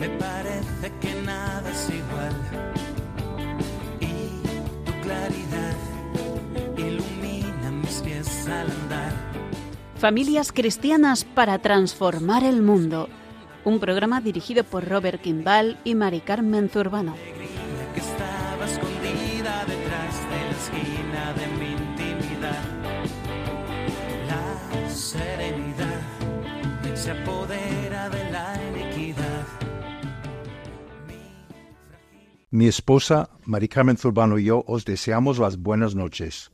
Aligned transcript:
Me 0.00 0.08
parece 0.08 0.90
que 0.98 1.14
nada 1.26 1.70
es 1.70 1.90
igual. 1.90 2.34
Y 4.00 4.40
tu 4.86 4.92
claridad 5.02 5.76
ilumina 6.78 7.70
mis 7.70 8.00
pies 8.00 8.46
al 8.46 8.70
andar. 8.70 9.12
Familias 9.96 10.52
cristianas 10.52 11.24
para 11.24 11.58
transformar 11.58 12.44
el 12.44 12.62
mundo. 12.62 13.10
Un 13.62 13.78
programa 13.78 14.22
dirigido 14.22 14.64
por 14.64 14.88
Robert 14.88 15.20
Kimball 15.20 15.76
y 15.84 15.94
Mari 15.94 16.20
Carmen 16.20 16.70
Zurbano. 16.70 17.14
que 17.92 18.00
estaba 18.00 18.64
escondida 18.64 19.66
detrás 19.66 20.14
de 20.30 20.40
la 20.46 20.56
esquina 20.62 21.32
de 21.34 21.46
mi 21.58 21.72
intimidad. 21.72 22.62
La 24.30 24.88
serenidad 24.88 26.00
se 26.94 27.10
apodera 27.10 27.69
Mi 32.52 32.66
esposa, 32.66 33.30
Mari 33.44 33.68
Carmen 33.68 33.96
Zurbano 33.96 34.36
y 34.36 34.46
yo 34.46 34.64
os 34.66 34.84
deseamos 34.84 35.38
las 35.38 35.56
buenas 35.56 35.94
noches. 35.94 36.50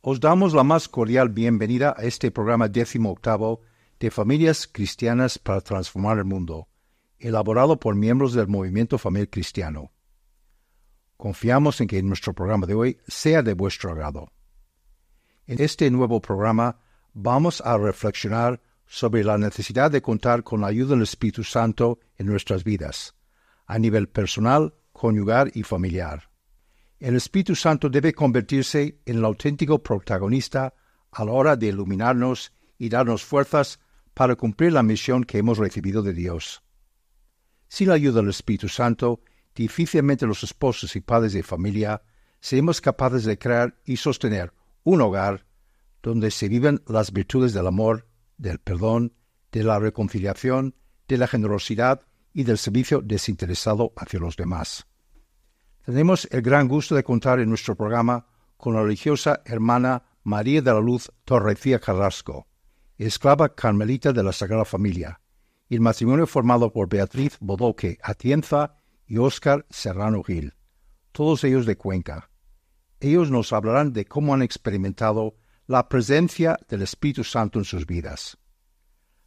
Os 0.00 0.18
damos 0.18 0.54
la 0.54 0.64
más 0.64 0.88
cordial 0.88 1.28
bienvenida 1.28 1.94
a 1.94 2.04
este 2.04 2.30
programa 2.30 2.68
décimo 2.68 3.10
octavo 3.10 3.60
de 3.98 4.10
Familias 4.10 4.66
Cristianas 4.66 5.38
para 5.38 5.60
Transformar 5.60 6.16
el 6.16 6.24
Mundo, 6.24 6.68
elaborado 7.18 7.78
por 7.78 7.96
miembros 7.96 8.32
del 8.32 8.48
Movimiento 8.48 8.96
Familiar 8.96 9.28
Cristiano. 9.28 9.92
Confiamos 11.18 11.82
en 11.82 11.88
que 11.88 12.02
nuestro 12.02 12.32
programa 12.32 12.66
de 12.66 12.72
hoy 12.72 12.98
sea 13.06 13.42
de 13.42 13.52
vuestro 13.52 13.90
agrado. 13.90 14.32
En 15.46 15.60
este 15.60 15.90
nuevo 15.90 16.22
programa 16.22 16.80
vamos 17.12 17.60
a 17.60 17.76
reflexionar 17.76 18.62
sobre 18.86 19.22
la 19.22 19.36
necesidad 19.36 19.90
de 19.90 20.00
contar 20.00 20.44
con 20.44 20.62
la 20.62 20.68
ayuda 20.68 20.94
del 20.94 21.02
Espíritu 21.02 21.44
Santo 21.44 22.00
en 22.16 22.24
nuestras 22.24 22.64
vidas, 22.64 23.14
a 23.66 23.78
nivel 23.78 24.08
personal, 24.08 24.72
conyugal 25.00 25.50
y 25.54 25.62
familiar. 25.62 26.28
El 26.98 27.16
Espíritu 27.16 27.54
Santo 27.54 27.88
debe 27.88 28.12
convertirse 28.12 29.00
en 29.06 29.16
el 29.16 29.24
auténtico 29.24 29.82
protagonista 29.82 30.74
a 31.10 31.24
la 31.24 31.32
hora 31.32 31.56
de 31.56 31.68
iluminarnos 31.68 32.52
y 32.76 32.90
darnos 32.90 33.24
fuerzas 33.24 33.80
para 34.12 34.36
cumplir 34.36 34.74
la 34.74 34.82
misión 34.82 35.24
que 35.24 35.38
hemos 35.38 35.56
recibido 35.56 36.02
de 36.02 36.12
Dios. 36.12 36.62
Sin 37.66 37.88
la 37.88 37.94
ayuda 37.94 38.20
del 38.20 38.28
Espíritu 38.28 38.68
Santo, 38.68 39.22
difícilmente 39.54 40.26
los 40.26 40.42
esposos 40.42 40.94
y 40.94 41.00
padres 41.00 41.32
de 41.32 41.42
familia 41.42 42.02
seremos 42.38 42.82
capaces 42.82 43.24
de 43.24 43.38
crear 43.38 43.80
y 43.86 43.96
sostener 43.96 44.52
un 44.84 45.00
hogar 45.00 45.46
donde 46.02 46.30
se 46.30 46.50
viven 46.50 46.82
las 46.86 47.10
virtudes 47.10 47.54
del 47.54 47.66
amor, 47.66 48.06
del 48.36 48.58
perdón, 48.58 49.14
de 49.50 49.64
la 49.64 49.78
reconciliación, 49.78 50.74
de 51.08 51.16
la 51.16 51.26
generosidad 51.26 52.02
y 52.34 52.44
del 52.44 52.58
servicio 52.58 53.00
desinteresado 53.00 53.94
hacia 53.96 54.20
los 54.20 54.36
demás. 54.36 54.89
Tenemos 55.90 56.28
el 56.30 56.40
gran 56.40 56.68
gusto 56.68 56.94
de 56.94 57.02
contar 57.02 57.40
en 57.40 57.48
nuestro 57.48 57.74
programa 57.74 58.24
con 58.56 58.74
la 58.74 58.82
religiosa 58.84 59.42
hermana 59.44 60.04
María 60.22 60.62
de 60.62 60.72
la 60.72 60.78
Luz 60.78 61.10
Torrecía 61.24 61.80
Carrasco, 61.80 62.46
esclava 62.96 63.56
carmelita 63.56 64.12
de 64.12 64.22
la 64.22 64.32
Sagrada 64.32 64.64
Familia, 64.64 65.20
y 65.68 65.74
el 65.74 65.80
matrimonio 65.80 66.28
formado 66.28 66.72
por 66.72 66.88
Beatriz 66.88 67.36
Bodoque 67.40 67.98
Atienza 68.04 68.76
y 69.04 69.18
Óscar 69.18 69.66
Serrano 69.68 70.22
Gil, 70.22 70.54
todos 71.10 71.42
ellos 71.42 71.66
de 71.66 71.76
Cuenca. 71.76 72.30
Ellos 73.00 73.28
nos 73.32 73.52
hablarán 73.52 73.92
de 73.92 74.04
cómo 74.04 74.32
han 74.32 74.42
experimentado 74.42 75.38
la 75.66 75.88
presencia 75.88 76.56
del 76.68 76.82
Espíritu 76.82 77.24
Santo 77.24 77.58
en 77.58 77.64
sus 77.64 77.84
vidas. 77.84 78.38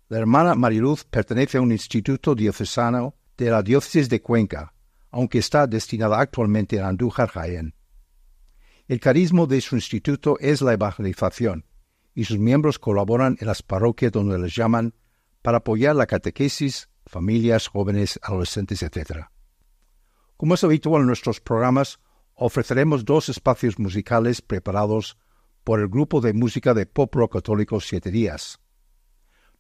La 0.07 0.17
hermana 0.17 0.55
Mariluz 0.55 1.03
pertenece 1.03 1.57
a 1.57 1.61
un 1.61 1.73
instituto 1.73 2.35
diocesano 2.35 3.15
de 3.35 3.51
la 3.51 3.61
diócesis 3.61 4.07
de 4.07 4.21
Cuenca, 4.21 4.72
aunque 5.13 5.37
está 5.37 5.67
destinada 5.67 6.19
actualmente 6.19 6.77
en 6.77 6.83
Andújar, 6.83 7.29
Jaén. 7.29 7.75
El 8.87 8.99
carisma 8.99 9.45
de 9.45 9.61
su 9.61 9.75
instituto 9.75 10.37
es 10.39 10.61
la 10.61 10.73
evangelización, 10.73 11.65
y 12.15 12.25
sus 12.25 12.39
miembros 12.39 12.79
colaboran 12.79 13.37
en 13.39 13.47
las 13.47 13.61
parroquias 13.61 14.11
donde 14.11 14.39
les 14.39 14.55
llaman 14.55 14.95
para 15.43 15.59
apoyar 15.59 15.95
la 15.95 16.07
catequesis, 16.07 16.89
familias, 17.05 17.67
jóvenes, 17.67 18.19
adolescentes, 18.23 18.81
etc. 18.81 19.27
Como 20.35 20.55
es 20.55 20.63
habitual 20.63 21.01
en 21.01 21.07
nuestros 21.07 21.39
programas, 21.39 21.99
ofreceremos 22.33 23.05
dos 23.05 23.29
espacios 23.29 23.77
musicales 23.77 24.41
preparados 24.41 25.19
por 25.63 25.79
el 25.79 25.89
grupo 25.89 26.21
de 26.21 26.33
música 26.33 26.73
de 26.73 26.87
pop 26.87 27.13
rock 27.13 27.33
católico 27.33 27.79
Siete 27.79 28.09
Días. 28.09 28.59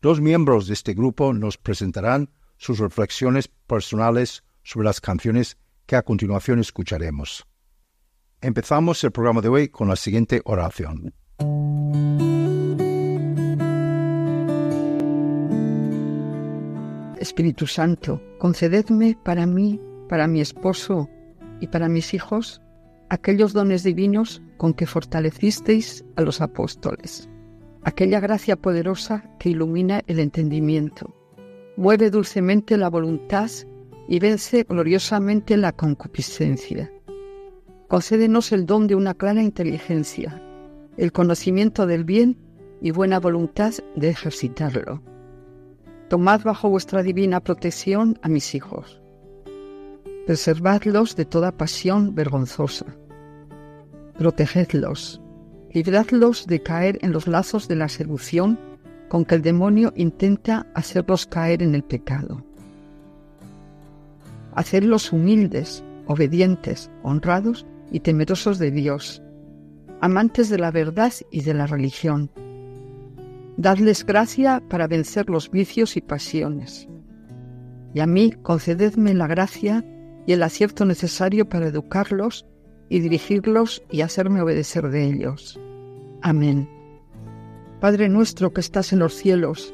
Dos 0.01 0.19
miembros 0.19 0.65
de 0.65 0.73
este 0.73 0.95
grupo 0.95 1.31
nos 1.31 1.59
presentarán 1.59 2.31
sus 2.57 2.79
reflexiones 2.79 3.47
personales 3.47 4.43
sobre 4.63 4.85
las 4.85 5.01
canciones 5.01 5.57
que 5.85 5.95
a 5.95 6.03
continuación 6.03 6.59
escucharemos. 6.59 7.45
Empezamos 8.41 9.03
el 9.03 9.11
programa 9.11 9.41
de 9.41 9.49
hoy 9.49 9.69
con 9.69 9.87
la 9.87 9.95
siguiente 9.95 10.41
oración. 10.45 11.13
Espíritu 17.19 17.67
Santo, 17.67 18.21
concededme 18.37 19.17
para 19.23 19.45
mí, 19.45 19.79
para 20.09 20.27
mi 20.27 20.41
esposo 20.41 21.09
y 21.61 21.67
para 21.67 21.87
mis 21.87 22.13
hijos 22.13 22.61
aquellos 23.09 23.53
dones 23.53 23.83
divinos 23.83 24.41
con 24.57 24.73
que 24.73 24.85
fortalecisteis 24.85 26.03
a 26.15 26.21
los 26.21 26.41
apóstoles, 26.41 27.29
aquella 27.83 28.19
gracia 28.19 28.55
poderosa 28.55 29.23
que 29.39 29.49
ilumina 29.49 30.01
el 30.07 30.19
entendimiento, 30.19 31.15
mueve 31.77 32.09
dulcemente 32.09 32.75
la 32.75 32.89
voluntad 32.89 33.49
y 34.07 34.19
vence 34.19 34.63
gloriosamente 34.63 35.57
la 35.57 35.71
concupiscencia. 35.71 36.91
Concédenos 37.87 38.51
el 38.51 38.65
don 38.65 38.87
de 38.87 38.95
una 38.95 39.13
clara 39.13 39.41
inteligencia, 39.41 40.41
el 40.97 41.11
conocimiento 41.11 41.85
del 41.87 42.03
bien 42.03 42.37
y 42.81 42.91
buena 42.91 43.19
voluntad 43.19 43.73
de 43.95 44.09
ejercitarlo. 44.09 45.01
Tomad 46.09 46.43
bajo 46.43 46.69
vuestra 46.69 47.01
divina 47.01 47.39
protección 47.39 48.19
a 48.21 48.29
mis 48.29 48.55
hijos. 48.55 49.01
Preservadlos 50.25 51.15
de 51.15 51.25
toda 51.25 51.51
pasión 51.51 52.13
vergonzosa. 52.15 52.85
Protegedlos. 54.17 55.21
Libradlos 55.71 56.45
de 56.45 56.61
caer 56.61 56.99
en 57.01 57.11
los 57.13 57.27
lazos 57.27 57.67
de 57.67 57.75
la 57.75 57.89
seducción 57.89 58.59
con 59.09 59.25
que 59.25 59.35
el 59.35 59.41
demonio 59.41 59.91
intenta 59.95 60.67
hacerlos 60.75 61.25
caer 61.25 61.63
en 61.63 61.73
el 61.75 61.83
pecado. 61.83 62.43
Hacerlos 64.55 65.11
humildes, 65.11 65.83
obedientes, 66.07 66.91
honrados 67.03 67.65
y 67.91 68.01
temerosos 68.01 68.59
de 68.59 68.71
Dios, 68.71 69.21
amantes 70.01 70.49
de 70.49 70.57
la 70.57 70.71
verdad 70.71 71.13
y 71.31 71.41
de 71.41 71.53
la 71.53 71.67
religión. 71.67 72.29
Dadles 73.57 74.05
gracia 74.05 74.61
para 74.67 74.87
vencer 74.87 75.29
los 75.29 75.49
vicios 75.49 75.95
y 75.95 76.01
pasiones. 76.01 76.87
Y 77.93 77.99
a 77.99 78.07
mí 78.07 78.31
concededme 78.41 79.13
la 79.13 79.27
gracia 79.27 79.85
y 80.25 80.33
el 80.33 80.43
acierto 80.43 80.85
necesario 80.85 81.47
para 81.47 81.67
educarlos 81.67 82.45
y 82.89 82.99
dirigirlos 82.99 83.83
y 83.91 84.01
hacerme 84.01 84.41
obedecer 84.41 84.89
de 84.89 85.05
ellos. 85.05 85.59
Amén. 86.21 86.69
Padre 87.79 88.09
nuestro 88.09 88.53
que 88.53 88.61
estás 88.61 88.93
en 88.93 88.99
los 88.99 89.13
cielos, 89.13 89.73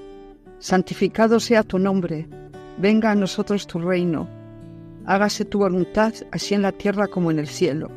santificado 0.59 1.39
sea 1.39 1.63
tu 1.63 1.79
nombre, 1.79 2.27
venga 2.77 3.11
a 3.11 3.15
nosotros 3.15 3.67
tu 3.67 3.79
reino, 3.79 4.27
hágase 5.09 5.43
tu 5.43 5.57
voluntad 5.57 6.13
así 6.31 6.53
en 6.53 6.61
la 6.61 6.71
tierra 6.71 7.07
como 7.07 7.31
en 7.31 7.39
el 7.39 7.47
cielo. 7.47 7.89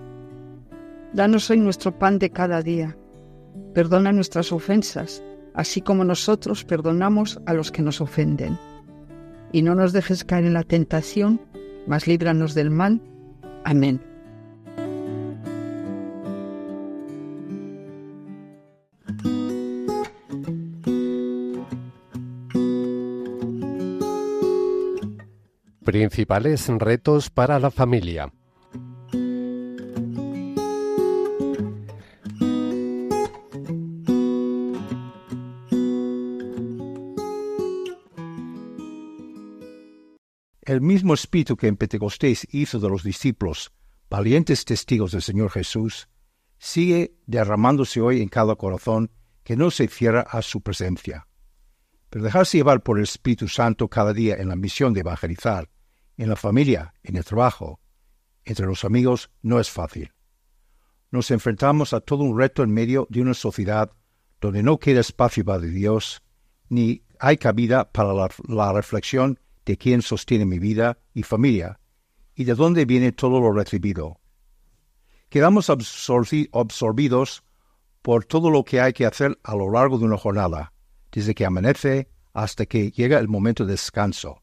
Danos 1.13 1.51
hoy 1.51 1.59
nuestro 1.59 1.99
pan 1.99 2.19
de 2.19 2.31
cada 2.31 2.63
día, 2.63 2.97
perdona 3.75 4.13
nuestras 4.13 4.51
ofensas, 4.51 5.23
así 5.53 5.83
como 5.83 6.05
nosotros 6.05 6.65
perdonamos 6.65 7.39
a 7.45 7.53
los 7.53 7.71
que 7.71 7.83
nos 7.83 8.01
ofenden. 8.01 8.59
Y 9.53 9.61
no 9.61 9.75
nos 9.75 9.93
dejes 9.93 10.25
caer 10.25 10.47
en 10.47 10.55
la 10.55 10.63
tentación, 10.63 11.39
mas 11.87 12.07
líbranos 12.07 12.55
del 12.55 12.71
mal. 12.71 13.03
Amén. 13.65 14.12
Principales 25.93 26.69
retos 26.69 27.29
para 27.29 27.59
la 27.59 27.71
familia. 27.71 28.33
El 40.63 40.81
mismo 40.81 41.13
espíritu 41.13 41.59
que 41.59 41.67
en 41.67 41.77
Pentecostés 41.77 42.49
hizo 42.53 42.79
de 42.81 42.89
los 42.89 43.03
discípulos 43.03 43.71
valientes 44.09 44.65
testigos 44.65 45.13
del 45.13 45.21
Señor 45.21 45.51
Jesús, 45.51 46.09
sigue 46.57 47.19
derramándose 47.27 48.01
hoy 48.01 48.23
en 48.23 48.31
cada 48.31 48.57
corazón 48.57 49.11
que 49.45 49.59
no 49.59 49.71
se 49.71 49.89
cierra 49.89 50.23
a 50.23 50.41
su 50.41 50.63
presencia. 50.63 51.29
Pero 52.09 52.25
dejarse 52.25 52.57
llevar 52.57 52.83
por 52.83 52.97
el 52.97 53.05
Espíritu 53.05 53.47
Santo 53.47 53.89
cada 53.89 54.15
día 54.15 54.37
en 54.37 54.49
la 54.49 54.57
misión 54.57 54.95
de 54.95 55.01
evangelizar 55.01 55.69
en 56.17 56.29
la 56.29 56.37
familia, 56.37 56.95
en 57.03 57.17
el 57.17 57.25
trabajo, 57.25 57.81
entre 58.45 58.67
los 58.67 58.85
amigos, 58.85 59.31
no 59.43 59.61
es 59.61 59.71
fácil. 59.71 60.13
Nos 61.11 61.31
enfrentamos 61.31 61.93
a 61.93 62.01
todo 62.01 62.25
un 62.25 62.39
reto 62.39 62.63
en 62.63 62.73
medio 62.73 63.07
de 63.11 63.21
una 63.21 63.35
sociedad 63.35 63.91
donde 64.41 64.63
no 64.63 64.79
queda 64.79 65.01
espacio 65.01 65.45
para 65.45 65.61
Dios, 65.61 66.23
ni 66.69 67.05
hay 67.21 67.37
cabida 67.37 67.91
para 67.93 68.13
la, 68.13 68.73
reflexión 68.73 69.39
de 69.65 69.77
quién 69.77 70.03
sostiene 70.03 70.45
mi 70.45 70.59
vida 70.59 70.99
y 71.15 71.23
familia, 71.23 71.79
y 72.35 72.45
de 72.45 72.55
dónde 72.55 72.85
viene 72.85 73.13
todo 73.13 73.41
lo 73.41 73.53
recibido. 73.53 74.21
Quedamos 75.29 75.71
absorbidos 75.71 77.45
por 78.03 78.25
todo 78.25 78.51
lo 78.51 78.65
que 78.65 78.81
hay 78.81 78.93
que 78.93 79.07
hacer 79.07 79.39
a 79.45 79.55
lo 79.55 79.71
largo 79.71 79.99
de 79.99 80.07
una 80.07 80.19
jornada, 80.19 80.73
desde 81.13 81.35
que 81.35 81.47
amanece 81.47 82.09
hasta 82.33 82.67
que 82.67 82.91
llega 82.91 83.19
el 83.19 83.29
momento 83.29 83.65
de 83.65 83.73
descanso. 83.73 84.43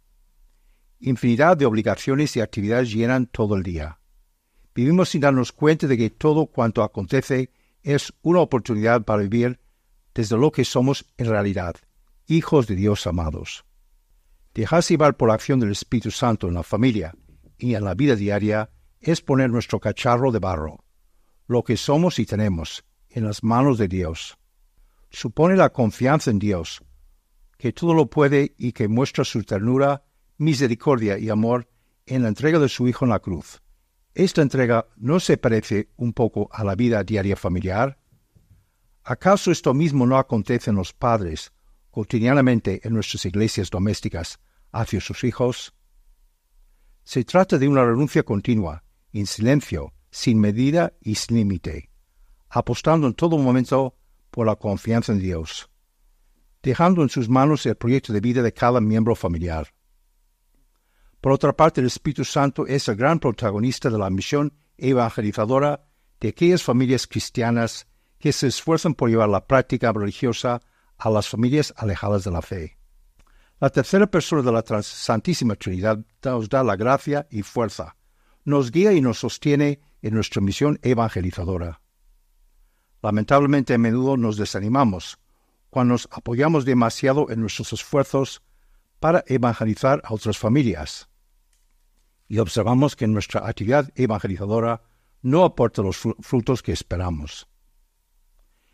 Infinidad 1.00 1.56
de 1.56 1.66
obligaciones 1.66 2.36
y 2.36 2.42
actividades 2.42 2.92
llenan 2.92 3.26
todo 3.28 3.56
el 3.56 3.64
día. 3.64 4.00
Vivimos 4.76 5.10
sin 5.10 5.22
darnos 5.22 5.52
cuenta 5.52 5.88
de 5.88 5.98
que 5.98 6.10
todo 6.10 6.48
cuanto 6.48 6.84
acontece 6.84 7.52
es 7.84 8.14
una 8.22 8.42
oportunidad 8.42 9.04
para 9.04 9.22
vivir 9.22 9.60
desde 10.14 10.38
lo 10.38 10.52
que 10.52 10.66
somos 10.66 11.06
en 11.18 11.28
realidad, 11.28 11.76
hijos 12.28 12.68
de 12.68 12.76
Dios 12.76 13.08
amados. 13.08 13.64
Dejarse 14.54 14.94
llevar 14.94 15.16
por 15.16 15.30
la 15.30 15.36
acción 15.36 15.60
del 15.60 15.72
Espíritu 15.72 16.12
Santo 16.12 16.48
en 16.48 16.56
la 16.56 16.64
familia 16.64 17.16
y 17.58 17.76
en 17.76 17.86
la 17.86 17.94
vida 17.94 18.16
diaria 18.16 18.70
es 19.00 19.22
poner 19.22 19.50
nuestro 19.50 19.80
cacharro 19.80 20.32
de 20.32 20.40
barro, 20.40 20.84
lo 21.48 21.64
que 21.64 21.78
somos 21.78 22.20
y 22.20 22.26
tenemos, 22.26 22.84
en 23.10 23.26
las 23.26 23.44
manos 23.44 23.78
de 23.78 23.88
Dios. 23.88 24.38
Supone 25.10 25.56
la 25.56 25.70
confianza 25.70 26.30
en 26.30 26.40
Dios, 26.40 26.84
que 27.58 27.72
todo 27.74 27.94
lo 27.94 28.10
puede 28.10 28.54
y 28.58 28.74
que 28.74 28.88
muestra 28.88 29.24
su 29.24 29.44
ternura, 29.44 30.04
misericordia 30.40 31.20
y 31.20 31.30
amor 31.30 31.70
en 32.08 32.24
la 32.24 32.30
entrega 32.30 32.58
de 32.58 32.70
su 32.70 32.88
Hijo 32.88 33.06
en 33.06 33.12
la 33.12 33.20
cruz. 33.20 33.62
¿Esta 34.16 34.42
entrega 34.42 34.88
no 34.98 35.20
se 35.20 35.38
parece 35.38 35.90
un 35.96 36.14
poco 36.14 36.50
a 36.52 36.64
la 36.64 36.76
vida 36.76 37.04
diaria 37.04 37.36
familiar? 37.36 38.00
¿Acaso 39.04 39.52
esto 39.52 39.74
mismo 39.74 40.06
no 40.06 40.18
acontece 40.18 40.72
en 40.72 40.76
los 40.76 40.94
padres 40.94 41.52
cotidianamente 41.92 42.82
en 42.84 42.94
nuestras 42.94 43.26
iglesias 43.26 43.70
domésticas 43.70 44.40
hacia 44.72 45.00
sus 45.00 45.24
hijos? 45.24 45.74
Se 47.04 47.24
trata 47.24 47.58
de 47.58 47.68
una 47.68 47.86
renuncia 47.86 48.24
continua, 48.24 48.84
en 49.14 49.26
silencio, 49.26 49.94
sin 50.12 50.40
medida 50.40 50.94
y 51.02 51.16
sin 51.16 51.38
límite, 51.38 51.90
apostando 52.50 53.08
en 53.08 53.14
todo 53.14 53.38
momento 53.38 53.96
por 54.32 54.48
la 54.48 54.56
confianza 54.56 55.12
en 55.12 55.20
Dios, 55.20 55.70
dejando 56.62 57.04
en 57.04 57.10
sus 57.10 57.30
manos 57.30 57.66
el 57.66 57.76
proyecto 57.76 58.14
de 58.14 58.20
vida 58.20 58.42
de 58.42 58.54
cada 58.54 58.82
miembro 58.82 59.16
familiar. 59.16 59.74
Por 61.22 61.32
otra 61.34 61.54
parte, 61.54 61.82
el 61.82 61.88
Espíritu 61.88 62.24
Santo 62.24 62.66
es 62.66 62.88
el 62.88 62.96
gran 62.96 63.20
protagonista 63.20 63.90
de 63.90 63.98
la 63.98 64.10
misión 64.10 64.54
evangelizadora 64.78 65.86
de 66.20 66.30
aquellas 66.30 66.64
familias 66.64 67.08
cristianas 67.08 67.88
que 68.20 68.32
se 68.32 68.48
esfuerzan 68.48 68.94
por 68.94 69.10
llevar 69.10 69.30
la 69.30 69.46
práctica 69.46 69.92
religiosa 69.92 70.62
a 70.98 71.10
las 71.10 71.28
familias 71.28 71.74
alejadas 71.78 72.24
de 72.24 72.32
la 72.32 72.42
fe. 72.42 72.78
La 73.60 73.70
tercera 73.70 74.08
persona 74.08 74.42
de 74.42 74.52
la 74.52 74.84
Santísima 74.84 75.56
Trinidad 75.56 76.00
nos 76.24 76.48
da 76.48 76.64
la 76.64 76.78
gracia 76.78 77.28
y 77.30 77.42
fuerza, 77.42 77.98
nos 78.46 78.72
guía 78.72 78.94
y 78.94 79.02
nos 79.02 79.20
sostiene 79.20 79.82
en 80.02 80.14
nuestra 80.14 80.42
misión 80.42 80.80
evangelizadora. 80.82 81.82
Lamentablemente 83.02 83.74
a 83.74 83.78
menudo 83.78 84.18
nos 84.18 84.38
desanimamos 84.38 85.20
cuando 85.70 85.94
nos 85.94 86.08
apoyamos 86.12 86.66
demasiado 86.66 87.30
en 87.30 87.42
nuestros 87.42 87.74
esfuerzos 87.74 88.42
para 89.00 89.24
evangelizar 89.28 90.02
a 90.04 90.14
otras 90.14 90.38
familias. 90.38 91.10
Y 92.28 92.38
observamos 92.40 92.96
que 92.96 93.08
nuestra 93.08 93.48
actividad 93.48 93.92
evangelizadora 93.96 94.84
no 95.22 95.44
aporta 95.44 95.82
los 95.82 95.98
frutos 96.20 96.62
que 96.62 96.72
esperamos. 96.72 97.48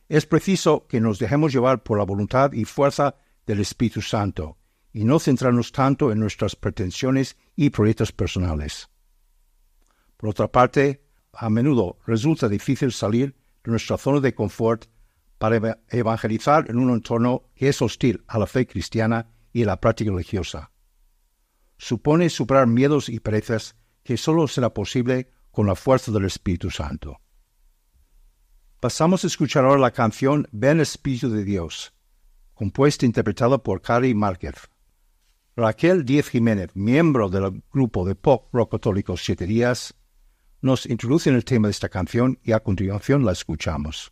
Es 0.08 0.26
preciso 0.26 0.86
que 0.88 1.02
nos 1.02 1.18
dejemos 1.18 1.52
llevar 1.52 1.84
por 1.84 1.98
la 1.98 2.04
voluntad 2.04 2.52
y 2.54 2.66
fuerza 2.66 3.16
del 3.46 3.60
Espíritu 3.60 4.02
Santo 4.02 4.58
y 4.94 5.04
no 5.04 5.20
centrarnos 5.20 5.72
tanto 5.72 6.12
en 6.12 6.20
nuestras 6.20 6.56
pretensiones 6.56 7.38
y 7.56 7.70
proyectos 7.70 8.12
personales. 8.12 8.90
Por 10.18 10.30
otra 10.30 10.52
parte, 10.52 11.04
a 11.34 11.50
menudo 11.50 11.98
resulta 12.06 12.48
difícil 12.48 12.92
salir 12.92 13.36
de 13.64 13.72
nuestra 13.72 13.98
zona 13.98 14.22
de 14.22 14.34
confort 14.34 14.86
para 15.38 15.80
evangelizar 15.90 16.70
en 16.70 16.78
un 16.78 16.92
entorno 16.92 17.50
que 17.56 17.70
es 17.70 17.82
hostil 17.82 18.24
a 18.28 18.40
la 18.40 18.48
fe 18.48 18.66
cristiana 18.66 19.28
y 19.56 19.64
la 19.64 19.80
práctica 19.80 20.12
religiosa. 20.12 20.74
Supone 21.78 22.30
superar 22.30 22.68
miedos 22.68 23.08
y 23.08 23.22
perezas 23.22 23.78
que 24.04 24.18
solo 24.18 24.50
será 24.50 24.74
posible 24.74 25.32
con 25.50 25.66
la 25.66 25.76
fuerza 25.76 26.12
del 26.12 26.26
Espíritu 26.26 26.70
Santo. 26.70 27.22
Pasamos 28.82 29.24
a 29.24 29.28
escuchar 29.28 29.64
ahora 29.64 29.80
la 29.80 29.92
canción 29.92 30.46
Ven 30.52 30.82
Espíritu 30.82 31.30
de 31.30 31.46
Dios, 31.46 31.94
compuesta 32.54 33.06
e 33.06 33.08
interpretada 33.08 33.58
por 33.58 33.82
Cari 33.82 34.14
Márquez. 34.14 34.56
Raquel 35.56 36.04
Díez 36.04 36.28
Jiménez, 36.28 36.72
miembro 36.74 37.30
del 37.30 37.64
grupo 37.72 38.06
de 38.06 38.16
pop 38.16 38.50
rock 38.52 38.74
católico 38.74 39.16
Siete 39.16 39.46
Días, 39.46 39.96
nos 40.60 40.86
introduce 40.86 41.30
en 41.30 41.38
el 41.38 41.46
tema 41.46 41.70
de 41.70 41.72
esta 41.72 41.88
canción 41.88 42.40
y 42.44 42.52
a 42.52 42.60
continuación 42.60 43.24
la 43.24 43.32
escuchamos. 43.32 44.12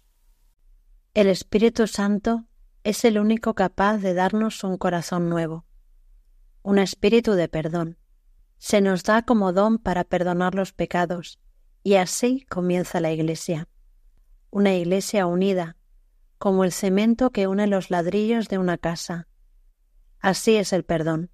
El 1.13 1.27
Espíritu 1.27 1.85
Santo 1.85 2.45
es 2.83 3.05
el 3.05 3.17
único 3.17 3.53
capaz 3.53 3.97
de 3.99 4.13
darnos 4.13 4.63
un 4.63 4.77
corazón 4.77 5.29
nuevo, 5.29 5.65
un 6.63 6.79
espíritu 6.79 7.33
de 7.33 7.47
perdón. 7.47 7.97
Se 8.57 8.81
nos 8.81 9.03
da 9.03 9.23
como 9.23 9.53
don 9.53 9.77
para 9.77 10.03
perdonar 10.03 10.55
los 10.55 10.73
pecados, 10.73 11.39
y 11.83 11.95
así 11.95 12.45
comienza 12.49 13.01
la 13.01 13.11
Iglesia. 13.11 13.67
Una 14.49 14.73
Iglesia 14.73 15.27
unida, 15.27 15.77
como 16.37 16.63
el 16.63 16.71
cemento 16.71 17.31
que 17.31 17.47
une 17.47 17.67
los 17.67 17.89
ladrillos 17.89 18.47
de 18.47 18.57
una 18.57 18.77
casa. 18.77 19.27
Así 20.19 20.55
es 20.55 20.73
el 20.73 20.83
perdón. 20.83 21.31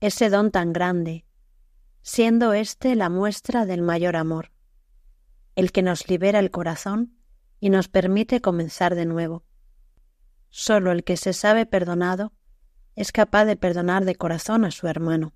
Ese 0.00 0.30
don 0.30 0.50
tan 0.50 0.72
grande, 0.72 1.24
siendo 2.02 2.52
éste 2.52 2.94
la 2.94 3.08
muestra 3.08 3.66
del 3.66 3.82
mayor 3.82 4.16
amor, 4.16 4.52
el 5.56 5.72
que 5.72 5.82
nos 5.82 6.08
libera 6.08 6.38
el 6.38 6.50
corazón 6.50 7.16
y 7.58 7.70
nos 7.70 7.88
permite 7.88 8.40
comenzar 8.40 8.94
de 8.94 9.06
nuevo. 9.06 9.45
Solo 10.58 10.90
el 10.90 11.04
que 11.04 11.18
se 11.18 11.34
sabe 11.34 11.66
perdonado 11.66 12.32
es 12.94 13.12
capaz 13.12 13.44
de 13.44 13.56
perdonar 13.56 14.06
de 14.06 14.14
corazón 14.14 14.64
a 14.64 14.70
su 14.70 14.88
hermano. 14.88 15.34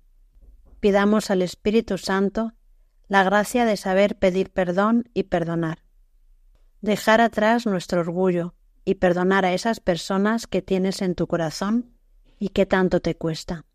Pidamos 0.79 1.29
al 1.29 1.43
Espíritu 1.43 1.99
Santo 1.99 2.53
la 3.07 3.23
gracia 3.23 3.65
de 3.65 3.77
saber 3.77 4.17
pedir 4.17 4.49
perdón 4.49 5.11
y 5.13 5.25
perdonar, 5.25 5.83
dejar 6.81 7.21
atrás 7.21 7.67
nuestro 7.67 8.01
orgullo 8.01 8.55
y 8.83 8.95
perdonar 8.95 9.45
a 9.45 9.53
esas 9.53 9.79
personas 9.79 10.47
que 10.47 10.63
tienes 10.63 11.03
en 11.03 11.13
tu 11.13 11.27
corazón 11.27 11.93
y 12.39 12.49
que 12.49 12.65
tanto 12.65 12.99
te 12.99 13.15
cuesta. 13.15 13.67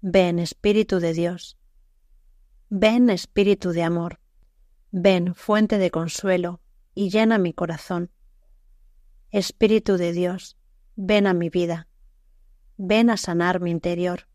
Ven, 0.00 0.38
Espíritu 0.38 0.98
de 0.98 1.12
Dios, 1.12 1.58
Ven 2.70 3.10
Espíritu 3.10 3.72
de 3.72 3.82
amor, 3.82 4.18
ven 4.92 5.34
fuente 5.34 5.76
de 5.76 5.90
consuelo 5.90 6.62
y 6.94 7.10
llena 7.10 7.36
mi 7.36 7.52
corazón. 7.52 8.10
Espíritu 9.32 9.96
de 9.96 10.12
Dios, 10.12 10.58
ven 10.94 11.26
a 11.26 11.32
mi 11.32 11.48
vida, 11.48 11.88
ven 12.76 13.08
a 13.08 13.16
sanar 13.16 13.60
mi 13.60 13.70
interior. 13.70 14.28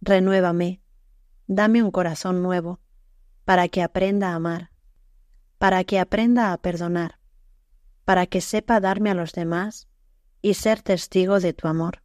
Renuévame, 0.00 0.80
dame 1.46 1.82
un 1.82 1.90
corazón 1.90 2.42
nuevo, 2.42 2.80
para 3.44 3.68
que 3.68 3.82
aprenda 3.82 4.30
a 4.30 4.36
amar, 4.36 4.70
para 5.58 5.84
que 5.84 6.00
aprenda 6.00 6.54
a 6.54 6.56
perdonar, 6.56 7.20
para 8.06 8.26
que 8.26 8.40
sepa 8.40 8.80
darme 8.80 9.10
a 9.10 9.14
los 9.14 9.34
demás 9.34 9.86
y 10.40 10.54
ser 10.54 10.80
testigo 10.80 11.38
de 11.38 11.52
tu 11.52 11.68
amor. 11.68 12.02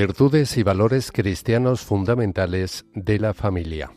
Virtudes 0.00 0.56
y 0.56 0.62
valores 0.62 1.12
cristianos 1.12 1.82
fundamentales 1.82 2.86
de 2.94 3.18
la 3.18 3.34
familia. 3.34 3.92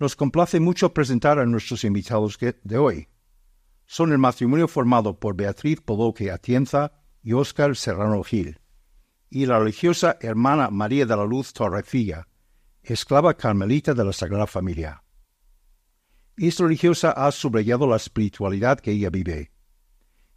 Nos 0.00 0.16
complace 0.16 0.58
mucho 0.58 0.92
presentar 0.92 1.38
a 1.38 1.46
nuestros 1.46 1.84
invitados 1.84 2.38
de 2.40 2.78
hoy. 2.78 3.06
Son 3.84 4.10
el 4.10 4.18
matrimonio 4.18 4.66
formado 4.66 5.20
por 5.20 5.36
Beatriz 5.36 5.80
Poloque 5.80 6.32
Atienza 6.32 7.04
y 7.22 7.34
Óscar 7.34 7.76
Serrano 7.76 8.24
Gil, 8.24 8.58
y 9.30 9.46
la 9.46 9.60
religiosa 9.60 10.16
hermana 10.20 10.70
María 10.70 11.06
de 11.06 11.16
la 11.16 11.24
Luz 11.24 11.52
Torrecilla, 11.52 12.26
esclava 12.92 13.34
carmelita 13.34 13.94
de 13.94 14.04
la 14.04 14.12
Sagrada 14.12 14.46
Familia. 14.46 15.02
Esta 16.36 16.64
religiosa 16.64 17.12
ha 17.12 17.32
subrayado 17.32 17.86
la 17.86 17.96
espiritualidad 17.96 18.78
que 18.78 18.92
ella 18.92 19.10
vive. 19.10 19.52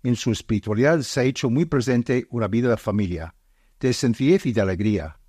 En 0.04 0.16
su 0.16 0.32
espiritualidad 0.32 1.02
se 1.02 1.20
ha 1.20 1.24
hecho 1.24 1.50
muy 1.50 1.66
presente 1.66 2.26
una 2.30 2.48
vida 2.48 2.70
de 2.70 2.78
familia, 2.78 3.36
de 3.80 3.94
sencillez 3.94 4.46
y 4.46 4.54
de 4.54 4.62
alegría, 4.62 5.20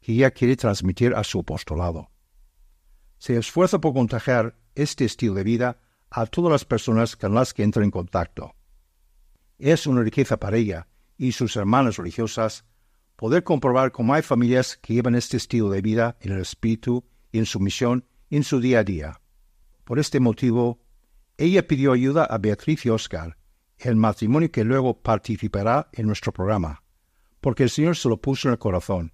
que 0.00 0.12
ella 0.12 0.30
quiere 0.30 0.56
transmitir 0.56 1.14
a 1.14 1.24
su 1.24 1.40
apostolado. 1.40 2.10
Se 3.18 3.36
esfuerza 3.36 3.80
por 3.80 3.92
contagiar 3.92 4.56
este 4.74 5.04
estilo 5.04 5.34
de 5.34 5.44
vida 5.44 5.80
a 6.10 6.26
todas 6.26 6.50
las 6.50 6.64
personas 6.64 7.16
con 7.16 7.34
las 7.34 7.52
que 7.52 7.62
entra 7.62 7.84
en 7.84 7.90
contacto. 7.90 8.54
Es 9.58 9.86
una 9.86 10.02
riqueza 10.02 10.38
para 10.38 10.56
ella 10.56 10.88
y 11.16 11.32
sus 11.32 11.56
hermanas 11.56 11.98
religiosas 11.98 12.64
poder 13.20 13.44
comprobar 13.44 13.92
cómo 13.92 14.14
hay 14.14 14.22
familias 14.22 14.78
que 14.78 14.94
llevan 14.94 15.14
este 15.14 15.36
estilo 15.36 15.68
de 15.68 15.82
vida 15.82 16.16
en 16.22 16.32
el 16.32 16.40
espíritu 16.40 17.04
y 17.30 17.38
en 17.38 17.44
su 17.44 17.60
misión 17.60 18.06
en 18.30 18.44
su 18.44 18.60
día 18.60 18.78
a 18.78 18.82
día. 18.82 19.20
Por 19.84 19.98
este 19.98 20.20
motivo, 20.20 20.80
ella 21.36 21.66
pidió 21.66 21.92
ayuda 21.92 22.24
a 22.24 22.38
Beatriz 22.38 22.86
y 22.86 22.88
Oscar, 22.88 23.36
el 23.76 23.96
matrimonio 23.96 24.50
que 24.50 24.64
luego 24.64 25.02
participará 25.02 25.90
en 25.92 26.06
nuestro 26.06 26.32
programa, 26.32 26.82
porque 27.42 27.64
el 27.64 27.68
Señor 27.68 27.94
se 27.94 28.08
lo 28.08 28.22
puso 28.22 28.48
en 28.48 28.52
el 28.52 28.58
corazón. 28.58 29.12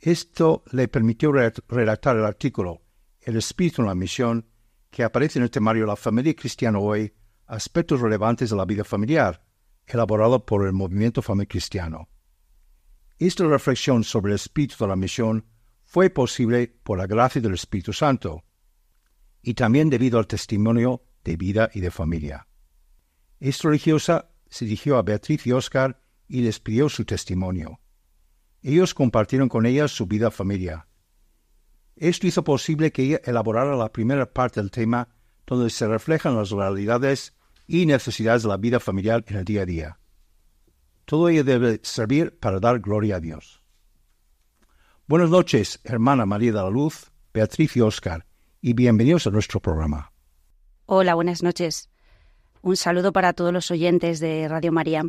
Esto 0.00 0.62
le 0.70 0.86
permitió 0.86 1.32
redactar 1.32 2.14
el 2.14 2.26
artículo 2.26 2.82
El 3.22 3.38
espíritu 3.38 3.80
en 3.80 3.88
la 3.88 3.94
misión, 3.94 4.50
que 4.90 5.02
aparece 5.02 5.38
en 5.38 5.44
el 5.44 5.50
temario 5.50 5.86
La 5.86 5.96
familia 5.96 6.36
cristiana 6.36 6.78
hoy, 6.78 7.14
aspectos 7.46 8.02
relevantes 8.02 8.50
de 8.50 8.56
la 8.56 8.66
vida 8.66 8.84
familiar, 8.84 9.42
elaborado 9.86 10.44
por 10.44 10.66
el 10.66 10.74
movimiento 10.74 11.22
familiar 11.22 11.48
cristiano. 11.48 12.06
Esta 13.18 13.44
reflexión 13.44 14.04
sobre 14.04 14.32
el 14.32 14.36
espíritu 14.36 14.76
de 14.78 14.88
la 14.88 14.96
misión 14.96 15.44
fue 15.84 16.08
posible 16.08 16.68
por 16.82 16.98
la 16.98 17.06
gracia 17.06 17.40
del 17.40 17.54
Espíritu 17.54 17.92
Santo 17.92 18.44
y 19.42 19.54
también 19.54 19.90
debido 19.90 20.18
al 20.18 20.26
testimonio 20.26 21.02
de 21.24 21.36
vida 21.36 21.70
y 21.74 21.80
de 21.80 21.90
familia. 21.90 22.46
Esta 23.40 23.68
religiosa 23.68 24.30
se 24.48 24.66
dirigió 24.66 24.98
a 24.98 25.02
Beatriz 25.02 25.46
y 25.46 25.52
Oscar 25.52 26.00
y 26.28 26.42
les 26.42 26.60
pidió 26.60 26.88
su 26.88 27.04
testimonio. 27.04 27.80
Ellos 28.62 28.94
compartieron 28.94 29.48
con 29.48 29.66
ella 29.66 29.88
su 29.88 30.06
vida 30.06 30.30
familia. 30.30 30.86
Esto 31.96 32.26
hizo 32.26 32.44
posible 32.44 32.92
que 32.92 33.02
ella 33.02 33.20
elaborara 33.24 33.74
la 33.74 33.92
primera 33.92 34.32
parte 34.32 34.60
del 34.60 34.70
tema 34.70 35.08
donde 35.46 35.70
se 35.70 35.88
reflejan 35.88 36.36
las 36.36 36.50
realidades 36.50 37.34
y 37.66 37.86
necesidades 37.86 38.42
de 38.42 38.48
la 38.48 38.56
vida 38.56 38.78
familiar 38.78 39.24
en 39.26 39.36
el 39.38 39.44
día 39.44 39.62
a 39.62 39.66
día. 39.66 39.98
Todo 41.08 41.30
ello 41.30 41.42
debe 41.42 41.80
servir 41.84 42.38
para 42.38 42.60
dar 42.60 42.80
gloria 42.80 43.16
a 43.16 43.20
Dios. 43.20 43.62
Buenas 45.06 45.30
noches, 45.30 45.80
hermana 45.82 46.26
María 46.26 46.52
de 46.52 46.58
la 46.58 46.68
Luz, 46.68 47.10
Beatriz 47.32 47.78
y 47.78 47.80
Oscar, 47.80 48.26
y 48.60 48.74
bienvenidos 48.74 49.26
a 49.26 49.30
nuestro 49.30 49.58
programa. 49.58 50.12
Hola, 50.84 51.14
buenas 51.14 51.42
noches. 51.42 51.88
Un 52.60 52.76
saludo 52.76 53.14
para 53.14 53.32
todos 53.32 53.54
los 53.54 53.70
oyentes 53.70 54.20
de 54.20 54.48
Radio 54.48 54.70
María. 54.70 55.02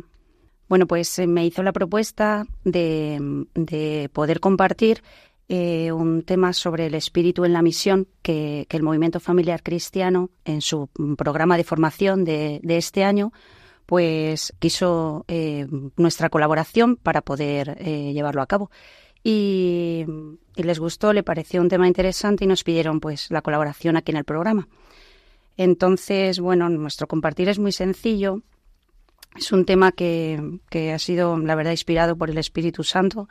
Bueno, 0.70 0.86
pues 0.86 1.18
eh, 1.18 1.26
me 1.26 1.44
hizo 1.44 1.62
la 1.62 1.74
propuesta 1.74 2.46
de, 2.64 4.08
poder 4.10 4.40
compartir 4.40 5.02
eh, 5.50 5.92
un 5.92 6.22
tema 6.22 6.54
sobre 6.54 6.86
el 6.86 6.94
espíritu 6.94 7.44
en 7.44 7.52
la 7.52 7.60
misión 7.60 8.08
que, 8.22 8.66
el 8.70 8.82
Movimiento 8.82 9.20
Familiar 9.20 9.62
Cristiano, 9.62 10.30
en 10.46 10.62
su 10.62 10.88
programa 11.18 11.58
de 11.58 11.64
formación 11.64 12.24
de 12.24 12.62
este 12.64 13.04
año, 13.04 13.32
pues 13.90 14.54
quiso 14.60 15.24
eh, 15.26 15.66
nuestra 15.96 16.30
colaboración 16.30 16.94
para 16.94 17.22
poder 17.22 17.76
eh, 17.80 18.12
llevarlo 18.12 18.40
a 18.40 18.46
cabo. 18.46 18.70
Y, 19.24 20.06
les 20.54 20.78
gustó, 20.78 21.12
le 21.12 21.24
pareció 21.24 21.60
un 21.60 21.68
tema 21.68 21.88
interesante 21.88 22.44
y 22.44 22.46
nos 22.46 22.62
pidieron 22.62 23.00
pues 23.00 23.32
la 23.32 23.42
colaboración 23.42 23.96
aquí 23.96 24.12
en 24.12 24.18
el 24.18 24.24
programa. 24.24 24.68
Entonces, 25.56 26.38
bueno, 26.38 26.68
nuestro 26.68 27.08
compartir 27.08 27.48
es 27.48 27.58
muy 27.58 27.72
sencillo. 27.72 28.42
Es 29.34 29.50
un 29.50 29.64
tema 29.64 29.90
que, 29.90 30.60
ha 30.94 30.98
sido, 31.00 31.36
la 31.38 31.56
verdad, 31.56 31.72
inspirado 31.72 32.14
por 32.14 32.30
el 32.30 32.38
Espíritu 32.38 32.84
Santo 32.84 33.28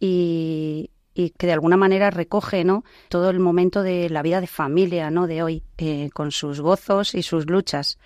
y, 0.00 0.90
que 1.14 1.46
de 1.46 1.52
alguna 1.52 1.76
manera 1.76 2.10
recoge 2.10 2.64
¿no? 2.64 2.82
todo 3.08 3.30
el 3.30 3.38
momento 3.38 3.84
de 3.84 4.10
la 4.10 4.22
vida 4.22 4.40
de 4.40 4.48
familia 4.48 5.12
¿no? 5.12 5.28
de 5.28 5.44
hoy, 5.44 5.62
eh, 5.78 6.10
con 6.12 6.32
sus 6.32 6.60
gozos 6.60 7.14
y 7.14 7.22
sus 7.22 7.46
luchas. 7.46 7.98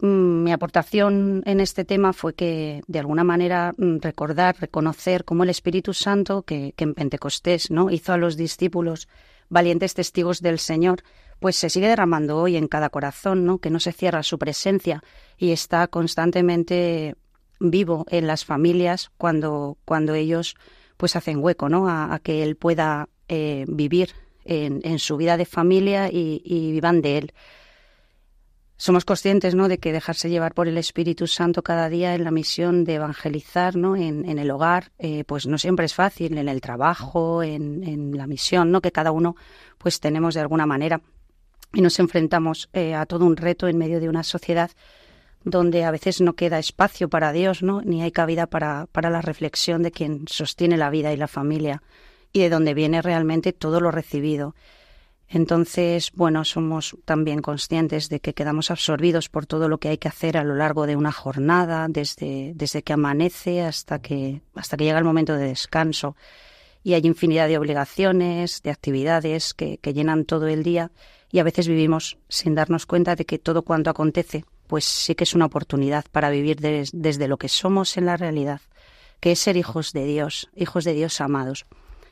Mm, 0.00 0.44
mi 0.44 0.52
aportación 0.52 1.42
en 1.44 1.60
este 1.60 1.84
tema 1.84 2.12
fue 2.12 2.34
que, 2.34 2.82
de 2.86 2.98
alguna 3.00 3.24
manera, 3.24 3.74
mm, 3.76 3.98
recordar, 4.00 4.56
reconocer 4.60 5.24
cómo 5.24 5.42
el 5.42 5.50
Espíritu 5.50 5.92
Santo, 5.92 6.42
que, 6.42 6.74
en 6.76 6.94
Pentecostés 6.94 7.70
¿no? 7.70 7.90
hizo 7.90 8.12
a 8.12 8.16
los 8.16 8.36
discípulos 8.36 9.08
valientes 9.48 9.94
testigos 9.94 10.40
del 10.40 10.60
Señor, 10.60 11.02
pues 11.40 11.56
se 11.56 11.70
sigue 11.70 11.88
derramando 11.88 12.38
hoy 12.38 12.56
en 12.56 12.68
cada 12.68 12.90
corazón. 12.90 13.58
Que 13.58 13.70
no 13.70 13.80
se 13.80 13.92
cierra 13.92 14.22
su 14.22 14.38
presencia 14.38 15.02
y 15.36 15.50
está 15.50 15.88
constantemente 15.88 17.16
vivo 17.58 18.06
en 18.08 18.26
las 18.26 18.44
familias 18.44 19.10
cuando, 19.18 19.78
cuando 19.84 20.14
ellos 20.14 20.56
pues 20.96 21.16
hacen 21.16 21.42
hueco, 21.42 21.68
¿no? 21.68 21.88
A, 21.88 22.20
que 22.22 22.42
él 22.42 22.56
pueda 22.56 23.08
eh, 23.28 23.64
vivir 23.68 24.10
en, 24.44 24.98
su 24.98 25.16
vida 25.16 25.36
de 25.36 25.44
familia 25.44 26.08
y 26.10 26.72
vivan 26.72 27.02
de 27.02 27.18
él 27.18 27.32
somos 28.78 29.04
conscientes 29.04 29.56
¿no? 29.56 29.66
de 29.66 29.78
que 29.78 29.92
dejarse 29.92 30.30
llevar 30.30 30.54
por 30.54 30.68
el 30.68 30.78
Espíritu 30.78 31.26
Santo 31.26 31.62
cada 31.62 31.88
día 31.88 32.14
en 32.14 32.22
la 32.22 32.30
misión 32.30 32.84
de 32.84 32.94
evangelizar 32.94 33.74
¿no? 33.74 33.96
en, 33.96 34.38
el 34.38 34.50
hogar, 34.52 34.92
eh, 34.98 35.24
pues 35.24 35.48
no 35.48 35.58
siempre 35.58 35.84
es 35.84 35.94
fácil, 35.94 36.38
en 36.38 36.48
el 36.48 36.60
trabajo, 36.60 37.42
en, 37.42 37.82
en, 37.82 38.16
la 38.16 38.28
misión 38.28 38.70
¿no? 38.70 38.80
que 38.80 38.92
cada 38.92 39.10
uno 39.10 39.34
pues 39.78 39.98
tenemos 39.98 40.34
de 40.34 40.40
alguna 40.40 40.64
manera. 40.64 41.00
Y 41.72 41.80
nos 41.80 41.98
enfrentamos 41.98 42.70
eh, 42.72 42.94
a 42.94 43.04
todo 43.04 43.26
un 43.26 43.36
reto 43.36 43.66
en 43.66 43.76
medio 43.76 43.98
de 43.98 44.08
una 44.08 44.22
sociedad 44.22 44.70
donde 45.42 45.84
a 45.84 45.90
veces 45.90 46.20
no 46.20 46.34
queda 46.34 46.60
espacio 46.60 47.08
para 47.08 47.32
Dios, 47.32 47.64
¿no? 47.64 47.82
ni 47.82 48.02
hay 48.02 48.12
cabida 48.12 48.46
para, 48.46 48.86
para 48.92 49.10
la 49.10 49.22
reflexión 49.22 49.82
de 49.82 49.90
quien 49.90 50.24
sostiene 50.28 50.76
la 50.76 50.90
vida 50.90 51.12
y 51.12 51.16
la 51.16 51.28
familia 51.28 51.82
y 52.32 52.40
de 52.40 52.48
donde 52.48 52.74
viene 52.74 53.02
realmente 53.02 53.52
todo 53.52 53.80
lo 53.80 53.90
recibido. 53.90 54.54
Entonces, 55.30 56.10
bueno, 56.14 56.44
somos 56.44 56.96
también 57.04 57.42
conscientes 57.42 58.08
de 58.08 58.20
que 58.20 58.32
quedamos 58.32 58.70
absorbidos 58.70 59.28
por 59.28 59.44
todo 59.44 59.68
lo 59.68 59.78
que 59.78 59.88
hay 59.88 59.98
que 59.98 60.08
hacer 60.08 60.38
a 60.38 60.44
lo 60.44 60.54
largo 60.54 60.86
de 60.86 60.96
una 60.96 61.12
jornada, 61.12 61.86
desde, 61.88 62.52
desde 62.54 62.82
que 62.82 62.94
amanece 62.94 63.62
hasta 63.62 63.98
que, 64.00 64.40
hasta 64.54 64.78
que 64.78 64.84
llega 64.84 64.98
el 64.98 65.04
momento 65.04 65.34
de 65.34 65.48
descanso. 65.48 66.16
Y 66.82 66.94
hay 66.94 67.02
infinidad 67.04 67.48
de 67.48 67.58
obligaciones, 67.58 68.62
de 68.62 68.70
actividades 68.70 69.52
que, 69.52 69.76
que 69.78 69.92
llenan 69.92 70.24
todo 70.24 70.46
el 70.46 70.62
día 70.62 70.90
y 71.30 71.40
a 71.40 71.44
veces 71.44 71.68
vivimos 71.68 72.16
sin 72.28 72.54
darnos 72.54 72.86
cuenta 72.86 73.14
de 73.14 73.26
que 73.26 73.38
todo 73.38 73.62
cuanto 73.62 73.90
acontece, 73.90 74.46
pues 74.66 74.84
sí 74.84 75.14
que 75.14 75.24
es 75.24 75.34
una 75.34 75.46
oportunidad 75.46 76.06
para 76.10 76.30
vivir 76.30 76.58
desde 76.60 77.28
lo 77.28 77.36
que 77.36 77.48
somos 77.48 77.98
en 77.98 78.06
la 78.06 78.16
realidad, 78.16 78.62
que 79.20 79.32
es 79.32 79.40
ser 79.40 79.58
hijos 79.58 79.92
de 79.92 80.04
Dios, 80.04 80.48
hijos 80.54 80.84
de 80.84 80.94
Dios 80.94 81.20
amados. 81.20 81.66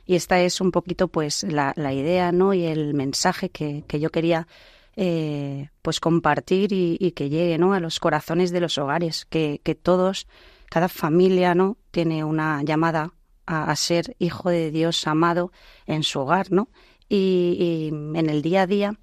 Y 0.07 0.15
esta 0.15 0.41
es 0.41 0.61
un 0.61 0.71
poquito 0.71 1.09
pues 1.09 1.43
la, 1.43 1.73
la 1.77 1.93
idea 1.93 2.33
¿no? 2.33 2.55
y 2.55 2.65
el 2.65 2.95
mensaje 2.95 3.51
que, 3.51 3.85
que 3.89 3.99
yo 3.99 4.11
quería 4.11 4.47
eh, 4.95 5.69
pues 5.83 6.01
compartir 6.01 6.73
y, 6.73 7.13
que 7.13 7.29
llegue 7.29 7.59
¿no? 7.59 7.75
a 7.75 7.81
los 7.81 8.01
corazones 8.01 8.53
de 8.53 8.61
los 8.61 8.79
hogares, 8.79 9.27
que, 9.27 9.61
que 9.63 9.75
todos, 9.75 10.27
cada 10.71 10.89
familia 10.89 11.55
¿no? 11.55 11.77
tiene 11.91 12.25
una 12.25 12.63
llamada 12.63 13.13
a, 13.47 13.75
ser 13.77 14.17
hijo 14.19 14.51
de 14.51 14.71
Dios 14.71 15.07
amado 15.07 15.53
en 15.87 16.03
su 16.03 16.21
hogar, 16.21 16.51
¿no? 16.51 16.69
Y, 17.09 17.57
y 17.59 17.89
en 18.19 18.29
el 18.29 18.43
día 18.43 18.63
a 18.63 18.67
día, 18.67 18.99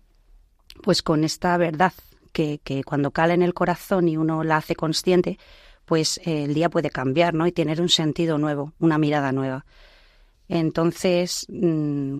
pues 0.81 1.01
con 1.01 1.23
esta 1.23 1.55
verdad 1.57 1.93
que, 2.33 2.59
que, 2.63 2.83
cuando 2.83 3.11
cala 3.11 3.33
en 3.33 3.41
el 3.41 3.53
corazón 3.53 4.09
y 4.09 4.17
uno 4.17 4.43
la 4.43 4.57
hace 4.57 4.75
consciente, 4.75 5.37
pues 5.85 6.17
eh, 6.25 6.43
el 6.43 6.53
día 6.53 6.69
puede 6.69 6.89
cambiar, 6.89 7.33
¿no? 7.33 7.47
Y 7.47 7.51
tener 7.51 7.79
un 7.79 7.89
sentido 7.89 8.37
nuevo, 8.37 8.73
una 8.79 8.97
mirada 8.97 9.31
nueva. 9.31 9.65
Entonces, 10.47 11.45
mmm, 11.49 12.17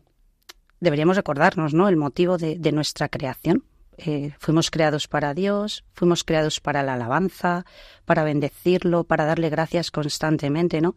deberíamos 0.79 1.15
recordarnos 1.15 1.73
¿no? 1.73 1.87
el 1.87 1.97
motivo 1.97 2.37
de, 2.37 2.57
de 2.57 2.71
nuestra 2.71 3.09
creación. 3.09 3.63
Eh, 3.97 4.33
fuimos 4.39 4.71
creados 4.71 5.07
para 5.07 5.33
Dios, 5.33 5.83
fuimos 5.93 6.23
creados 6.23 6.59
para 6.59 6.83
la 6.83 6.95
alabanza, 6.95 7.65
para 8.05 8.23
bendecirlo, 8.23 9.03
para 9.03 9.25
darle 9.25 9.49
gracias 9.49 9.91
constantemente, 9.91 10.81
¿no? 10.81 10.95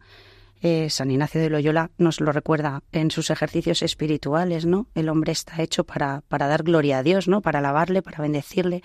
Eh, 0.63 0.89
San 0.89 1.11
Ignacio 1.11 1.39
de 1.39 1.51
Loyola 1.51 1.91
nos 1.99 2.19
lo 2.19 2.31
recuerda 2.31 2.81
en 2.91 3.11
sus 3.11 3.29
ejercicios 3.29 3.83
espirituales, 3.83 4.65
¿no? 4.65 4.87
El 4.95 5.09
hombre 5.09 5.31
está 5.31 5.61
hecho 5.61 5.83
para, 5.83 6.23
para 6.27 6.47
dar 6.47 6.63
gloria 6.63 6.97
a 6.97 7.03
Dios, 7.03 7.27
¿no? 7.27 7.41
Para 7.41 7.59
alabarle, 7.59 8.01
para 8.01 8.23
bendecirle. 8.23 8.81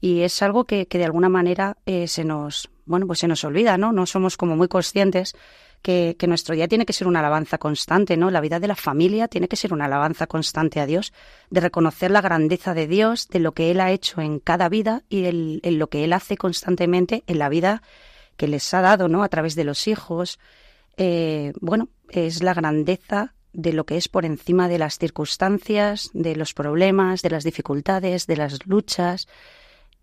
Y 0.00 0.20
es 0.20 0.40
algo 0.40 0.64
que, 0.64 0.86
que 0.86 0.96
de 0.96 1.04
alguna 1.04 1.28
manera 1.28 1.76
eh, 1.84 2.08
se 2.08 2.24
nos, 2.24 2.70
bueno, 2.86 3.06
pues 3.06 3.18
se 3.18 3.28
nos 3.28 3.44
olvida, 3.44 3.76
¿no? 3.76 3.92
No 3.92 4.06
somos 4.06 4.38
como 4.38 4.56
muy 4.56 4.68
conscientes 4.68 5.34
que, 5.82 6.16
nuestro 6.28 6.54
día 6.54 6.68
tiene 6.68 6.84
que 6.84 6.92
ser 6.92 7.06
una 7.06 7.20
alabanza 7.20 7.58
constante, 7.58 8.16
¿no? 8.16 8.30
La 8.30 8.40
vida 8.40 8.60
de 8.60 8.68
la 8.68 8.76
familia 8.76 9.28
tiene 9.28 9.48
que 9.48 9.56
ser 9.56 9.72
una 9.72 9.86
alabanza 9.86 10.26
constante 10.26 10.80
a 10.80 10.86
Dios, 10.86 11.12
de 11.50 11.60
reconocer 11.60 12.10
la 12.10 12.20
grandeza 12.20 12.74
de 12.74 12.86
Dios, 12.86 13.28
de 13.28 13.40
lo 13.40 13.52
que 13.52 13.70
Él 13.70 13.80
ha 13.80 13.90
hecho 13.90 14.20
en 14.20 14.40
cada 14.40 14.68
vida 14.68 15.02
y 15.08 15.24
en 15.26 15.78
lo 15.78 15.88
que 15.88 16.04
Él 16.04 16.12
hace 16.12 16.36
constantemente 16.36 17.24
en 17.26 17.38
la 17.38 17.48
vida 17.48 17.82
que 18.36 18.48
les 18.48 18.72
ha 18.72 18.80
dado, 18.80 19.08
¿no? 19.08 19.22
A 19.22 19.28
través 19.28 19.54
de 19.54 19.64
los 19.64 19.86
hijos. 19.86 20.38
Eh, 20.96 21.52
bueno, 21.60 21.88
es 22.08 22.42
la 22.42 22.54
grandeza 22.54 23.34
de 23.52 23.72
lo 23.72 23.84
que 23.84 23.96
es 23.96 24.08
por 24.08 24.24
encima 24.24 24.68
de 24.68 24.78
las 24.78 24.98
circunstancias, 24.98 26.10
de 26.14 26.36
los 26.36 26.54
problemas, 26.54 27.22
de 27.22 27.30
las 27.30 27.44
dificultades, 27.44 28.26
de 28.26 28.36
las 28.36 28.66
luchas. 28.66 29.28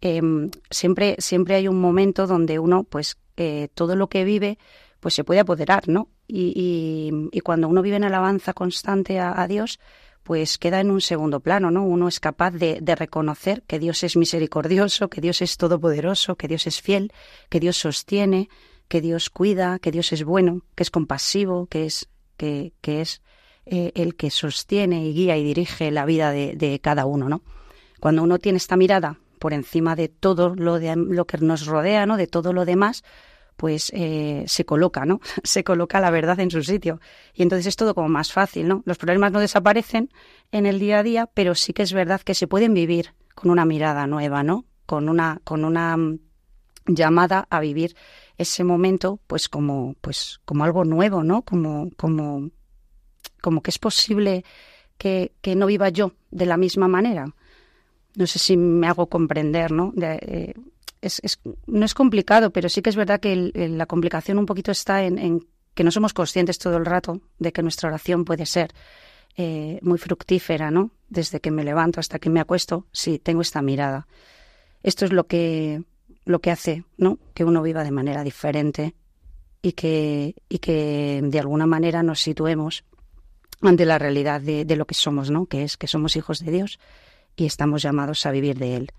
Eh, 0.02 0.22
siempre, 0.70 1.16
siempre 1.20 1.56
hay 1.56 1.68
un 1.68 1.80
momento 1.80 2.28
donde 2.28 2.60
uno, 2.60 2.84
pues, 2.84 3.18
eh, 3.38 3.70
todo 3.74 3.96
lo 3.96 4.08
que 4.08 4.24
vive, 4.24 4.58
pues 5.00 5.14
se 5.14 5.24
puede 5.24 5.40
apoderar, 5.40 5.88
¿no? 5.88 6.10
Y, 6.28 7.12
y, 7.32 7.40
cuando 7.42 7.68
uno 7.68 7.82
vive 7.82 7.98
en 7.98 8.04
alabanza 8.04 8.54
constante 8.54 9.20
a, 9.20 9.48
Dios, 9.48 9.80
pues 10.24 10.58
queda 10.58 10.80
en 10.82 10.92
un 10.92 11.02
segundo 11.02 11.40
plano, 11.40 11.72
¿no? 11.72 11.86
Uno 11.86 12.08
es 12.08 12.20
capaz 12.20 12.52
de, 12.52 12.80
de, 12.82 12.96
reconocer 12.96 13.64
que 13.64 13.80
Dios 13.80 14.04
es 14.04 14.18
misericordioso, 14.18 15.10
que 15.10 15.22
Dios 15.22 15.42
es 15.42 15.58
todopoderoso, 15.58 16.36
que 16.36 16.48
Dios 16.48 16.68
es 16.68 16.82
fiel, 16.82 17.14
que 17.50 17.60
Dios 17.60 17.78
sostiene, 17.78 18.50
que 18.88 19.02
Dios 19.02 19.30
cuida, 19.30 19.80
que 19.80 19.92
Dios 19.92 20.12
es 20.12 20.24
bueno, 20.24 20.62
que 20.76 20.84
es 20.84 20.92
compasivo, 20.92 21.68
que 21.68 21.86
es, 21.86 22.10
que, 22.36 22.74
que 22.82 23.02
es 23.02 23.22
eh, 23.66 23.92
el 23.96 24.16
que 24.16 24.30
sostiene 24.30 25.06
y 25.06 25.14
guía 25.14 25.38
y 25.38 25.44
dirige 25.44 25.92
la 25.92 26.06
vida 26.06 26.32
de, 26.32 26.56
de 26.56 26.80
cada 26.80 27.06
uno, 27.06 27.30
¿no? 27.30 27.44
Cuando 28.00 28.24
uno 28.24 28.40
tiene 28.40 28.58
esta 28.58 28.78
mirada 28.78 29.20
por 29.40 29.54
encima 29.54 29.96
de 29.96 30.08
todo 30.08 30.56
lo, 30.56 30.80
de, 30.80 30.96
lo 30.96 31.26
que 31.26 31.38
nos 31.40 31.66
rodea, 31.66 32.06
¿no? 32.06 32.18
De 32.18 32.28
todo 32.28 32.54
lo 32.54 32.66
demás, 32.66 33.04
pues 33.58 33.92
eh, 33.94 34.46
se 34.48 34.66
coloca, 34.66 35.06
¿no? 35.06 35.20
Se 35.44 35.64
coloca 35.64 36.00
la 36.00 36.12
verdad 36.12 36.40
en 36.40 36.52
su 36.52 36.64
sitio. 36.64 37.02
Y 37.34 37.42
entonces 37.42 37.66
es 37.66 37.76
todo 37.76 37.94
como 37.94 38.08
más 38.08 38.32
fácil, 38.32 38.68
¿no? 38.68 38.84
Los 38.86 38.98
problemas 38.98 39.32
no 39.32 39.40
desaparecen 39.40 40.10
en 40.52 40.66
el 40.66 40.80
día 40.80 41.00
a 41.00 41.04
día, 41.04 41.30
pero 41.34 41.56
sí 41.56 41.74
que 41.74 41.84
es 41.84 41.92
verdad 41.92 42.22
que 42.22 42.36
se 42.36 42.48
pueden 42.48 42.74
vivir 42.74 43.14
con 43.36 43.52
una 43.52 43.66
mirada 43.66 44.08
nueva, 44.08 44.44
¿no? 44.44 44.66
Con 44.86 45.10
una, 45.10 45.42
con 45.44 45.66
una 45.66 45.98
mm, 45.98 46.20
llamada 46.86 47.48
a 47.50 47.60
vivir 47.60 47.96
ese 48.38 48.64
momento, 48.64 49.20
pues 49.28 49.50
como, 49.50 49.96
pues 50.02 50.40
como 50.46 50.64
algo 50.64 50.86
nuevo, 50.86 51.24
¿no? 51.24 51.42
Como, 51.42 51.90
como, 51.98 52.52
como 53.42 53.62
que 53.62 53.72
es 53.72 53.80
posible 53.80 54.46
que, 54.98 55.34
que 55.42 55.56
no 55.56 55.66
viva 55.66 55.90
yo 55.90 56.14
de 56.30 56.46
la 56.46 56.58
misma 56.58 56.88
manera. 56.88 57.26
No 58.16 58.28
sé 58.28 58.40
si 58.40 58.56
me 58.56 58.88
hago 58.88 59.08
comprender, 59.08 59.72
¿no? 59.72 59.94
Eh, 60.00 60.54
es, 61.02 61.40
no 61.66 61.86
es 61.86 61.94
complicado, 61.94 62.52
pero 62.52 62.70
sí 62.70 62.82
que 62.82 62.90
es 62.90 62.96
verdad 62.96 63.20
que 63.20 63.34
el, 63.34 63.78
la 63.78 63.86
complicación 63.86 64.38
un 64.38 64.46
poquito 64.46 64.72
está 64.72 65.04
en, 65.04 65.18
en, 65.18 65.48
que 65.74 65.84
no 65.84 65.92
somos 65.92 66.14
conscientes 66.14 66.58
todo 66.58 66.78
el 66.78 66.86
rato 66.86 67.22
de 67.40 67.52
que 67.52 67.62
nuestra 67.62 67.90
oración 67.90 68.26
puede 68.26 68.46
ser 68.46 68.74
eh, 69.36 69.80
muy 69.84 70.00
fructífera, 70.00 70.72
¿no? 70.72 70.92
Desde 71.10 71.40
que 71.40 71.52
me 71.52 71.64
levanto 71.64 72.00
hasta 72.00 72.18
que 72.18 72.30
me 72.30 72.40
acuesto, 72.40 72.88
sí, 72.92 73.20
tengo 73.20 73.42
esta 73.42 73.62
mirada. 73.62 74.08
Esto 74.82 75.06
es 75.06 75.14
lo 75.14 75.28
que, 75.28 75.84
lo 76.26 76.40
que 76.40 76.52
hace, 76.52 76.84
¿no? 76.98 77.20
Que 77.36 77.44
uno 77.44 77.62
viva 77.62 77.84
de 77.84 77.92
manera 77.92 78.24
diferente 78.24 78.96
y 79.62 79.74
que, 79.74 80.34
y 80.50 80.58
que 80.58 81.22
de 81.24 81.40
alguna 81.40 81.68
manera 81.68 82.02
nos 82.02 82.22
situemos 82.22 82.84
ante 83.62 83.86
la 83.86 84.00
realidad 84.00 84.42
de, 84.42 84.66
de 84.66 84.76
lo 84.76 84.86
que 84.86 84.96
somos, 84.96 85.30
¿no? 85.30 85.46
Que 85.46 85.64
es 85.64 85.78
que 85.78 85.88
somos 85.88 86.16
hijos 86.16 86.40
de 86.44 86.52
Dios 86.52 86.80
y 87.36 87.46
estamos 87.46 87.84
llamados 87.84 88.26
a 88.26 88.32
vivir 88.32 88.58
de 88.58 88.76
Él. 88.76 88.92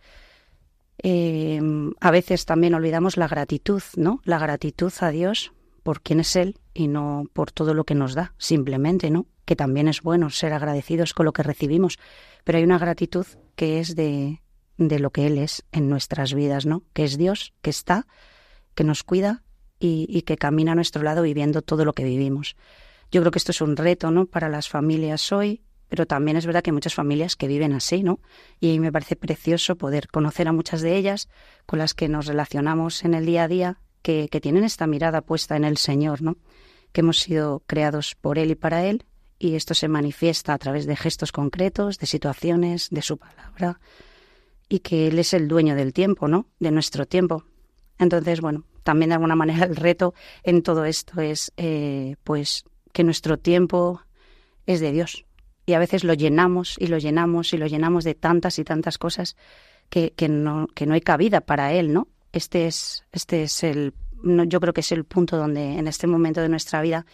Eh, 1.03 1.61
a 2.01 2.11
veces 2.11 2.45
también 2.45 2.75
olvidamos 2.75 3.17
la 3.17 3.29
gratitud, 3.29 3.83
¿no? 3.97 4.21
La 4.25 4.39
gratitud 4.39 4.93
a 5.01 5.11
Dios 5.11 5.53
por 5.83 6.03
quién 6.03 6.21
es 6.21 6.37
Él 6.37 6.59
y 6.75 6.89
no 6.89 7.25
por 7.33 7.53
todo 7.53 7.73
lo 7.73 7.85
que 7.85 7.95
nos 7.95 8.15
da, 8.15 8.35
simplemente, 8.37 9.11
¿no? 9.11 9.27
Que 9.45 9.57
también 9.57 9.89
es 9.89 10.03
bueno 10.03 10.29
ser 10.31 10.53
agradecidos 10.53 11.15
con 11.15 11.25
lo 11.27 11.33
que 11.33 11.43
recibimos, 11.43 11.99
pero 12.45 12.59
hay 12.59 12.65
una 12.65 12.79
gratitud 12.79 13.27
que 13.55 13.81
es 13.81 13.95
de, 13.95 14.43
de 14.77 14.99
lo 14.99 15.11
que 15.11 15.27
Él 15.27 15.39
es 15.39 15.65
en 15.73 15.89
nuestras 15.89 16.35
vidas, 16.35 16.67
¿no? 16.67 16.83
Que 16.93 17.05
es 17.05 17.17
Dios, 17.17 17.55
que 17.63 17.71
está, 17.71 18.07
que 18.75 18.85
nos 18.85 19.05
cuida 19.05 19.45
y, 19.79 20.07
y 20.09 20.23
que 20.23 20.37
camina 20.37 20.73
a 20.73 20.75
nuestro 20.75 21.03
lado 21.03 21.23
viviendo 21.23 21.63
todo 21.63 21.85
lo 21.85 21.95
que 21.95 22.05
vivimos. 22.05 22.57
Yo 23.11 23.23
creo 23.23 23.31
que 23.31 23.39
esto 23.39 23.53
es 23.53 23.61
un 23.61 23.77
reto, 23.77 24.11
¿no? 24.11 24.27
Para 24.27 24.49
las 24.49 24.69
familias 24.69 25.33
hoy, 25.33 25.63
pero 25.89 26.07
también 26.07 26.37
es 26.37 26.47
verdad 26.47 26.63
que 26.63 26.71
hay 26.71 26.75
muchas 26.75 26.95
familias 26.95 27.37
que 27.37 27.49
viven 27.49 27.73
así, 27.73 28.03
¿no? 28.03 28.21
Y 28.61 28.79
me 28.79 28.93
parece 28.93 29.17
precioso 29.17 29.77
poder 29.77 30.09
conocer 30.09 30.49
a 30.49 30.53
muchas 30.53 30.83
de 30.83 30.97
ellas 30.97 31.29
con 31.67 31.79
las 31.79 31.95
que 31.95 32.09
nos 32.09 32.27
relacionamos 32.27 33.05
en 33.05 33.15
el 33.15 33.27
día 33.27 33.45
a 33.45 33.49
día, 33.49 33.81
que, 34.03 34.29
tienen 34.41 34.65
esta 34.65 34.87
mirada 34.87 35.23
puesta 35.23 35.57
en 35.57 35.65
el 35.65 35.77
Señor, 35.77 36.23
¿no? 36.23 36.37
Que 36.93 37.01
hemos 37.01 37.21
sido 37.21 37.63
creados 37.67 38.15
por 38.15 38.39
Él 38.39 38.51
y 38.51 38.55
para 38.55 38.85
Él, 38.85 39.05
y 39.39 39.55
esto 39.55 39.75
se 39.75 39.89
manifiesta 39.89 40.53
a 40.55 40.59
través 40.59 40.87
de 40.87 40.97
gestos 40.97 41.33
concretos, 41.33 41.99
de 41.99 42.07
situaciones, 42.07 42.89
de 42.91 43.03
su 43.03 43.19
palabra, 43.19 43.81
y 44.69 44.81
que 44.81 45.09
Él 45.09 45.19
es 45.19 45.33
el 45.33 45.49
dueño 45.49 45.75
del 45.75 45.93
tiempo, 45.93 46.29
¿no? 46.29 46.47
De 46.59 46.71
nuestro 46.71 47.07
tiempo. 47.07 47.45
Entonces, 47.99 48.41
bueno, 48.41 48.65
también 48.83 49.11
de 49.11 49.15
alguna 49.17 49.37
manera 49.37 49.67
el 49.67 49.77
reto 49.77 50.15
en 50.43 50.63
todo 50.63 50.85
esto 50.85 51.21
es, 51.21 51.53
eh, 51.57 52.17
pues, 52.25 52.65
que 52.93 53.05
nuestro 53.05 53.39
tiempo 53.39 54.03
es 54.67 54.81
de 54.81 54.93
Dios, 54.93 55.25
y 55.69 55.75
a 55.75 55.79
veces 55.79 56.03
lo 56.03 56.15
llenamos 56.15 56.77
y 56.79 56.87
lo 56.87 56.97
llenamos 56.97 57.53
y 57.53 57.59
lo 57.59 57.67
llenamos 57.67 58.03
de 58.03 58.15
tantas 58.15 58.59
y 58.59 58.65
tantas 58.65 58.97
cosas 58.97 59.37
que, 59.91 60.15
que, 60.17 60.27
no, 60.27 60.67
que 60.75 60.87
no 60.87 60.95
hay 60.95 61.03
cabida 61.03 61.43
para 61.43 61.75
él, 61.75 61.93
¿no? 61.93 62.09
Este 62.33 62.67
es, 62.67 63.05
este 63.13 63.43
es 63.43 63.63
el, 63.63 63.93
yo 64.25 64.61
creo 64.61 64.73
que 64.73 64.81
es 64.81 64.93
el 64.93 65.05
punto 65.05 65.37
donde 65.37 65.79
en 65.79 65.87
este 65.87 66.07
momento 66.07 66.41
de 66.41 66.49
nuestra 66.49 66.81
vida 66.81 67.05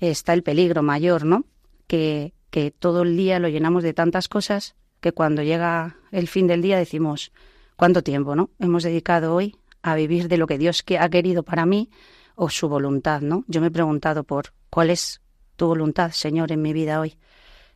está 0.00 0.32
el 0.32 0.42
peligro 0.42 0.82
mayor, 0.82 1.24
¿no? 1.24 1.44
Que, 1.86 2.34
que 2.50 2.72
todo 2.72 3.02
el 3.02 3.16
día 3.16 3.38
lo 3.38 3.46
llenamos 3.46 3.84
de 3.84 3.94
tantas 3.94 4.26
cosas 4.26 4.74
que 5.00 5.12
cuando 5.12 5.44
llega 5.44 5.96
el 6.10 6.26
fin 6.26 6.48
del 6.48 6.62
día 6.62 6.78
decimos, 6.78 7.30
¿cuánto 7.76 8.02
tiempo, 8.02 8.34
no? 8.34 8.50
Hemos 8.58 8.82
dedicado 8.82 9.32
hoy 9.32 9.54
a 9.82 9.94
vivir 9.94 10.26
de 10.26 10.38
lo 10.38 10.48
que 10.48 10.58
Dios 10.58 10.84
ha 10.98 11.08
querido 11.08 11.44
para 11.44 11.66
mí 11.66 11.88
o 12.34 12.50
su 12.50 12.68
voluntad, 12.68 13.20
¿no? 13.20 13.44
Yo 13.46 13.60
me 13.60 13.68
he 13.68 13.70
preguntado 13.70 14.24
por 14.24 14.54
cuál 14.70 14.90
es 14.90 15.20
tu 15.54 15.68
voluntad, 15.68 16.10
Señor, 16.10 16.50
en 16.50 16.62
mi 16.62 16.72
vida 16.72 16.98
hoy. 16.98 17.16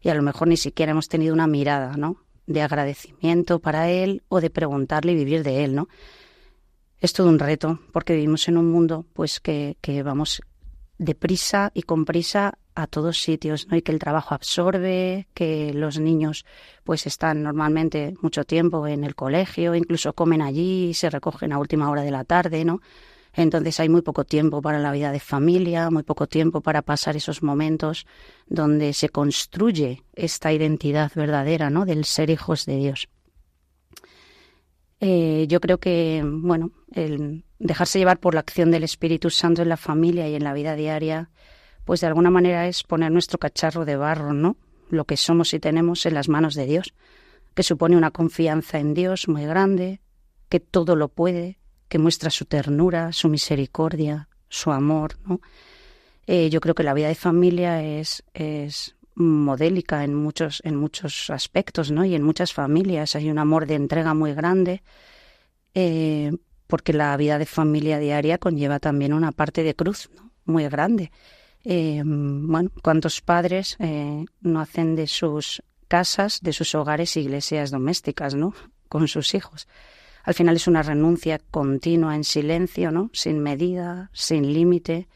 Y 0.01 0.09
a 0.09 0.15
lo 0.15 0.23
mejor 0.23 0.49
ni 0.49 0.57
siquiera 0.57 0.93
hemos 0.93 1.09
tenido 1.09 1.35
una 1.35 1.47
mirada, 1.47 1.97
¿no? 1.97 2.17
De 2.47 2.63
agradecimiento 2.63 3.59
para 3.59 3.91
Él 3.91 4.23
o 4.29 4.41
de 4.41 4.51
preguntarle 4.51 5.13
y 5.13 5.17
vivir 5.17 5.43
de 5.43 5.65
Él, 5.65 5.75
¿no? 5.75 5.89
Es 6.99 7.13
todo 7.13 7.29
un 7.29 7.39
reto 7.39 7.81
porque 7.93 8.15
vivimos 8.15 8.49
en 8.49 8.57
un 8.57 8.71
mundo, 8.71 9.07
pues, 9.15 9.41
que, 9.41 9.77
que 9.81 10.03
vamos 10.03 10.43
deprisa 10.99 11.71
y 11.75 11.83
con 11.83 12.05
prisa 12.05 12.59
a 12.75 12.87
todos 12.87 13.21
sitios, 13.21 13.67
¿no? 13.69 13.77
Y 13.77 13.83
que 13.83 13.93
el 13.93 13.99
trabajo 13.99 14.35
absorbe, 14.35 15.27
que 15.35 15.73
los 15.73 15.99
niños 15.99 16.45
pues 16.85 17.07
están 17.07 17.43
normalmente 17.43 18.15
mucho 18.21 18.45
tiempo 18.45 18.87
en 18.87 19.05
el 19.05 19.15
colegio, 19.15 19.75
incluso 19.75 20.13
comen 20.13 20.43
allí 20.43 20.95
se 20.95 21.11
recogen 21.11 21.53
a 21.53 21.59
última 21.59 21.91
hora 21.91 22.03
de 22.03 22.11
la 22.11 22.25
tarde, 22.25 22.65
¿no? 22.65 22.81
Entonces 23.35 23.79
hay 23.81 23.89
muy 23.89 24.03
poco 24.03 24.25
tiempo 24.25 24.61
para 24.61 24.79
la 24.79 24.93
vida 24.93 25.13
de 25.13 25.21
familia, 25.21 25.91
muy 25.91 26.03
poco 26.03 26.27
tiempo 26.27 26.61
para 26.61 26.83
pasar 26.83 27.17
esos 27.17 27.43
momentos 27.43 28.07
donde 28.47 28.93
se 28.93 29.09
construye 29.09 30.03
esta 30.15 30.53
identidad 30.53 31.13
verdadera, 31.15 31.71
¿no? 31.71 31.87
Del 31.87 32.05
ser 32.05 32.31
hijos 32.31 32.67
de 32.67 32.77
Dios. 32.77 33.09
Eh, 35.01 35.47
yo 35.49 35.61
creo 35.61 35.79
que, 35.79 36.23
bueno, 36.25 36.73
el 36.93 37.45
dejarse 37.59 37.99
llevar 37.99 38.19
por 38.19 38.35
la 38.35 38.41
acción 38.41 38.71
del 38.71 38.85
Espíritu 38.85 39.31
Santo 39.31 39.63
en 39.63 39.69
la 39.69 39.77
familia 39.77 40.29
y 40.29 40.35
en 40.35 40.45
la 40.45 40.53
vida 40.53 40.75
diaria, 40.75 41.31
pues 41.85 42.01
de 42.01 42.09
alguna 42.09 42.31
manera 42.31 42.67
es 42.67 42.83
poner 42.83 43.11
nuestro 43.11 43.39
cacharro 43.39 43.85
de 43.85 43.97
barro, 43.97 44.35
¿no? 44.35 44.57
Lo 44.91 45.05
que 45.05 45.17
somos 45.17 45.55
y 45.55 45.61
tenemos 45.61 46.05
en 46.05 46.15
las 46.15 46.29
manos 46.29 46.55
de 46.55 46.67
Dios, 46.67 46.95
que 47.55 47.63
supone 47.63 47.97
una 47.97 48.11
confianza 48.11 48.79
en 48.79 48.93
Dios 48.93 49.29
muy 49.29 49.45
grande, 49.45 50.01
que 50.49 50.61
todo 50.61 50.97
lo 50.97 51.09
puede, 51.09 51.60
que 51.91 51.99
muestra 51.99 52.31
su 52.31 52.45
ternura, 52.47 53.13
su 53.13 53.29
misericordia, 53.29 54.29
su 54.49 54.71
amor, 54.71 55.19
¿no? 55.27 55.41
Eh, 56.27 56.49
yo 56.49 56.61
creo 56.61 56.77
que 56.77 56.85
la 56.85 56.95
vida 56.95 57.09
de 57.09 57.17
familia 57.17 57.83
es, 57.83 58.23
es 58.33 58.95
modélica 59.17 60.05
en 60.05 60.15
muchos, 60.15 60.63
en 60.65 60.77
muchos 60.77 61.29
aspectos, 61.31 61.91
¿no? 61.91 62.05
Y 62.05 62.15
en 62.15 62.23
muchas 62.23 62.53
familias 62.53 63.17
hay 63.17 63.29
un 63.29 63.41
amor 63.41 63.67
de 63.67 63.75
entrega 63.75 64.15
muy 64.15 64.33
grande, 64.35 64.85
eh, 65.75 66.31
porque 66.69 66.93
la 66.93 67.17
vida 67.17 67.39
de 67.39 67.47
familia 67.47 67.99
diaria 67.99 68.39
conlleva 68.39 68.79
también 68.79 69.13
una 69.13 69.33
parte 69.33 69.65
de 69.65 69.75
cruz, 69.75 70.11
¿no? 70.15 70.31
Muy 70.45 70.69
grande. 70.69 71.11
Eh, 71.65 72.03
bueno, 72.05 72.71
¿cuántos 72.83 73.21
padres 73.21 73.77
no 74.41 74.61
hacen 74.61 74.95
de 74.95 75.09
sus 75.09 75.61
casas, 75.89 76.41
de 76.41 76.53
sus 76.53 76.73
hogares, 76.77 77.17
iglesias 77.17 77.73
domésticas, 77.73 78.37
¿no? 78.37 78.55
Con 78.89 79.09
sus 79.09 79.35
hijos. 79.35 79.67
Al 80.25 80.35
final 80.35 80.57
es 80.57 80.67
una 80.67 80.83
renuncia 80.83 81.41
continua 81.51 82.15
en 82.15 82.25
silencio, 82.25 82.91
¿no? 82.91 83.11
Sin 83.13 83.41
medida, 83.41 84.11
sin 84.13 84.53
límite, 84.53 85.09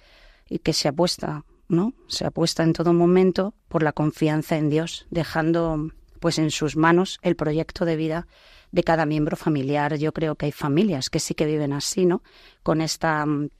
y 0.48 0.58
que 0.58 0.72
se 0.72 0.88
apuesta 0.88 1.44
¿no? 1.68 1.94
Se 2.08 2.26
apuesta 2.26 2.62
en 2.62 2.72
todo 2.72 2.92
momento 2.92 3.54
por 3.68 3.82
la 3.82 3.92
confianza 3.92 4.56
en 4.56 4.70
Dios, 4.70 5.06
dejando 5.10 5.90
pues 6.20 6.38
en 6.38 6.50
sus 6.50 6.76
manos 6.76 7.18
el 7.22 7.36
proyecto 7.36 7.84
de 7.84 7.96
vida 7.96 8.26
de 8.72 8.82
cada 8.82 9.06
miembro 9.06 9.36
familiar. 9.36 9.96
Yo 9.96 10.12
creo 10.12 10.36
que 10.36 10.46
hay 10.46 10.52
familias 10.52 11.10
que 11.10 11.20
sí 11.20 11.34
que 11.34 11.46
viven 11.46 11.72
así, 11.72 12.06
¿no? 12.06 12.22
Con 12.62 12.80
esta 12.80 13.24
mm, 13.26 13.50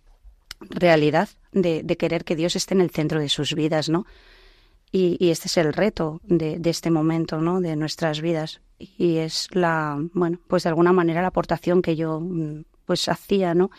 realidad 0.71 1.29
de, 1.53 1.85
querer 1.99 2.25
que 2.25 2.37
Dios 2.37 2.57
esté 2.57 2.75
en 2.75 2.81
el 2.81 2.91
centro 2.91 3.21
de 3.21 3.29
sus 3.29 3.55
vidas, 3.55 3.89
¿no? 3.89 4.07
Y, 4.91 5.31
este 5.31 5.49
es 5.49 5.57
el 5.57 5.73
reto 5.73 6.21
de, 6.23 6.61
este 6.65 6.91
momento, 6.91 7.39
¿no? 7.39 7.61
De 7.61 7.75
nuestras 7.75 8.21
vidas. 8.21 8.61
Y 8.79 9.17
es 9.17 9.49
la, 9.53 9.99
bueno, 10.13 10.39
pues 10.47 10.63
de 10.63 10.69
alguna 10.69 10.93
manera 10.93 11.23
la 11.23 11.29
aportación 11.29 11.83
que 11.83 11.97
yo 11.97 12.21
mm, 12.21 12.65
pues 12.85 13.09
hacía, 13.09 13.55
¿no? 13.55 13.71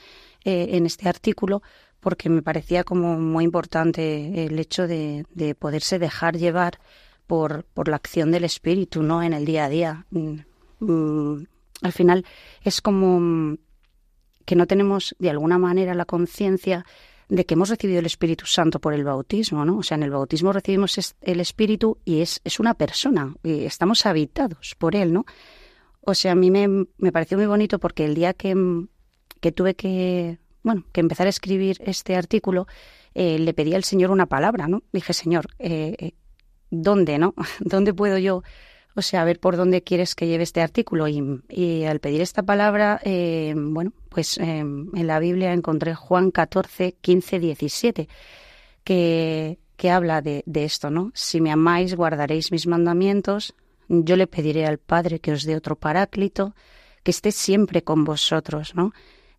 Eh, 0.44 0.70
en 0.72 0.86
este 0.86 1.08
artículo, 1.08 1.62
porque 2.00 2.30
me 2.30 2.42
parecía 2.42 2.84
como 2.84 3.18
muy 3.18 3.46
importante 3.46 4.46
el 4.46 4.60
hecho 4.60 4.88
de, 4.88 5.26
poderse 5.58 6.00
dejar 6.00 6.38
llevar 6.38 6.80
por, 7.28 7.64
por, 7.64 7.88
la 7.88 7.96
acción 7.96 8.32
del 8.32 8.44
espíritu, 8.44 9.02
¿no? 9.02 9.24
En 9.24 9.34
el 9.34 9.46
día 9.46 9.66
a 9.66 9.70
día. 9.70 10.06
Mm, 10.12 10.36
mm, 10.80 11.48
al 11.82 11.92
final 11.92 12.26
es 12.62 12.82
como 12.82 13.58
que 14.46 14.56
no 14.56 14.68
tenemos 14.68 15.16
de 15.20 15.30
alguna 15.30 15.58
manera 15.58 15.94
la 15.94 16.06
conciencia 16.06 16.86
de 17.30 17.46
que 17.46 17.56
hemos 17.56 17.70
recibido 17.70 18.00
el 18.00 18.06
Espíritu 18.06 18.46
Santo 18.46 18.80
por 18.80 18.94
el 18.94 19.04
bautismo, 19.04 19.66
¿no? 19.66 19.78
O 19.78 19.84
sea, 19.84 19.96
en 19.96 20.04
el 20.04 20.12
bautismo 20.12 20.54
recibimos 20.54 21.16
el 21.22 21.40
Espíritu 21.40 21.98
y 22.06 22.22
es, 22.22 22.42
es 22.44 22.60
una 22.60 22.74
persona, 22.74 23.36
y 23.44 23.66
estamos 23.66 24.06
habitados 24.06 24.76
por 24.78 24.96
él, 24.96 25.14
¿no? 25.14 25.26
O 26.02 26.14
sea, 26.14 26.34
a 26.34 26.36
mí 26.36 26.52
me, 26.52 26.68
me 26.68 27.12
pareció 27.12 27.38
muy 27.38 27.48
bonito 27.48 27.80
porque 27.80 28.06
el 28.06 28.14
día 28.14 28.34
que, 28.34 28.56
que 29.42 29.52
tuve 29.52 29.76
que 29.76 30.40
bueno, 30.66 30.84
que 30.92 31.00
empezar 31.00 31.28
a 31.28 31.30
escribir 31.30 31.78
este 31.86 32.16
artículo, 32.16 32.66
eh, 33.14 33.38
le 33.38 33.54
pedí 33.54 33.76
al 33.76 33.84
Señor 33.84 34.10
una 34.10 34.26
palabra, 34.26 34.68
¿no? 34.68 34.82
Dije, 34.92 35.14
Señor, 35.14 35.46
eh, 35.60 35.96
eh, 36.00 36.14
¿dónde, 36.72 37.20
no? 37.20 37.36
¿Dónde 37.60 37.94
puedo 37.94 38.18
yo, 38.18 38.42
o 38.96 39.02
sea, 39.02 39.22
a 39.22 39.26
ver 39.26 39.40
por 39.40 39.58
dónde 39.58 39.84
quieres 39.84 40.16
que 40.16 40.28
lleve 40.28 40.44
este 40.44 40.62
artículo? 40.62 41.08
Y, 41.08 41.84
al 41.84 42.00
pedir 42.00 42.22
esta 42.22 42.44
palabra, 42.44 43.02
bueno, 43.56 43.92
pues 44.10 44.38
en 44.38 44.90
la 44.94 45.20
Biblia 45.20 45.54
encontré 45.54 45.94
Juan 45.94 46.32
14, 46.32 46.96
15, 47.02 47.40
17, 47.40 48.08
que, 48.84 49.60
que 49.76 49.92
habla 49.92 50.22
de, 50.22 50.44
de 50.46 50.64
esto, 50.64 50.90
¿no? 50.90 51.12
Si 51.14 51.42
me 51.42 51.52
amáis, 51.52 51.96
guardaréis 51.96 52.52
mis 52.52 52.68
mandamientos, 52.68 53.54
yo 53.90 54.16
le 54.16 54.28
pediré 54.28 54.66
al 54.66 54.78
Padre 54.78 55.20
que 55.20 55.34
os 55.34 55.44
dé 55.44 55.56
otro 55.56 55.76
paráclito, 55.76 56.56
que 57.04 57.12
esté 57.12 57.32
siempre 57.32 57.84
con 57.84 58.04
vosotros, 58.04 58.76
¿no? 58.76 58.94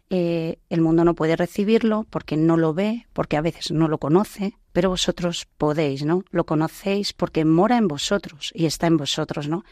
Eh, 0.09 0.59
el 0.71 0.81
mundo 0.83 1.05
no 1.05 1.15
puede 1.15 1.35
recibirlo 1.35 2.07
porque 2.11 2.37
no 2.37 2.57
lo 2.57 2.75
ve, 2.75 3.07
porque 3.13 3.37
a 3.37 3.41
veces 3.41 3.73
no 3.73 3.89
lo 3.89 3.99
conoce, 3.99 4.55
pero 4.73 4.91
vosotros 4.91 5.49
podéis, 5.59 6.05
¿no? 6.05 6.23
Lo 6.31 6.47
conocéis 6.47 7.13
porque 7.13 7.45
mora 7.45 7.77
en 7.77 7.89
vosotros 7.89 8.53
y 8.55 8.67
está 8.67 8.87
en 8.87 8.99
vosotros, 8.99 9.49
¿no? 9.49 9.65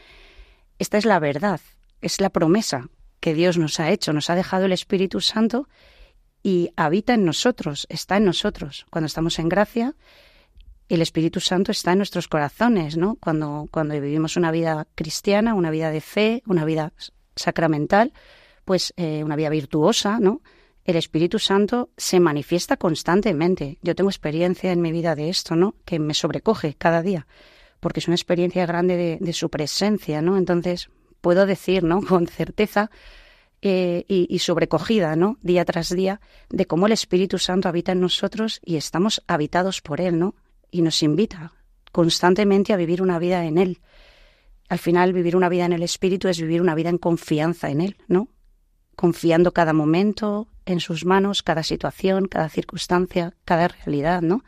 Esta 0.77 0.97
es 0.97 1.05
la 1.05 1.19
verdad, 1.19 1.61
es 2.01 2.19
la 2.19 2.29
promesa 2.29 2.89
que 3.21 3.33
Dios 3.33 3.57
nos 3.57 3.79
ha 3.79 3.91
hecho, 3.91 4.11
nos 4.11 4.29
ha 4.29 4.35
dejado 4.35 4.65
el 4.65 4.73
Espíritu 4.73 5.21
Santo 5.21 5.69
y 6.43 6.69
habita 6.75 7.13
en 7.13 7.23
nosotros, 7.23 7.87
está 7.89 8.17
en 8.17 8.25
nosotros. 8.25 8.85
Cuando 8.89 9.07
estamos 9.07 9.39
en 9.39 9.47
gracia, 9.47 9.95
el 10.89 11.01
Espíritu 11.01 11.39
Santo 11.39 11.71
está 11.71 11.93
en 11.93 11.99
nuestros 11.99 12.27
corazones, 12.27 12.97
¿no? 12.97 13.15
Cuando, 13.15 13.67
cuando 13.71 13.99
vivimos 13.99 14.35
una 14.35 14.51
vida 14.51 14.85
cristiana, 14.95 15.53
una 15.53 15.71
vida 15.71 15.91
de 15.91 16.01
fe, 16.01 16.43
una 16.45 16.65
vida 16.65 16.93
sacramental, 17.35 18.13
pues 18.65 18.93
eh, 18.97 19.23
una 19.23 19.35
vida 19.35 19.49
virtuosa, 19.49 20.19
¿no? 20.19 20.41
El 20.83 20.97
Espíritu 20.97 21.39
Santo 21.39 21.89
se 21.97 22.19
manifiesta 22.19 22.77
constantemente. 22.77 23.79
Yo 23.81 23.95
tengo 23.95 24.09
experiencia 24.09 24.71
en 24.71 24.81
mi 24.81 24.91
vida 24.91 25.15
de 25.15 25.29
esto, 25.29 25.55
¿no? 25.55 25.75
Que 25.85 25.97
me 25.99 26.13
sobrecoge 26.13 26.75
cada 26.75 27.01
día, 27.01 27.25
porque 27.79 27.99
es 27.99 28.07
una 28.07 28.15
experiencia 28.15 28.65
grande 28.65 29.19
de, 29.19 29.33
su 29.33 29.49
presencia, 29.49 30.21
¿no? 30.21 30.37
Entonces 30.37 30.89
puedo 31.21 31.45
decir, 31.45 31.83
¿no? 31.83 32.01
Con 32.07 32.27
certeza 32.27 32.91
eh, 33.61 34.05
y, 34.07 34.27
y, 34.29 34.39
sobrecogida, 34.39 35.15
¿no? 35.15 35.37
Día 35.41 35.65
tras 35.65 35.89
día, 35.89 36.21
de 36.49 36.67
cómo 36.67 36.85
el 36.85 36.91
Espíritu 36.91 37.39
Santo 37.39 37.67
habita 37.67 37.93
en 37.93 38.01
nosotros 38.01 38.59
y 38.63 38.75
estamos 38.75 39.23
habitados 39.27 39.81
por 39.81 40.01
Él, 40.01 40.19
¿no? 40.19 40.35
Y 40.69 40.81
nos 40.81 41.01
invita 41.01 41.53
constantemente 41.91 42.73
a 42.73 42.77
vivir 42.77 43.01
una 43.01 43.17
vida 43.17 43.45
en 43.45 43.57
Él. 43.57 43.79
Al 44.69 44.79
final, 44.79 45.13
vivir 45.13 45.35
una 45.35 45.49
vida 45.49 45.65
en 45.65 45.73
el 45.73 45.81
Espíritu 45.81 46.27
es 46.27 46.39
vivir 46.39 46.61
una 46.61 46.75
vida 46.75 46.89
en 46.89 46.97
confianza 46.97 47.69
en 47.69 47.81
Él, 47.81 47.97
¿no? 48.07 48.27
Confiando 48.95 49.53
cada 49.53 49.73
momento 49.73 50.47
en 50.65 50.79
sus 50.79 51.05
manos, 51.05 51.43
cada 51.43 51.63
situación, 51.63 52.27
cada 52.27 52.49
circunstancia, 52.49 53.33
cada 53.45 53.67
realidad, 53.67 54.21
¿no? 54.21 54.43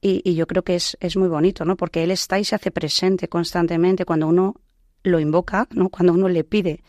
Y, 0.00 0.34
yo 0.34 0.46
creo 0.46 0.62
que 0.62 0.76
es, 0.76 0.96
es, 1.00 1.16
muy 1.16 1.28
bonito, 1.28 1.64
¿no? 1.64 1.76
Porque 1.76 2.04
Él 2.04 2.12
está 2.12 2.38
y 2.38 2.44
se 2.44 2.54
hace 2.54 2.70
presente 2.70 3.28
constantemente 3.28 4.04
cuando 4.04 4.28
uno 4.28 4.54
lo 5.02 5.18
invoca, 5.18 5.66
¿no? 5.72 5.88
Cuando 5.88 6.12
uno 6.12 6.28
le 6.28 6.44
pide, 6.44 6.82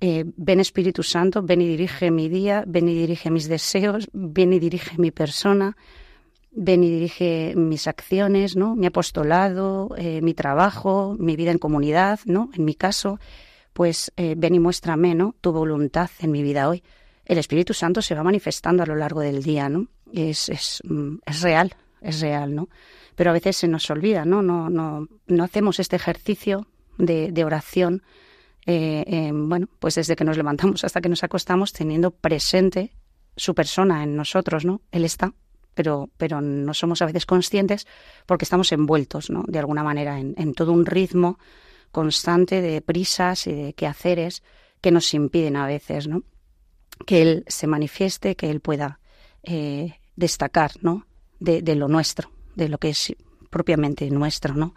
eh, 0.00 0.24
ven 0.36 0.60
Espíritu 0.60 1.02
Santo, 1.02 1.42
ven 1.42 1.62
y 1.62 1.68
dirige 1.68 2.10
mi 2.10 2.28
día, 2.28 2.64
ven 2.66 2.88
y 2.88 2.94
dirige 2.94 3.30
mis 3.30 3.48
deseos, 3.48 4.08
ven 4.12 4.52
y 4.52 4.58
dirige 4.58 4.98
mi 4.98 5.10
persona, 5.10 5.76
ven 6.50 6.84
y 6.84 6.90
dirige 6.90 7.54
mis 7.56 7.86
acciones, 7.86 8.56
¿no? 8.56 8.76
Mi 8.76 8.86
apostolado, 8.86 9.94
eh, 9.96 10.20
mi 10.20 10.34
trabajo, 10.34 11.16
mi 11.18 11.36
vida 11.36 11.52
en 11.52 11.58
comunidad, 11.58 12.20
¿no? 12.26 12.50
En 12.54 12.64
mi 12.64 12.74
caso, 12.74 13.18
pues 13.74 14.12
eh, 14.16 14.34
ven 14.38 14.54
y 14.54 14.60
muéstrame, 14.60 15.14
¿no? 15.14 15.34
Tu 15.40 15.52
voluntad 15.52 16.08
en 16.20 16.30
mi 16.30 16.42
vida 16.42 16.68
hoy. 16.68 16.82
El 17.26 17.38
Espíritu 17.38 17.74
Santo 17.74 18.00
se 18.00 18.14
va 18.14 18.22
manifestando 18.22 18.82
a 18.82 18.86
lo 18.86 18.94
largo 18.94 19.20
del 19.20 19.42
día, 19.42 19.68
¿no? 19.68 19.88
Es, 20.12 20.48
es, 20.48 20.80
mm, 20.84 21.16
es 21.26 21.42
real, 21.42 21.74
es 22.00 22.20
real, 22.20 22.54
¿no? 22.54 22.68
Pero 23.16 23.30
a 23.30 23.32
veces 23.32 23.56
se 23.56 23.68
nos 23.68 23.90
olvida, 23.90 24.24
¿no? 24.24 24.42
No, 24.42 24.70
no, 24.70 25.08
no 25.26 25.44
hacemos 25.44 25.80
este 25.80 25.96
ejercicio 25.96 26.68
de, 26.98 27.32
de 27.32 27.44
oración, 27.44 28.02
eh, 28.66 29.30
bueno, 29.34 29.68
pues 29.78 29.96
desde 29.96 30.16
que 30.16 30.24
nos 30.24 30.36
levantamos 30.36 30.84
hasta 30.84 31.00
que 31.00 31.08
nos 31.08 31.24
acostamos, 31.24 31.72
teniendo 31.72 32.12
presente 32.12 32.92
su 33.36 33.54
persona 33.54 34.04
en 34.04 34.14
nosotros, 34.14 34.64
¿no? 34.64 34.82
Él 34.92 35.04
está, 35.04 35.34
pero, 35.74 36.10
pero 36.16 36.40
no 36.40 36.74
somos 36.74 37.02
a 37.02 37.06
veces 37.06 37.26
conscientes 37.26 37.86
porque 38.26 38.44
estamos 38.44 38.70
envueltos, 38.70 39.30
¿no? 39.30 39.44
De 39.48 39.58
alguna 39.58 39.82
manera 39.82 40.20
en, 40.20 40.34
en 40.38 40.54
todo 40.54 40.70
un 40.70 40.86
ritmo 40.86 41.38
constante 41.94 42.60
de 42.60 42.82
prisas 42.82 43.46
y 43.46 43.52
de 43.52 43.72
quehaceres 43.72 44.42
que 44.82 44.90
nos 44.90 45.14
impiden 45.14 45.56
a 45.56 45.66
veces, 45.66 46.08
¿no? 46.08 46.24
Que 47.06 47.22
Él 47.22 47.44
se 47.46 47.68
manifieste, 47.68 48.34
que 48.34 48.50
Él 48.50 48.60
pueda 48.60 49.00
eh, 49.44 50.00
destacar, 50.16 50.72
¿no? 50.82 51.06
De, 51.38 51.62
lo 51.74 51.88
nuestro, 51.88 52.30
de 52.56 52.68
lo 52.68 52.78
que 52.78 52.90
es 52.90 53.14
propiamente 53.48 54.10
nuestro, 54.10 54.54
¿no? 54.54 54.74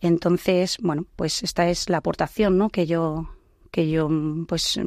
Entonces, 0.00 0.76
bueno, 0.80 1.06
pues 1.14 1.42
esta 1.42 1.68
es 1.68 1.88
la 1.88 1.98
aportación, 1.98 2.58
¿no? 2.58 2.68
Que 2.70 2.86
yo, 2.86 3.30
que 3.70 3.88
yo, 3.88 4.08
pues 4.48 4.80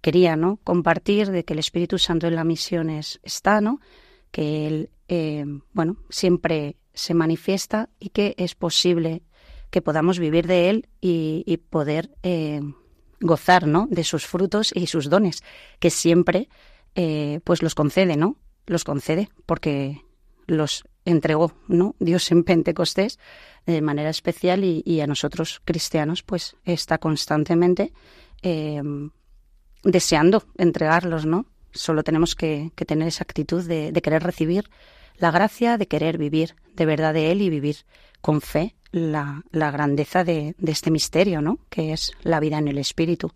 quería, 0.00 0.36
¿no? 0.36 0.58
Compartir 0.62 1.32
de 1.32 1.44
que 1.44 1.54
el 1.54 1.58
Espíritu 1.58 1.98
Santo 1.98 2.28
en 2.28 2.36
la 2.36 2.44
misión 2.44 2.88
es, 2.88 3.18
está, 3.24 3.60
¿no? 3.60 3.80
Que 4.30 4.66
Él, 4.68 4.90
eh, 5.08 5.44
bueno, 5.72 5.96
siempre 6.08 6.76
se 6.94 7.14
manifiesta 7.14 7.88
y 7.98 8.10
que 8.10 8.34
es 8.38 8.54
posible 8.54 9.22
que 9.70 9.82
podamos 9.82 10.18
vivir 10.18 10.46
de 10.46 10.70
él 10.70 10.88
y, 11.00 11.56
poder 11.70 12.10
eh, 12.22 12.60
gozar 13.20 13.66
¿no? 13.66 13.86
de 13.90 14.04
sus 14.04 14.26
frutos 14.26 14.72
y 14.74 14.86
sus 14.86 15.10
dones, 15.10 15.42
que 15.78 15.90
siempre 15.90 16.48
eh, 16.94 17.40
pues 17.44 17.62
los 17.62 17.74
concede, 17.74 18.16
¿no? 18.16 18.36
Los 18.66 18.84
concede 18.84 19.28
porque 19.46 20.02
los 20.46 20.84
entregó, 21.04 21.52
¿no? 21.68 21.94
Dios 21.98 22.30
en 22.30 22.44
Pentecostés 22.44 23.18
de 23.66 23.80
manera 23.82 24.10
especial 24.10 24.64
y, 24.64 25.00
a 25.00 25.06
nosotros 25.06 25.60
cristianos 25.64 26.22
pues 26.22 26.56
está 26.64 26.98
constantemente 26.98 27.92
eh, 28.42 28.82
deseando 29.82 30.44
entregarlos, 30.56 31.26
¿no? 31.26 31.46
Solo 31.72 32.02
tenemos 32.02 32.34
que, 32.34 32.72
tener 32.74 33.08
esa 33.08 33.24
actitud 33.24 33.64
de, 33.64 33.92
de 33.92 34.02
querer 34.02 34.22
recibir 34.22 34.70
la 35.16 35.30
gracia, 35.30 35.76
de 35.76 35.86
querer 35.86 36.18
vivir 36.18 36.56
de 36.74 36.86
verdad 36.86 37.12
de 37.12 37.30
Él 37.30 37.42
y 37.42 37.50
vivir 37.50 37.84
con 38.20 38.40
fe 38.40 38.74
la, 38.92 39.42
la 39.50 39.70
grandeza 39.70 40.24
de, 40.24 40.54
de 40.58 40.72
este 40.72 40.90
misterio, 40.90 41.40
¿no? 41.40 41.58
Que 41.68 41.92
es 41.92 42.12
la 42.22 42.40
vida 42.40 42.58
en 42.58 42.68
el 42.68 42.78
Espíritu. 42.78 43.30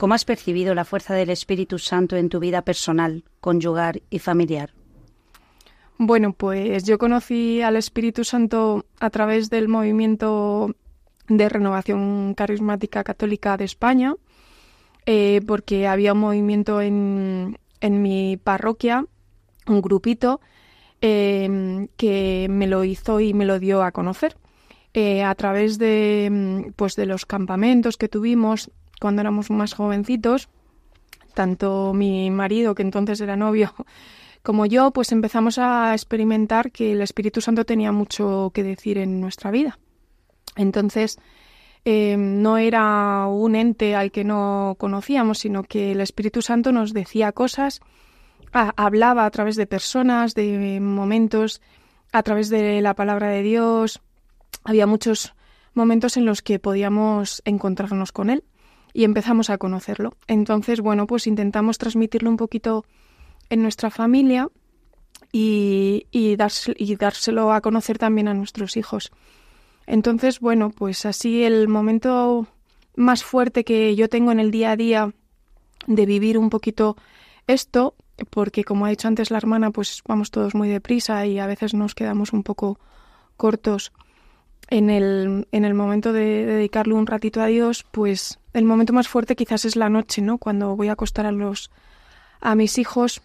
¿Cómo 0.00 0.14
has 0.14 0.24
percibido 0.24 0.74
la 0.74 0.86
fuerza 0.86 1.14
del 1.14 1.28
Espíritu 1.28 1.78
Santo 1.78 2.16
en 2.16 2.30
tu 2.30 2.40
vida 2.40 2.62
personal, 2.62 3.24
conyugar 3.38 4.00
y 4.08 4.18
familiar? 4.18 4.72
Bueno, 6.02 6.32
pues 6.32 6.84
yo 6.84 6.96
conocí 6.96 7.60
al 7.60 7.76
Espíritu 7.76 8.24
Santo 8.24 8.86
a 9.00 9.10
través 9.10 9.50
del 9.50 9.68
movimiento 9.68 10.74
de 11.28 11.46
renovación 11.50 12.32
carismática 12.32 13.04
católica 13.04 13.58
de 13.58 13.66
España, 13.66 14.14
eh, 15.04 15.42
porque 15.46 15.86
había 15.86 16.14
un 16.14 16.20
movimiento 16.20 16.80
en, 16.80 17.58
en, 17.82 18.00
mi 18.00 18.38
parroquia, 18.38 19.04
un 19.66 19.82
grupito, 19.82 20.40
em, 21.02 21.88
que 21.98 22.46
me 22.48 22.66
lo 22.66 22.82
hizo 22.84 23.20
y 23.20 23.34
me 23.34 23.44
lo 23.44 23.58
dio 23.58 23.82
a 23.82 23.92
conocer. 23.92 24.38
Eh, 24.94 25.22
a 25.22 25.34
través 25.34 25.76
de, 25.76 26.72
pues 26.76 26.96
de 26.96 27.04
los 27.04 27.26
campamentos 27.26 27.98
que 27.98 28.08
tuvimos 28.08 28.70
cuando 29.02 29.20
éramos 29.20 29.50
más 29.50 29.74
jovencitos, 29.74 30.48
tanto 31.34 31.92
mi 31.92 32.30
marido, 32.30 32.74
que 32.74 32.82
entonces 32.84 33.20
era 33.20 33.36
novio, 33.36 33.74
como 34.42 34.66
yo, 34.66 34.90
pues 34.90 35.12
empezamos 35.12 35.58
a 35.58 35.92
experimentar 35.92 36.72
que 36.72 36.92
el 36.92 37.02
Espíritu 37.02 37.40
Santo 37.40 37.64
tenía 37.64 37.92
mucho 37.92 38.50
que 38.54 38.62
decir 38.62 38.98
en 38.98 39.20
nuestra 39.20 39.50
vida. 39.50 39.78
Entonces, 40.56 41.18
eh, 41.84 42.16
no 42.16 42.58
era 42.58 43.26
un 43.26 43.54
ente 43.54 43.94
al 43.94 44.10
que 44.10 44.24
no 44.24 44.76
conocíamos, 44.78 45.38
sino 45.38 45.62
que 45.62 45.92
el 45.92 46.00
Espíritu 46.00 46.42
Santo 46.42 46.72
nos 46.72 46.92
decía 46.92 47.32
cosas, 47.32 47.80
hablaba 48.52 49.26
a 49.26 49.30
través 49.30 49.56
de 49.56 49.66
personas, 49.66 50.34
de 50.34 50.80
momentos, 50.80 51.60
a 52.12 52.22
través 52.22 52.48
de 52.48 52.80
la 52.80 52.94
palabra 52.94 53.28
de 53.28 53.42
Dios. 53.42 54.00
Había 54.64 54.86
muchos 54.86 55.34
momentos 55.74 56.16
en 56.16 56.24
los 56.24 56.42
que 56.42 56.58
podíamos 56.58 57.42
encontrarnos 57.44 58.12
con 58.12 58.30
Él 58.30 58.44
y 58.92 59.04
empezamos 59.04 59.50
a 59.50 59.58
conocerlo. 59.58 60.14
Entonces, 60.26 60.80
bueno, 60.80 61.06
pues 61.06 61.26
intentamos 61.26 61.78
transmitirlo 61.78 62.28
un 62.28 62.36
poquito 62.36 62.84
en 63.50 63.62
nuestra 63.62 63.90
familia 63.90 64.48
y, 65.32 66.06
y, 66.10 66.36
dárselo 66.36 67.52
a 67.52 67.60
conocer 67.60 67.98
también 67.98 68.28
a 68.28 68.34
nuestros 68.34 68.76
hijos. 68.76 69.12
Entonces, 69.86 70.40
bueno, 70.40 70.70
pues 70.70 71.04
así 71.06 71.44
el 71.44 71.68
momento 71.68 72.46
más 72.96 73.22
fuerte 73.22 73.64
que 73.64 73.94
yo 73.94 74.08
tengo 74.08 74.32
en 74.32 74.40
el 74.40 74.50
día 74.50 74.72
a 74.72 74.76
día 74.76 75.12
de 75.86 76.06
vivir 76.06 76.38
un 76.38 76.50
poquito 76.50 76.96
esto, 77.46 77.94
porque 78.30 78.64
como 78.64 78.86
ha 78.86 78.90
dicho 78.90 79.08
antes 79.08 79.30
la 79.30 79.38
hermana, 79.38 79.70
pues 79.70 80.02
vamos 80.06 80.30
todos 80.30 80.54
muy 80.54 80.68
deprisa 80.68 81.26
y 81.26 81.38
a 81.38 81.46
veces 81.46 81.74
nos 81.74 81.94
quedamos 81.94 82.32
un 82.32 82.42
poco 82.42 82.78
cortos 83.36 83.92
en 84.68 84.90
el, 84.90 85.48
en 85.50 85.64
el 85.64 85.74
momento 85.74 86.12
de 86.12 86.46
dedicarle 86.46 86.94
un 86.94 87.06
ratito 87.06 87.40
a 87.40 87.46
Dios, 87.46 87.84
pues 87.90 88.38
el 88.52 88.64
momento 88.64 88.92
más 88.92 89.08
fuerte 89.08 89.36
quizás 89.36 89.64
es 89.64 89.74
la 89.74 89.88
noche, 89.88 90.22
¿no? 90.22 90.38
Cuando 90.38 90.76
voy 90.76 90.88
a 90.88 90.92
acostar 90.92 91.26
a 91.26 91.32
los 91.32 91.70
a 92.40 92.54
mis 92.54 92.78
hijos 92.78 93.20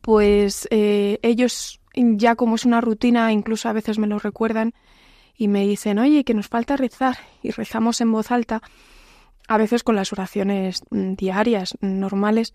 pues 0.00 0.68
eh, 0.70 1.18
ellos 1.22 1.80
ya 1.94 2.36
como 2.36 2.56
es 2.56 2.64
una 2.64 2.80
rutina, 2.80 3.32
incluso 3.32 3.68
a 3.68 3.72
veces 3.72 3.98
me 3.98 4.06
lo 4.06 4.18
recuerdan 4.18 4.74
y 5.36 5.48
me 5.48 5.66
dicen, 5.66 5.98
oye, 5.98 6.24
que 6.24 6.34
nos 6.34 6.48
falta 6.48 6.76
rezar 6.76 7.16
y 7.42 7.50
rezamos 7.50 8.00
en 8.00 8.12
voz 8.12 8.30
alta, 8.30 8.62
a 9.48 9.58
veces 9.58 9.82
con 9.82 9.96
las 9.96 10.12
oraciones 10.12 10.82
mm, 10.90 11.14
diarias, 11.14 11.76
normales, 11.80 12.54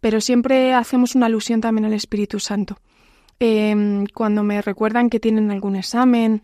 pero 0.00 0.20
siempre 0.20 0.74
hacemos 0.74 1.14
una 1.14 1.26
alusión 1.26 1.60
también 1.60 1.84
al 1.84 1.92
Espíritu 1.92 2.38
Santo. 2.38 2.78
Em, 3.40 4.06
cuando 4.06 4.42
me 4.42 4.62
recuerdan 4.62 5.10
que 5.10 5.20
tienen 5.20 5.50
algún 5.50 5.76
examen 5.76 6.42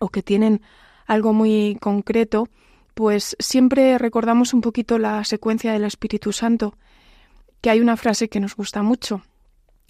o 0.00 0.08
que 0.08 0.22
tienen 0.22 0.62
algo 1.06 1.32
muy 1.32 1.76
concreto, 1.80 2.48
pues 2.94 3.36
siempre 3.38 3.98
recordamos 3.98 4.54
un 4.54 4.60
poquito 4.60 4.98
la 4.98 5.24
secuencia 5.24 5.72
del 5.72 5.84
Espíritu 5.84 6.32
Santo, 6.32 6.74
que 7.60 7.70
hay 7.70 7.80
una 7.80 7.96
frase 7.96 8.28
que 8.28 8.40
nos 8.40 8.56
gusta 8.56 8.82
mucho, 8.82 9.22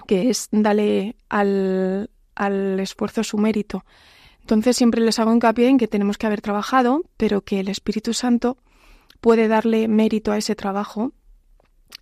que 0.06 0.30
es 0.30 0.48
dale 0.50 1.16
al, 1.28 2.10
al 2.34 2.80
esfuerzo 2.80 3.24
su 3.24 3.38
mérito. 3.38 3.84
Entonces 4.40 4.76
siempre 4.76 5.00
les 5.00 5.18
hago 5.18 5.32
hincapié 5.32 5.68
en 5.68 5.78
que 5.78 5.88
tenemos 5.88 6.18
que 6.18 6.26
haber 6.26 6.40
trabajado, 6.40 7.02
pero 7.16 7.42
que 7.42 7.60
el 7.60 7.68
Espíritu 7.68 8.12
Santo 8.12 8.58
puede 9.20 9.46
darle 9.48 9.86
mérito 9.86 10.32
a 10.32 10.38
ese 10.38 10.56
trabajo 10.56 11.12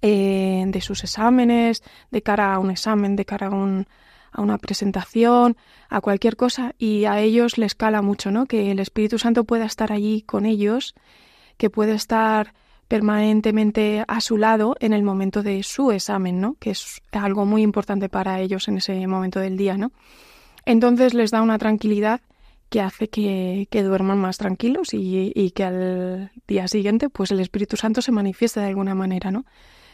eh, 0.02 0.64
de 0.66 0.80
sus 0.80 1.04
exámenes, 1.04 1.82
de 2.10 2.22
cara 2.22 2.54
a 2.54 2.58
un 2.58 2.70
examen, 2.70 3.16
de 3.16 3.26
cara 3.26 3.48
a, 3.48 3.50
un, 3.50 3.86
a 4.32 4.40
una 4.40 4.56
presentación, 4.56 5.56
a 5.90 6.00
cualquier 6.00 6.36
cosa, 6.36 6.74
y 6.78 7.04
a 7.04 7.20
ellos 7.20 7.58
les 7.58 7.74
cala 7.74 8.00
mucho, 8.00 8.30
¿no? 8.30 8.46
Que 8.46 8.70
el 8.70 8.78
Espíritu 8.78 9.18
Santo 9.18 9.44
pueda 9.44 9.66
estar 9.66 9.92
allí 9.92 10.22
con 10.22 10.46
ellos, 10.46 10.94
que 11.58 11.68
puede 11.68 11.92
estar 11.92 12.54
permanentemente 12.90 14.04
a 14.08 14.20
su 14.20 14.36
lado 14.36 14.74
en 14.80 14.92
el 14.92 15.04
momento 15.04 15.44
de 15.44 15.62
su 15.62 15.92
examen, 15.92 16.40
¿no? 16.40 16.56
Que 16.58 16.70
es 16.70 17.00
algo 17.12 17.46
muy 17.46 17.62
importante 17.62 18.08
para 18.08 18.40
ellos 18.40 18.66
en 18.66 18.78
ese 18.78 19.06
momento 19.06 19.38
del 19.38 19.56
día, 19.56 19.76
¿no? 19.76 19.92
Entonces 20.66 21.14
les 21.14 21.30
da 21.30 21.40
una 21.40 21.56
tranquilidad 21.56 22.20
que 22.68 22.80
hace 22.80 23.08
que, 23.08 23.68
duerman 23.70 24.18
más 24.18 24.38
tranquilos 24.38 24.88
y, 24.92 25.52
que 25.54 25.62
al 25.62 26.32
día 26.48 26.66
siguiente 26.66 27.08
pues 27.08 27.30
el 27.30 27.38
Espíritu 27.38 27.76
Santo 27.76 28.02
se 28.02 28.10
manifieste 28.10 28.58
de 28.58 28.66
alguna 28.66 28.96
manera, 28.96 29.30
¿no? 29.30 29.44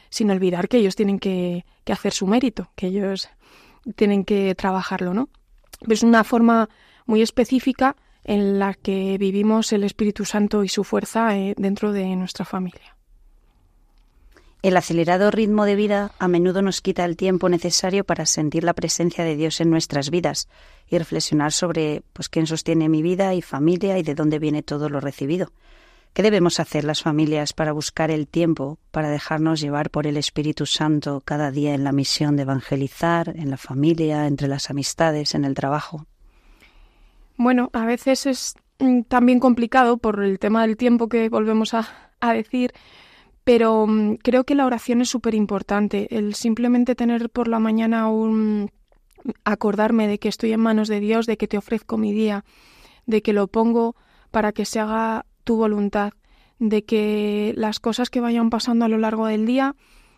Sin 0.09 0.30
olvidar 0.30 0.66
que 0.66 0.78
ellos 0.78 0.96
tienen 0.96 1.18
que, 1.18 1.66
hacer 1.92 2.14
su 2.14 2.26
mérito, 2.26 2.70
que 2.76 2.87
ellos 2.87 3.28
tienen 3.94 4.24
que 4.24 4.54
trabajarlo, 4.54 5.12
¿no? 5.12 5.28
Es 5.87 6.02
una 6.02 6.24
forma 6.24 6.70
muy 7.04 7.20
específica 7.20 7.94
en 8.26 8.58
la 8.58 8.74
que 8.74 9.16
vivimos 9.18 9.72
el 9.72 9.84
Espíritu 9.84 10.24
Santo 10.24 10.64
y 10.64 10.68
su 10.68 10.82
fuerza 10.82 11.36
eh, 11.36 11.54
dentro 11.56 11.92
de 11.92 12.04
nuestra 12.16 12.44
familia. 12.44 12.96
El 14.62 14.76
acelerado 14.76 15.30
ritmo 15.30 15.64
de 15.64 15.76
vida 15.76 16.10
a 16.18 16.26
menudo 16.26 16.60
nos 16.60 16.80
quita 16.80 17.04
el 17.04 17.16
tiempo 17.16 17.48
necesario 17.48 18.02
para 18.02 18.26
sentir 18.26 18.64
la 18.64 18.74
presencia 18.74 19.22
de 19.22 19.36
Dios 19.36 19.60
en 19.60 19.70
nuestras 19.70 20.10
vidas 20.10 20.48
y 20.88 20.98
reflexionar 20.98 21.52
sobre 21.52 22.02
pues 22.12 22.28
quién 22.28 22.48
sostiene 22.48 22.88
mi 22.88 23.00
vida 23.00 23.32
y 23.34 23.42
familia 23.42 23.96
y 23.96 24.02
de 24.02 24.16
dónde 24.16 24.40
viene 24.40 24.64
todo 24.64 24.88
lo 24.88 24.98
recibido. 24.98 25.52
¿Qué 26.12 26.22
debemos 26.22 26.58
hacer 26.58 26.82
las 26.82 27.02
familias 27.02 27.52
para 27.52 27.70
buscar 27.70 28.10
el 28.10 28.26
tiempo 28.26 28.78
para 28.90 29.08
dejarnos 29.08 29.60
llevar 29.60 29.90
por 29.90 30.08
el 30.08 30.16
Espíritu 30.16 30.66
Santo 30.66 31.22
cada 31.24 31.52
día 31.52 31.74
en 31.74 31.84
la 31.84 31.92
misión 31.92 32.34
de 32.34 32.42
evangelizar, 32.42 33.34
en 33.36 33.50
la 33.50 33.58
familia, 33.58 34.26
entre 34.26 34.48
las 34.48 34.68
amistades, 34.68 35.36
en 35.36 35.44
el 35.44 35.54
trabajo? 35.54 36.06
Bueno, 37.37 37.70
a 37.72 37.85
veces 37.85 38.27
es 38.27 38.55
mm, 38.79 39.03
también 39.03 39.40
complicado 39.40 39.99
por 39.99 40.22
el 40.22 40.38
tema 40.38 40.62
del 40.62 40.77
tiempo 40.77 41.09
que 41.09 41.29
volvemos 41.29 41.75
a, 41.75 41.87
decir, 42.33 42.72
pero 43.44 43.87
mm, 43.87 44.16
creo 44.16 44.44
que 44.44 44.55
la 44.55 44.66
oración 44.66 45.01
es 45.01 45.09
súper 45.09 45.35
importante. 45.35 46.09
El 46.16 46.35
simplemente 46.35 46.94
tener 46.94 47.31
por 47.31 47.49
la 47.49 47.59
mañana 47.59 48.09
un 48.09 48.70
acordarme 49.44 50.09
de 50.09 50.18
que 50.18 50.29
estoy 50.29 50.53
en 50.53 50.61
manos 50.61 50.88
de 50.88 51.01
Dios, 51.01 51.27
de 51.27 51.37
que 51.37 51.49
te 51.49 51.59
ofrezco 51.59 51.99
mi 51.99 52.12
día, 52.12 52.44
de 53.07 53.22
que 53.22 53.33
lo 53.33 53.49
pongo 53.49 53.96
para 54.31 54.53
que 54.53 54.64
se 54.64 54.81
haga 54.81 55.27
tu 55.44 55.57
voluntad, 55.57 56.12
de 56.59 56.85
que 56.85 57.53
las 57.57 57.81
cosas 57.81 58.11
que 58.11 58.20
vayan 58.20 58.51
pasando 58.51 58.85
a 58.85 58.88
lo 58.88 58.99
largo 58.99 59.27
del 59.27 59.46
día 59.46 59.77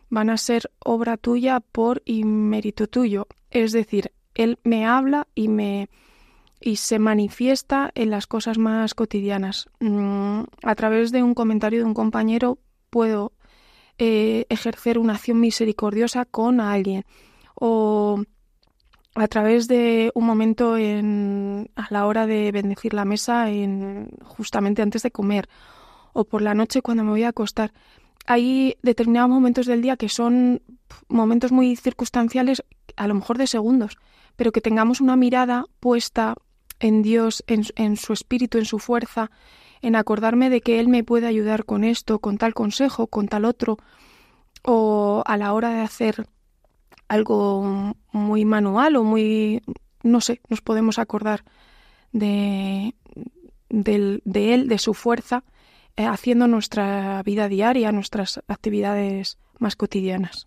van 0.08 0.30
a 0.30 0.36
ser 0.36 0.70
obra 0.78 1.16
tuya 1.16 1.60
por 1.60 2.02
y 2.04 2.24
mérito 2.24 2.86
tuyo. 2.86 3.26
Es 3.50 3.72
decir, 3.72 4.12
Él 4.34 4.58
me 4.62 4.86
habla 4.86 5.26
y 5.34 5.48
me 5.48 5.88
y 6.60 6.76
se 6.76 6.98
manifiesta 6.98 7.90
en 7.94 8.10
las 8.10 8.26
cosas 8.26 8.58
más 8.58 8.94
cotidianas. 8.94 9.68
Mm, 9.80 10.42
a 10.62 10.74
través 10.74 11.12
de 11.12 11.22
un 11.22 11.34
comentario 11.34 11.80
de 11.80 11.84
un 11.84 11.94
compañero 11.94 12.58
puedo 12.90 13.32
eh, 13.98 14.46
ejercer 14.48 14.98
una 14.98 15.14
acción 15.14 15.40
misericordiosa 15.40 16.24
con 16.24 16.60
alguien 16.60 17.04
o 17.54 18.22
a 19.14 19.26
través 19.26 19.66
de 19.66 20.12
un 20.14 20.24
momento 20.24 20.76
en, 20.76 21.70
a 21.74 21.88
la 21.90 22.06
hora 22.06 22.26
de 22.26 22.52
bendecir 22.52 22.94
la 22.94 23.04
mesa, 23.04 23.50
en, 23.50 24.10
justamente 24.22 24.82
antes 24.82 25.02
de 25.02 25.10
comer, 25.10 25.48
o 26.12 26.24
por 26.24 26.42
la 26.42 26.54
noche 26.54 26.82
cuando 26.82 27.02
me 27.02 27.10
voy 27.10 27.24
a 27.24 27.30
acostar. 27.30 27.72
Hay 28.26 28.76
determinados 28.82 29.30
momentos 29.30 29.66
del 29.66 29.82
día 29.82 29.96
que 29.96 30.08
son 30.08 30.62
momentos 31.08 31.50
muy 31.50 31.74
circunstanciales, 31.74 32.62
a 32.96 33.08
lo 33.08 33.14
mejor 33.14 33.38
de 33.38 33.46
segundos, 33.46 33.98
pero 34.36 34.52
que 34.52 34.60
tengamos 34.60 35.00
una 35.00 35.16
mirada 35.16 35.64
puesta 35.80 36.36
en 36.80 37.02
Dios, 37.02 37.44
en, 37.46 37.64
en 37.76 37.96
su 37.96 38.12
espíritu, 38.12 38.58
en 38.58 38.64
su 38.64 38.78
fuerza, 38.78 39.30
en 39.82 39.96
acordarme 39.96 40.50
de 40.50 40.60
que 40.60 40.80
Él 40.80 40.88
me 40.88 41.04
puede 41.04 41.26
ayudar 41.26 41.64
con 41.64 41.84
esto, 41.84 42.18
con 42.18 42.38
tal 42.38 42.54
consejo, 42.54 43.06
con 43.06 43.28
tal 43.28 43.44
otro, 43.44 43.78
o 44.62 45.22
a 45.26 45.36
la 45.36 45.52
hora 45.52 45.70
de 45.70 45.80
hacer 45.80 46.26
algo 47.08 47.94
muy 48.12 48.44
manual 48.44 48.96
o 48.96 49.04
muy, 49.04 49.62
no 50.02 50.20
sé, 50.20 50.40
nos 50.48 50.60
podemos 50.60 50.98
acordar 50.98 51.44
de, 52.12 52.94
de, 53.70 54.20
él, 54.54 54.68
de 54.68 54.78
su 54.78 54.94
fuerza, 54.94 55.44
eh, 55.96 56.04
haciendo 56.04 56.46
nuestra 56.46 57.22
vida 57.22 57.48
diaria, 57.48 57.92
nuestras 57.92 58.40
actividades 58.46 59.38
más 59.58 59.74
cotidianas. 59.74 60.46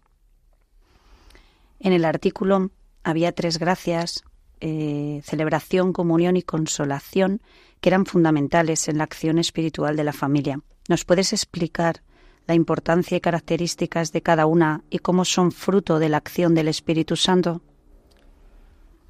En 1.80 1.94
el 1.94 2.06
artículo 2.06 2.70
había 3.04 3.32
tres 3.32 3.58
gracias, 3.58 4.24
eh, 4.62 5.22
celebración, 5.24 5.92
comunión 5.92 6.38
y 6.38 6.44
consolación, 6.44 7.42
que 7.82 7.90
eran 7.90 8.06
fundamentales 8.06 8.88
en 8.88 9.00
la 9.00 9.04
acción 9.04 9.38
espiritual 9.40 9.96
de 9.96 10.04
la 10.04 10.14
familia. 10.14 10.62
¿Nos 10.88 11.04
puedes 11.04 11.34
explicar 11.34 12.02
la 12.48 12.56
importancia 12.56 13.18
y 13.18 13.22
características 13.22 14.12
de 14.12 14.22
cada 14.22 14.46
una 14.46 14.84
y 14.90 15.00
cómo 15.00 15.26
son 15.26 15.52
fruto 15.52 16.00
de 16.00 16.10
la 16.10 16.18
acción 16.18 16.56
del 16.56 16.68
Espíritu 16.68 17.16
Santo? 17.16 17.62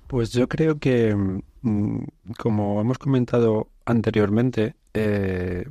Pues 0.08 0.32
yo 0.32 0.48
creo 0.50 0.80
que, 0.80 1.16
mm, 1.62 2.04
como 2.38 2.82
hemos 2.82 2.98
comentado 2.98 3.70
anteriormente, 3.86 4.76
eh, 4.94 5.66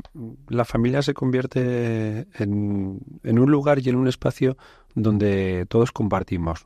la 0.49 0.65
familia 0.65 1.03
se 1.03 1.13
convierte 1.13 2.27
en, 2.39 3.01
un 3.23 3.51
lugar 3.51 3.79
y 3.81 3.89
en 3.91 3.97
un 3.97 4.09
espacio 4.09 4.57
donde 4.95 5.67
todos 5.69 5.93
compartimos. 5.93 6.65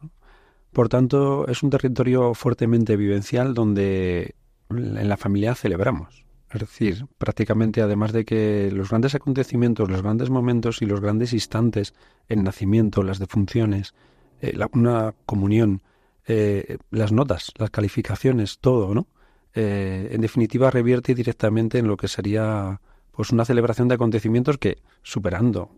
Por 0.74 0.88
tanto, 0.88 1.46
es 1.46 1.62
un 1.62 1.70
territorio 1.70 2.34
fuertemente 2.34 2.96
vivencial 2.96 3.54
donde 3.54 4.34
en 4.70 5.08
la 5.08 5.16
familia 5.16 5.54
celebramos. 5.54 6.24
Es 6.52 6.60
decir, 6.60 7.06
prácticamente 7.16 7.80
además 7.80 8.12
de 8.12 8.24
que 8.24 8.70
los 8.72 8.90
grandes 8.90 9.14
acontecimientos, 9.14 9.88
los 9.88 10.02
grandes 10.02 10.30
momentos 10.30 10.82
y 10.82 10.86
los 10.86 11.00
grandes 11.00 11.32
instantes, 11.32 11.94
el 12.26 12.42
nacimiento, 12.42 13.04
las 13.04 13.20
defunciones, 13.20 13.94
eh, 14.40 14.58
una 14.72 15.14
comunión, 15.26 15.80
eh, 16.26 16.78
las 16.90 17.12
notas, 17.12 17.52
las 17.56 17.70
calificaciones, 17.70 18.58
todo, 18.58 18.94
¿no? 18.94 19.06
Eh, 19.54 20.08
en 20.10 20.22
definitiva 20.22 20.72
revierte 20.72 21.14
directamente 21.14 21.78
en 21.78 21.86
lo 21.86 21.96
que 21.96 22.08
sería 22.08 22.80
pues 23.12 23.30
una 23.30 23.44
celebración 23.44 23.86
de 23.86 23.94
acontecimientos 23.94 24.58
que, 24.58 24.78
superando 25.04 25.70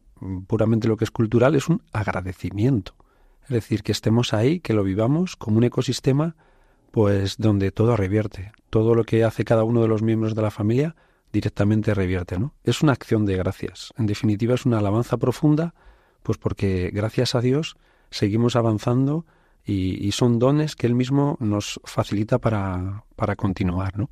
puramente 0.47 0.89
lo 0.89 0.97
que 0.97 1.05
es 1.05 1.11
cultural, 1.11 1.55
es 1.55 1.69
un 1.69 1.83
agradecimiento. 1.93 2.95
Es 3.47 3.51
decir, 3.51 3.83
que 3.83 3.93
estemos 3.93 4.35
ahí, 4.35 4.61
que 4.61 4.75
lo 4.75 4.83
vivamos 4.83 5.37
como 5.37 5.59
un 5.59 5.65
ecosistema 5.65 6.37
pues 6.91 7.37
donde 7.37 7.73
todo 7.73 7.95
revierte, 7.95 8.53
todo 8.71 8.95
lo 8.95 9.05
que 9.05 9.23
hace 9.23 9.45
cada 9.45 9.65
uno 9.65 9.83
de 9.83 9.89
los 9.89 10.03
miembros 10.03 10.35
de 10.35 10.43
la 10.43 10.51
familia 10.51 10.97
directamente 11.31 11.92
revierte, 11.92 12.38
¿no? 12.38 12.55
Es 12.65 12.83
una 12.83 12.92
acción 12.92 13.27
de 13.27 13.37
gracias. 13.37 13.92
En 13.99 14.07
definitiva 14.07 14.55
es 14.55 14.65
una 14.65 14.79
alabanza 14.79 15.19
profunda, 15.19 15.75
pues 16.23 16.38
porque 16.38 16.90
gracias 16.94 17.35
a 17.35 17.42
Dios 17.42 17.77
seguimos 18.11 18.57
avanzando 18.57 19.27
y, 19.63 20.11
son 20.13 20.38
dones 20.38 20.75
que 20.75 20.87
Él 20.87 20.94
mismo 20.94 21.37
nos 21.38 21.81
facilita 21.85 22.38
para, 22.38 23.05
para 23.17 23.37
continuar, 23.37 23.99
¿no? 23.99 24.09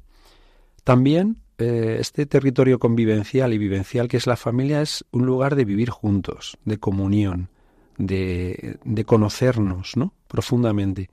También 0.83 1.39
eh, 1.57 1.97
este 2.01 2.27
territorio 2.27 2.79
convivencial 2.79 3.55
y 3.55 3.59
vivencial 3.59 4.09
que 4.09 4.19
es 4.19 4.27
la 4.27 4.37
familia 4.37 4.83
es 4.83 5.05
un 5.11 5.25
lugar 5.25 5.55
de 5.55 5.65
vivir 5.65 5.89
juntos, 5.89 6.59
de 6.65 6.79
comunión, 6.79 7.49
de, 7.97 8.79
de 8.85 9.05
conocernos, 9.05 9.97
¿no? 9.97 10.13
Profundamente 10.29 11.11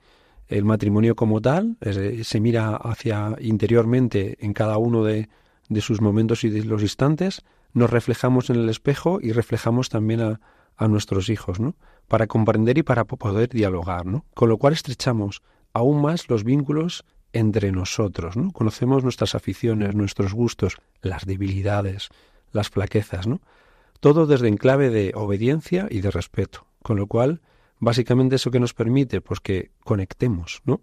el 0.48 0.64
matrimonio 0.64 1.16
como 1.16 1.40
tal, 1.40 1.76
se 2.22 2.40
mira 2.40 2.76
hacia 2.76 3.36
interiormente 3.40 4.36
en 4.40 4.52
cada 4.52 4.76
uno 4.76 5.02
de, 5.02 5.28
de, 5.68 5.80
sus 5.80 6.00
momentos 6.00 6.44
y 6.44 6.50
de 6.50 6.64
los 6.64 6.82
instantes, 6.82 7.42
nos 7.72 7.88
reflejamos 7.88 8.50
en 8.50 8.56
el 8.56 8.68
espejo 8.68 9.18
y 9.22 9.32
reflejamos 9.32 9.88
también 9.88 10.20
a, 10.20 10.40
a 10.76 10.88
nuestros 10.88 11.28
hijos, 11.30 11.60
¿no? 11.60 11.74
Para 12.08 12.26
comprender 12.26 12.76
y 12.76 12.82
para 12.82 13.04
poder 13.04 13.48
dialogar, 13.48 14.04
¿no? 14.04 14.26
Con 14.34 14.48
lo 14.48 14.58
cual 14.58 14.74
estrechamos 14.74 15.42
aún 15.72 16.02
más 16.02 16.28
los 16.28 16.44
vínculos 16.44 17.04
entre 17.32 17.72
nosotros, 17.72 18.36
¿no? 18.36 18.52
Conocemos 18.52 19.04
nuestras 19.04 19.34
aficiones, 19.34 19.94
nuestros 19.94 20.34
gustos, 20.34 20.76
las 21.00 21.24
debilidades, 21.24 22.10
las 22.52 22.68
flaquezas, 22.68 23.26
¿no? 23.26 23.40
Todo 24.00 24.26
desde 24.26 24.48
enclave 24.48 24.90
de 24.90 25.12
obediencia 25.14 25.86
y 25.88 26.00
de 26.00 26.10
respeto, 26.10 26.66
con 26.82 26.98
lo 26.98 27.06
cual 27.06 27.40
básicamente 27.78 28.36
eso 28.36 28.50
que 28.50 28.60
nos 28.60 28.74
permite, 28.74 29.20
pues 29.20 29.40
que 29.40 29.72
conectemos, 29.84 30.62
¿no? 30.64 30.80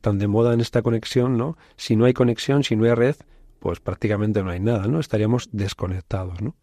tan 0.00 0.18
de 0.18 0.28
moda 0.28 0.52
en 0.52 0.60
esta 0.60 0.82
conexión, 0.82 1.38
¿no? 1.38 1.56
Si 1.76 1.96
no 1.96 2.04
hay 2.04 2.12
conexión, 2.12 2.62
si 2.62 2.76
no 2.76 2.84
hay 2.84 2.94
red, 2.94 3.16
pues 3.58 3.80
prácticamente 3.80 4.42
no 4.42 4.50
hay 4.50 4.60
nada, 4.60 4.86
¿no? 4.86 5.00
Estaríamos 5.00 5.48
desconectados, 5.52 6.42
¿no? 6.42 6.56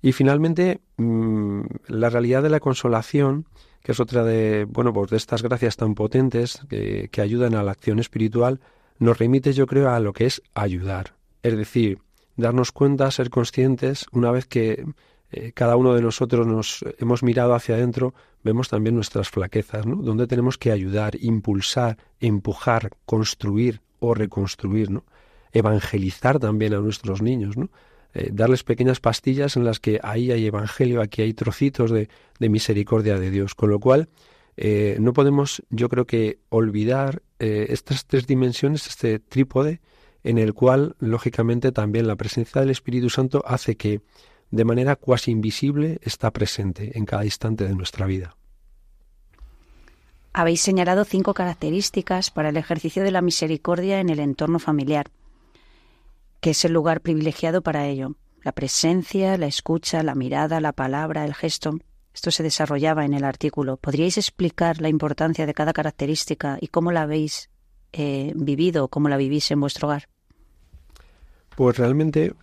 Y 0.00 0.12
finalmente, 0.12 0.80
mm, 0.96 1.62
la 1.88 2.08
realidad 2.08 2.42
de 2.42 2.50
la 2.50 2.60
consolación, 2.60 3.46
que 3.82 3.92
es 3.92 4.00
otra 4.00 4.24
de, 4.24 4.64
bueno, 4.64 4.92
pues 4.92 5.10
de 5.10 5.18
estas 5.18 5.42
gracias 5.42 5.76
tan 5.76 5.94
potentes 5.94 6.60
que, 6.68 7.08
que 7.10 7.20
ayudan 7.20 7.54
a 7.54 7.62
la 7.62 7.72
acción 7.72 7.98
espiritual, 7.98 8.60
nos 8.98 9.18
remite, 9.18 9.52
yo 9.52 9.66
creo, 9.66 9.90
a 9.90 10.00
lo 10.00 10.12
que 10.12 10.26
es 10.26 10.42
ayudar. 10.54 11.14
Es 11.42 11.56
decir, 11.56 11.98
darnos 12.36 12.72
cuenta, 12.72 13.10
ser 13.10 13.30
conscientes, 13.30 14.06
una 14.12 14.30
vez 14.30 14.46
que 14.46 14.86
eh, 15.30 15.52
cada 15.52 15.76
uno 15.76 15.94
de 15.94 16.02
nosotros 16.02 16.46
nos 16.46 16.84
hemos 16.98 17.22
mirado 17.22 17.54
hacia 17.54 17.74
adentro, 17.74 18.14
vemos 18.44 18.68
también 18.68 18.94
nuestras 18.94 19.28
flaquezas, 19.28 19.86
¿no? 19.86 19.96
Donde 19.96 20.26
tenemos 20.26 20.56
que 20.56 20.70
ayudar, 20.70 21.16
impulsar, 21.20 21.98
empujar, 22.20 22.90
construir 23.04 23.80
o 23.98 24.14
reconstruir, 24.14 24.90
¿no? 24.90 25.04
Evangelizar 25.52 26.38
también 26.38 26.74
a 26.74 26.78
nuestros 26.78 27.22
niños, 27.22 27.56
¿no? 27.56 27.70
Eh, 28.14 28.30
darles 28.32 28.62
pequeñas 28.62 29.00
pastillas 29.00 29.56
en 29.56 29.64
las 29.64 29.80
que 29.80 29.98
ahí 30.02 30.30
hay 30.30 30.46
evangelio, 30.46 31.02
aquí 31.02 31.22
hay 31.22 31.34
trocitos 31.34 31.90
de, 31.90 32.08
misericordia 32.38 33.18
de 33.18 33.30
Dios. 33.30 33.54
Con 33.54 33.70
lo 33.70 33.80
cual, 33.80 34.08
eh, 34.56 34.96
no 35.00 35.12
podemos, 35.12 35.62
yo 35.70 35.88
creo 35.88 36.06
que, 36.06 36.38
olvidar 36.48 37.22
estas 37.38 38.06
tres 38.06 38.26
dimensiones, 38.26 38.86
este 38.86 39.18
trípode, 39.18 39.82
en 40.24 40.38
el 40.38 40.54
cual, 40.54 40.96
lógicamente, 40.98 41.70
también 41.70 42.06
la 42.06 42.16
presencia 42.16 42.62
del 42.62 42.70
Espíritu 42.70 43.10
Santo 43.10 43.44
hace 43.46 43.76
que 43.76 44.00
de 44.50 44.64
manera 44.64 44.96
cuasi 44.96 45.30
invisible 45.30 45.98
está 46.02 46.30
presente 46.30 46.98
en 46.98 47.04
cada 47.04 47.24
instante 47.24 47.64
de 47.64 47.74
nuestra 47.74 48.06
vida. 48.06 48.36
Habéis 50.32 50.60
señalado 50.60 51.04
cinco 51.04 51.34
características 51.34 52.30
para 52.30 52.50
el 52.50 52.56
ejercicio 52.56 53.02
de 53.02 53.10
la 53.10 53.22
misericordia 53.22 54.00
en 54.00 54.10
el 54.10 54.20
entorno 54.20 54.58
familiar, 54.58 55.06
que 56.40 56.50
es 56.50 56.64
el 56.64 56.72
lugar 56.72 57.00
privilegiado 57.00 57.62
para 57.62 57.86
ello. 57.86 58.16
La 58.42 58.52
presencia, 58.52 59.38
la 59.38 59.46
escucha, 59.46 60.02
la 60.02 60.14
mirada, 60.14 60.60
la 60.60 60.72
palabra, 60.72 61.24
el 61.24 61.34
gesto. 61.34 61.78
Esto 62.14 62.30
se 62.30 62.42
desarrollaba 62.42 63.04
en 63.04 63.14
el 63.14 63.24
artículo. 63.24 63.78
¿Podríais 63.78 64.18
explicar 64.18 64.80
la 64.80 64.88
importancia 64.88 65.46
de 65.46 65.54
cada 65.54 65.72
característica 65.72 66.58
y 66.60 66.68
cómo 66.68 66.92
la 66.92 67.02
habéis 67.02 67.50
eh, 67.98 68.32
vivido 68.36 68.88
cómo 68.88 69.08
la 69.08 69.16
vivís 69.16 69.50
en 69.50 69.60
vuestro 69.60 69.88
hogar? 69.88 70.08
Pues 71.56 71.78
realmente 71.78 72.34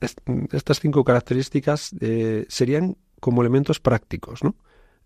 estas 0.00 0.80
cinco 0.80 1.04
características 1.04 1.94
eh, 2.00 2.46
serían 2.48 2.96
como 3.20 3.42
elementos 3.42 3.80
prácticos, 3.80 4.44
¿no? 4.44 4.56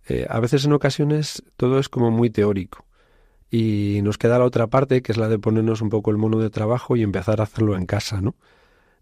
Eh, 0.09 0.27
a 0.29 0.41
veces 0.41 0.65
en 0.65 0.73
ocasiones 0.73 1.43
todo 1.57 1.79
es 1.79 1.89
como 1.89 2.11
muy 2.11 2.31
teórico 2.31 2.87
y 3.51 4.01
nos 4.03 4.19
queda 4.19 4.39
la 4.39 4.45
otra 4.45 4.67
parte 4.67 5.03
que 5.03 5.13
es 5.13 5.19
la 5.19 5.29
de 5.29 5.39
ponernos 5.39 5.83
un 5.83 5.91
poco 5.91 6.11
el 6.11 6.17
mono 6.17 6.39
de 6.39 6.51
trabajo 6.51 6.97
y 6.97 7.03
empezar 7.03 7.41
a 7.41 7.45
hacerlo 7.45 7.77
en 7.77 7.87
casa, 7.87 8.21
¿no? 8.21 8.35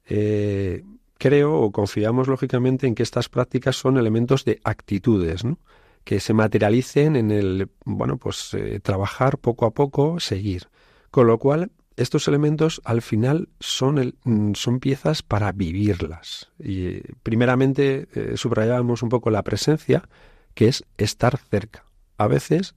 Eh, 0.09 0.84
creo 1.18 1.55
o 1.55 1.72
confiamos 1.72 2.28
lógicamente 2.28 2.87
en 2.87 2.95
que 2.95 3.03
estas 3.03 3.28
prácticas 3.28 3.76
son 3.76 3.97
elementos 3.97 4.45
de 4.45 4.61
actitudes, 4.64 5.45
¿no? 5.45 5.59
que 6.05 6.20
se 6.20 6.34
materialicen 6.34 7.16
en 7.16 7.32
el, 7.32 7.68
bueno, 7.84 8.16
pues 8.16 8.57
trabajar 8.84 9.39
poco 9.39 9.66
a 9.66 9.72
poco, 9.72 10.20
seguir. 10.20 10.68
Con 11.11 11.26
lo 11.26 11.39
cual, 11.39 11.72
estos 11.97 12.28
elementos 12.28 12.80
al 12.84 13.03
final 13.03 13.49
son, 13.61 13.99
el, 13.99 14.16
mm, 14.24 14.53
son 14.55 14.80
piezas 14.80 15.22
para 15.22 15.53
vivirlas. 15.53 16.51
Y 16.59 17.01
primeramente 17.22 18.09
eh, 18.14 18.36
subrayábamos 18.36 19.03
un 19.03 19.09
poco 19.09 19.30
la 19.30 19.42
presencia, 19.42 20.09
que 20.55 20.68
es 20.68 20.84
estar 20.99 21.38
cerca. 21.38 21.84
A 22.18 22.26
veces, 22.26 22.74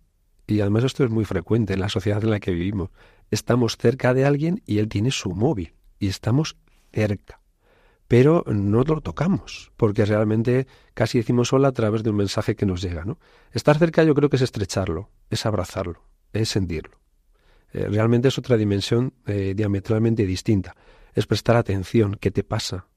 y 0.48 0.62
además 0.62 0.84
esto 0.84 1.04
es 1.04 1.10
muy 1.10 1.26
frecuente 1.26 1.74
en 1.74 1.80
la 1.80 1.90
sociedad 1.90 2.24
en 2.24 2.32
la 2.32 2.40
que 2.40 2.52
vivimos, 2.52 2.90
estamos 3.32 3.78
cerca 3.78 4.14
de 4.14 4.26
alguien 4.26 4.62
y 4.66 4.80
él 4.80 4.90
tiene 4.90 5.12
su 5.12 5.32
móvil 5.32 5.74
y 6.00 6.08
estamos 6.08 6.58
cerca 6.92 7.40
pero 8.10 8.44
no 8.48 8.82
lo 8.84 9.02
tocamos, 9.02 9.72
porque 9.78 10.04
realmente 10.04 10.66
casi 10.96 11.20
decimos 11.20 11.54
hola 11.54 11.68
a 11.68 11.74
través 11.74 12.02
de 12.02 12.10
un 12.10 12.16
mensaje 12.16 12.56
que 12.56 12.66
nos 12.66 12.82
llega. 12.82 13.06
¿no? 13.06 13.20
Estar 13.52 13.78
cerca 13.78 14.04
yo 14.04 14.16
creo 14.16 14.30
que 14.30 14.38
es 14.38 14.42
estrecharlo, 14.42 15.12
es 15.30 15.46
abrazarlo, 15.46 16.02
es 16.34 16.50
sentirlo. 16.50 16.99
Eh, 17.74 17.88
realmente 17.90 18.28
es 18.28 18.38
otra 18.38 18.58
dimensión 18.58 19.14
eh, 19.26 19.54
diametralmente 19.56 20.26
distinta. 20.26 20.76
Es 21.14 21.26
prestar 21.26 21.56
atención, 21.56 22.18
qué 22.20 22.32
te 22.32 22.44
pasa, 22.44 22.88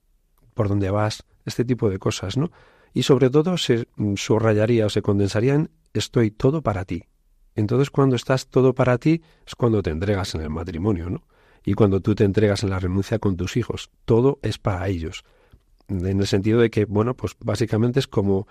por 0.55 0.69
dónde 0.69 0.91
vas, 0.91 1.25
este 1.45 1.65
tipo 1.65 1.91
de 1.91 1.99
cosas, 1.99 2.37
¿no? 2.37 2.51
Y 2.95 3.05
sobre 3.05 3.31
todo 3.31 3.57
se 3.57 3.89
mm, 3.97 4.15
subrayaría 4.17 4.87
o 4.87 4.91
se 4.91 5.03
condensaría 5.03 5.55
en 5.55 5.71
estoy 5.93 6.31
todo 6.31 6.63
para 6.63 6.85
ti. 6.85 7.05
Entonces 7.55 7.91
cuando 7.91 8.17
estás 8.17 8.49
todo 8.49 8.75
para 8.75 8.99
ti 8.99 9.23
es 9.47 9.55
cuando 9.55 9.83
te 9.83 9.91
entregas 9.91 10.35
en 10.35 10.43
el 10.43 10.51
matrimonio, 10.51 11.11
¿no? 11.11 11.23
y 11.65 11.75
cuando 11.75 12.01
tú 12.01 12.15
te 12.15 12.25
entregas 12.25 12.63
en 12.63 12.71
la 12.71 12.79
renuncia 12.79 13.19
con 13.19 13.37
tus 13.37 13.57
hijos. 13.57 13.91
Todo 14.05 14.39
es 14.43 14.59
para 14.59 14.89
ellos. 14.89 15.25
En 15.89 16.21
el 16.21 16.27
sentido 16.27 16.61
de 16.61 16.71
que, 16.71 16.85
bueno, 16.85 17.15
pues 17.15 17.37
básicamente 17.41 18.01
es 18.01 18.07
como 18.07 18.47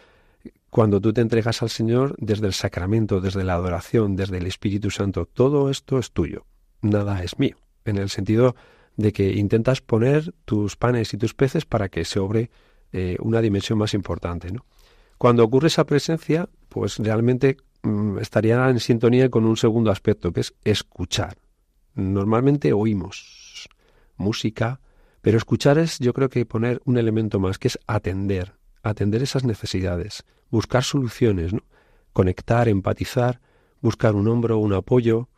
cuando 0.71 1.01
tú 1.01 1.11
te 1.11 1.19
entregas 1.19 1.61
al 1.61 1.69
Señor 1.69 2.15
desde 2.17 2.47
el 2.47 2.53
sacramento, 2.53 3.19
desde 3.19 3.43
la 3.43 3.55
adoración, 3.55 4.15
desde 4.15 4.37
el 4.37 4.47
Espíritu 4.47 4.89
Santo. 4.89 5.25
Todo 5.25 5.69
esto 5.69 5.99
es 5.99 6.11
tuyo, 6.11 6.45
nada 6.81 7.21
es 7.23 7.37
mío. 7.37 7.57
En 7.83 7.97
el 7.97 8.09
sentido 8.09 8.55
de 8.95 9.11
que 9.11 9.33
intentas 9.33 9.81
poner 9.81 10.33
tus 10.45 10.77
panes 10.77 11.13
y 11.13 11.17
tus 11.17 11.33
peces 11.33 11.65
para 11.65 11.89
que 11.89 12.05
se 12.05 12.19
obre 12.19 12.49
eh, 12.93 13.17
una 13.19 13.41
dimensión 13.41 13.79
más 13.79 13.93
importante. 13.93 14.47
Cuando 15.17 15.43
ocurre 15.43 15.67
esa 15.67 15.85
presencia, 15.85 16.47
pues 16.69 16.99
realmente 16.99 17.57
mm, 17.83 18.19
estaría 18.19 18.69
en 18.69 18.79
sintonía 18.79 19.29
con 19.29 19.45
un 19.45 19.57
segundo 19.57 19.91
aspecto, 19.91 20.31
que 20.31 20.39
es 20.39 20.53
escuchar. 20.63 21.37
Normalmente 21.95 22.71
oímos 22.71 23.67
música, 24.15 24.79
pero 25.21 25.37
escuchar 25.37 25.77
es 25.79 25.99
yo 25.99 26.13
creo 26.13 26.29
que 26.29 26.45
poner 26.45 26.81
un 26.85 26.97
elemento 26.97 27.41
más, 27.41 27.59
que 27.59 27.67
es 27.67 27.77
atender, 27.87 28.53
atender 28.83 29.21
esas 29.21 29.43
necesidades, 29.43 30.23
buscar 30.51 30.83
soluciones, 30.83 31.53
¿no? 31.53 31.63
conectar, 32.13 32.67
empatizar, 32.67 33.41
buscar 33.81 34.15
un 34.15 34.27
hombro, 34.27 34.57
un 34.57 34.73
apoyo, 34.73 35.29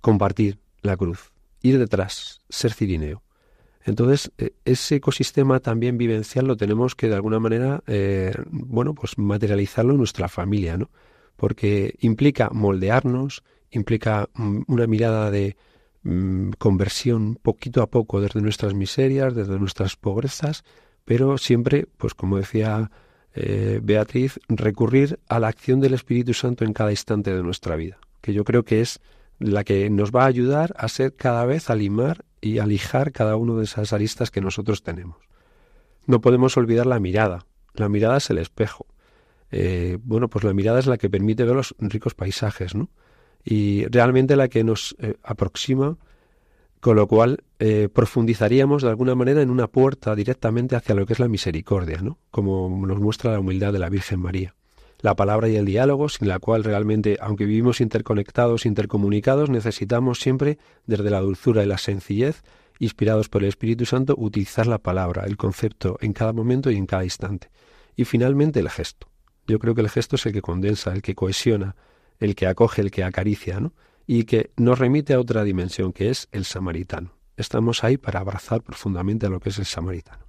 compartir 0.00 0.58
la 0.80 0.96
cruz, 0.96 1.32
ir 1.60 1.78
detrás, 1.78 2.40
ser 2.48 2.72
cirineo. 2.72 3.22
Entonces, 3.84 4.32
e, 4.38 4.54
ese 4.64 4.96
ecosistema 4.96 5.60
también 5.60 5.98
vivencial 5.98 6.46
lo 6.46 6.56
tenemos 6.56 6.94
que 6.94 7.08
de 7.08 7.16
alguna 7.16 7.40
manera, 7.40 7.82
eh, 7.86 8.32
bueno, 8.50 8.94
pues 8.94 9.18
materializarlo 9.18 9.92
en 9.92 9.98
nuestra 9.98 10.28
familia, 10.28 10.78
¿no? 10.78 10.90
Porque 11.36 11.96
implica 12.00 12.50
moldearnos, 12.50 13.42
implica 13.70 14.28
mm, 14.34 14.62
una 14.68 14.86
mirada 14.86 15.30
de 15.30 15.56
Mm, 16.02 16.52
conversión 16.58 17.36
poquito 17.36 17.82
a 17.82 17.90
poco 17.90 18.22
desde 18.22 18.40
nuestras 18.40 18.72
miserias, 18.72 19.34
desde 19.34 19.58
nuestras 19.58 19.96
pobrezas, 19.96 20.64
pero 21.04 21.36
siempre, 21.36 21.86
pues 21.98 22.14
como 22.14 22.38
decía 22.38 22.90
eh, 23.34 23.80
Beatriz, 23.82 24.40
recurrir 24.48 25.18
a 25.28 25.40
la 25.40 25.48
acción 25.48 25.80
del 25.80 25.94
Espíritu 25.94 26.34
Santo 26.34 26.64
en 26.64 26.72
cada 26.72 26.90
instante 26.90 27.34
de 27.34 27.42
nuestra 27.42 27.76
vida, 27.76 27.98
que 28.20 28.32
yo 28.32 28.44
creo 28.44 28.64
que 28.64 28.80
es 28.80 29.00
la 29.38 29.64
que 29.64 29.88
nos 29.90 30.10
va 30.10 30.24
a 30.24 30.26
ayudar 30.26 30.74
a 30.76 30.88
ser 30.88 31.14
cada 31.14 31.44
vez 31.44 31.70
a 31.70 31.74
limar 31.74 32.24
y 32.40 32.58
a 32.58 32.66
lijar 32.66 33.12
cada 33.12 33.36
uno 33.36 33.56
de 33.56 33.64
esas 33.64 33.92
aristas 33.92 34.30
que 34.30 34.40
nosotros 34.40 34.82
tenemos. 34.82 35.16
No 36.06 36.20
podemos 36.20 36.56
olvidar 36.56 36.86
la 36.86 37.00
mirada. 37.00 37.46
La 37.74 37.88
mirada 37.88 38.18
es 38.18 38.28
el 38.30 38.38
espejo. 38.38 38.86
Eh, 39.50 39.98
bueno, 40.02 40.28
pues 40.28 40.44
la 40.44 40.52
mirada 40.52 40.78
es 40.78 40.86
la 40.86 40.98
que 40.98 41.10
permite 41.10 41.44
ver 41.44 41.54
los 41.54 41.74
ricos 41.78 42.14
paisajes, 42.14 42.74
¿no? 42.74 42.90
y 43.44 43.86
realmente 43.86 44.36
la 44.36 44.48
que 44.48 44.64
nos 44.64 44.96
eh, 44.98 45.14
aproxima, 45.22 45.96
con 46.80 46.96
lo 46.96 47.06
cual 47.06 47.44
eh, 47.58 47.88
profundizaríamos 47.92 48.82
de 48.82 48.88
alguna 48.88 49.14
manera 49.14 49.42
en 49.42 49.50
una 49.50 49.66
puerta 49.68 50.14
directamente 50.14 50.76
hacia 50.76 50.94
lo 50.94 51.06
que 51.06 51.12
es 51.12 51.18
la 51.20 51.28
misericordia, 51.28 52.00
¿no? 52.00 52.18
como 52.30 52.86
nos 52.86 52.98
muestra 52.98 53.32
la 53.32 53.40
humildad 53.40 53.72
de 53.72 53.78
la 53.78 53.90
Virgen 53.90 54.20
María. 54.20 54.54
La 55.02 55.14
palabra 55.14 55.48
y 55.48 55.56
el 55.56 55.64
diálogo, 55.64 56.08
sin 56.08 56.28
la 56.28 56.38
cual 56.38 56.62
realmente, 56.64 57.16
aunque 57.20 57.46
vivimos 57.46 57.80
interconectados, 57.80 58.66
intercomunicados, 58.66 59.48
necesitamos 59.48 60.20
siempre, 60.20 60.58
desde 60.86 61.08
la 61.10 61.20
dulzura 61.20 61.62
y 61.62 61.66
la 61.66 61.78
sencillez, 61.78 62.42
inspirados 62.78 63.30
por 63.30 63.42
el 63.42 63.48
Espíritu 63.48 63.86
Santo, 63.86 64.14
utilizar 64.18 64.66
la 64.66 64.78
palabra, 64.78 65.24
el 65.24 65.38
concepto, 65.38 65.96
en 66.02 66.12
cada 66.12 66.34
momento 66.34 66.70
y 66.70 66.76
en 66.76 66.86
cada 66.86 67.04
instante. 67.04 67.50
Y 67.96 68.04
finalmente 68.04 68.60
el 68.60 68.68
gesto. 68.68 69.08
Yo 69.46 69.58
creo 69.58 69.74
que 69.74 69.80
el 69.80 69.88
gesto 69.88 70.16
es 70.16 70.26
el 70.26 70.32
que 70.32 70.42
condensa, 70.42 70.92
el 70.92 71.00
que 71.00 71.14
cohesiona, 71.14 71.76
el 72.18 72.34
que 72.34 72.46
acoge, 72.46 72.82
el 72.82 72.90
que 72.90 73.02
acaricia, 73.02 73.58
¿no? 73.58 73.72
Y 74.12 74.24
que 74.24 74.50
nos 74.56 74.76
remite 74.76 75.14
a 75.14 75.20
otra 75.20 75.44
dimensión, 75.44 75.92
que 75.92 76.10
es 76.10 76.26
el 76.32 76.44
samaritano. 76.44 77.12
Estamos 77.36 77.84
ahí 77.84 77.96
para 77.96 78.18
abrazar 78.18 78.60
profundamente 78.60 79.26
a 79.26 79.28
lo 79.28 79.38
que 79.38 79.50
es 79.50 79.58
el 79.60 79.66
samaritano. 79.66 80.26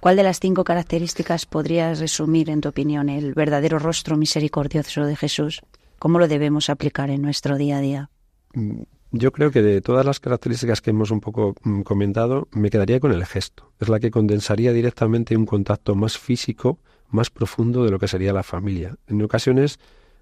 ¿Cuál 0.00 0.16
de 0.16 0.24
las 0.24 0.40
cinco 0.40 0.64
características 0.64 1.46
podrías 1.46 2.00
resumir, 2.00 2.50
en 2.50 2.60
tu 2.60 2.68
opinión, 2.68 3.08
el 3.08 3.32
verdadero 3.32 3.78
rostro 3.78 4.16
misericordioso 4.16 5.04
de 5.04 5.14
Jesús? 5.14 5.60
¿Cómo 6.00 6.18
lo 6.18 6.26
debemos 6.26 6.68
aplicar 6.68 7.10
en 7.10 7.22
nuestro 7.22 7.56
día 7.56 7.78
a 7.78 7.80
día? 7.80 8.10
Mm, 8.54 8.82
yo 9.12 9.30
creo 9.30 9.52
que 9.52 9.62
de 9.62 9.80
todas 9.80 10.04
las 10.04 10.18
características 10.18 10.80
que 10.80 10.90
hemos 10.90 11.12
un 11.12 11.20
poco 11.20 11.54
mm, 11.62 11.82
comentado, 11.82 12.48
me 12.50 12.70
quedaría 12.70 12.98
con 12.98 13.12
el 13.12 13.24
gesto. 13.24 13.70
Es 13.78 13.88
la 13.88 14.00
que 14.00 14.10
condensaría 14.10 14.72
directamente 14.72 15.36
un 15.36 15.46
contacto 15.46 15.94
más 15.94 16.18
físico, 16.18 16.80
más 17.08 17.30
profundo 17.30 17.84
de 17.84 17.92
lo 17.92 18.00
que 18.00 18.08
sería 18.08 18.32
la 18.32 18.42
familia. 18.42 18.96
En 19.06 19.22
ocasiones 19.22 19.78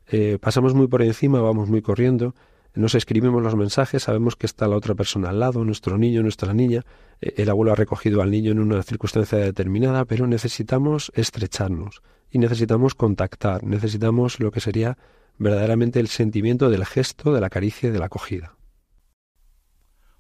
eh, 0.09 0.37
pasamos 0.39 0.75
muy 0.75 0.87
por 0.87 1.01
encima, 1.01 1.41
vamos 1.41 1.71
muy 1.71 1.81
corriendo, 1.81 2.35
nos 2.75 2.95
escribimos 2.95 3.43
los 3.43 3.55
mensajes, 3.55 4.03
sabemos 4.03 4.35
que 4.37 4.47
está 4.47 4.67
la 4.67 4.77
otra 4.77 4.95
persona 4.95 5.31
al 5.31 5.39
lado, 5.39 5.65
nuestro 5.65 5.97
niño, 5.97 6.23
nuestra 6.23 6.53
niña, 6.53 6.85
eh, 7.21 7.35
el 7.37 7.51
abuelo 7.51 7.73
ha 7.73 7.77
recogido 7.77 8.21
al 8.21 8.31
niño 8.31 8.53
en 8.53 8.59
una 8.59 8.83
circunstancia 8.83 9.39
determinada, 9.39 10.05
pero 10.05 10.27
necesitamos 10.27 11.13
estrecharnos 11.15 12.03
y 12.31 12.39
necesitamos 12.39 12.95
contactar, 12.95 13.63
necesitamos 13.65 14.41
lo 14.41 14.51
que 14.51 14.61
sería 14.61 14.99
verdaderamente 15.39 16.01
el 16.01 16.09
sentimiento 16.09 16.69
del 16.69 16.85
gesto, 16.85 17.33
de 17.33 17.41
la 17.41 17.51
caricia 17.51 17.89
y 17.89 17.93
de 17.93 17.99
la 17.99 18.07
acogida. 18.07 18.57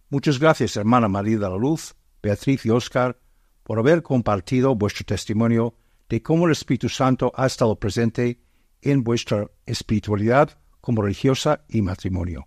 Muchas 0.08 0.38
gracias, 0.38 0.76
hermana 0.76 1.08
María 1.08 1.38
de 1.38 1.48
la 1.48 1.56
Luz, 1.56 1.96
Beatriz 2.22 2.64
y 2.66 2.70
Oscar, 2.70 3.18
por 3.64 3.78
haber 3.80 4.02
compartido 4.02 4.76
vuestro 4.76 5.04
testimonio 5.04 5.74
de 6.08 6.22
cómo 6.22 6.46
el 6.46 6.52
Espíritu 6.52 6.88
Santo 6.88 7.32
ha 7.34 7.46
estado 7.46 7.76
presente 7.80 8.38
en 8.82 9.02
vuestra 9.02 9.50
espiritualidad 9.66 10.58
como 10.84 11.00
religiosa 11.00 11.64
y 11.66 11.80
matrimonio. 11.80 12.46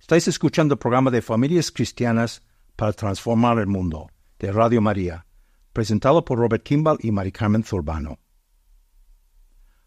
Estáis 0.00 0.26
escuchando 0.26 0.74
el 0.74 0.80
programa 0.80 1.12
de 1.12 1.22
Familias 1.22 1.70
Cristianas 1.70 2.42
para 2.74 2.92
Transformar 2.92 3.60
el 3.60 3.68
Mundo 3.68 4.10
de 4.36 4.50
Radio 4.50 4.80
María, 4.80 5.24
presentado 5.72 6.24
por 6.24 6.40
Robert 6.40 6.64
Kimball 6.64 6.98
y 7.02 7.12
Mari 7.12 7.30
Carmen 7.30 7.62
Zurbano. 7.62 8.18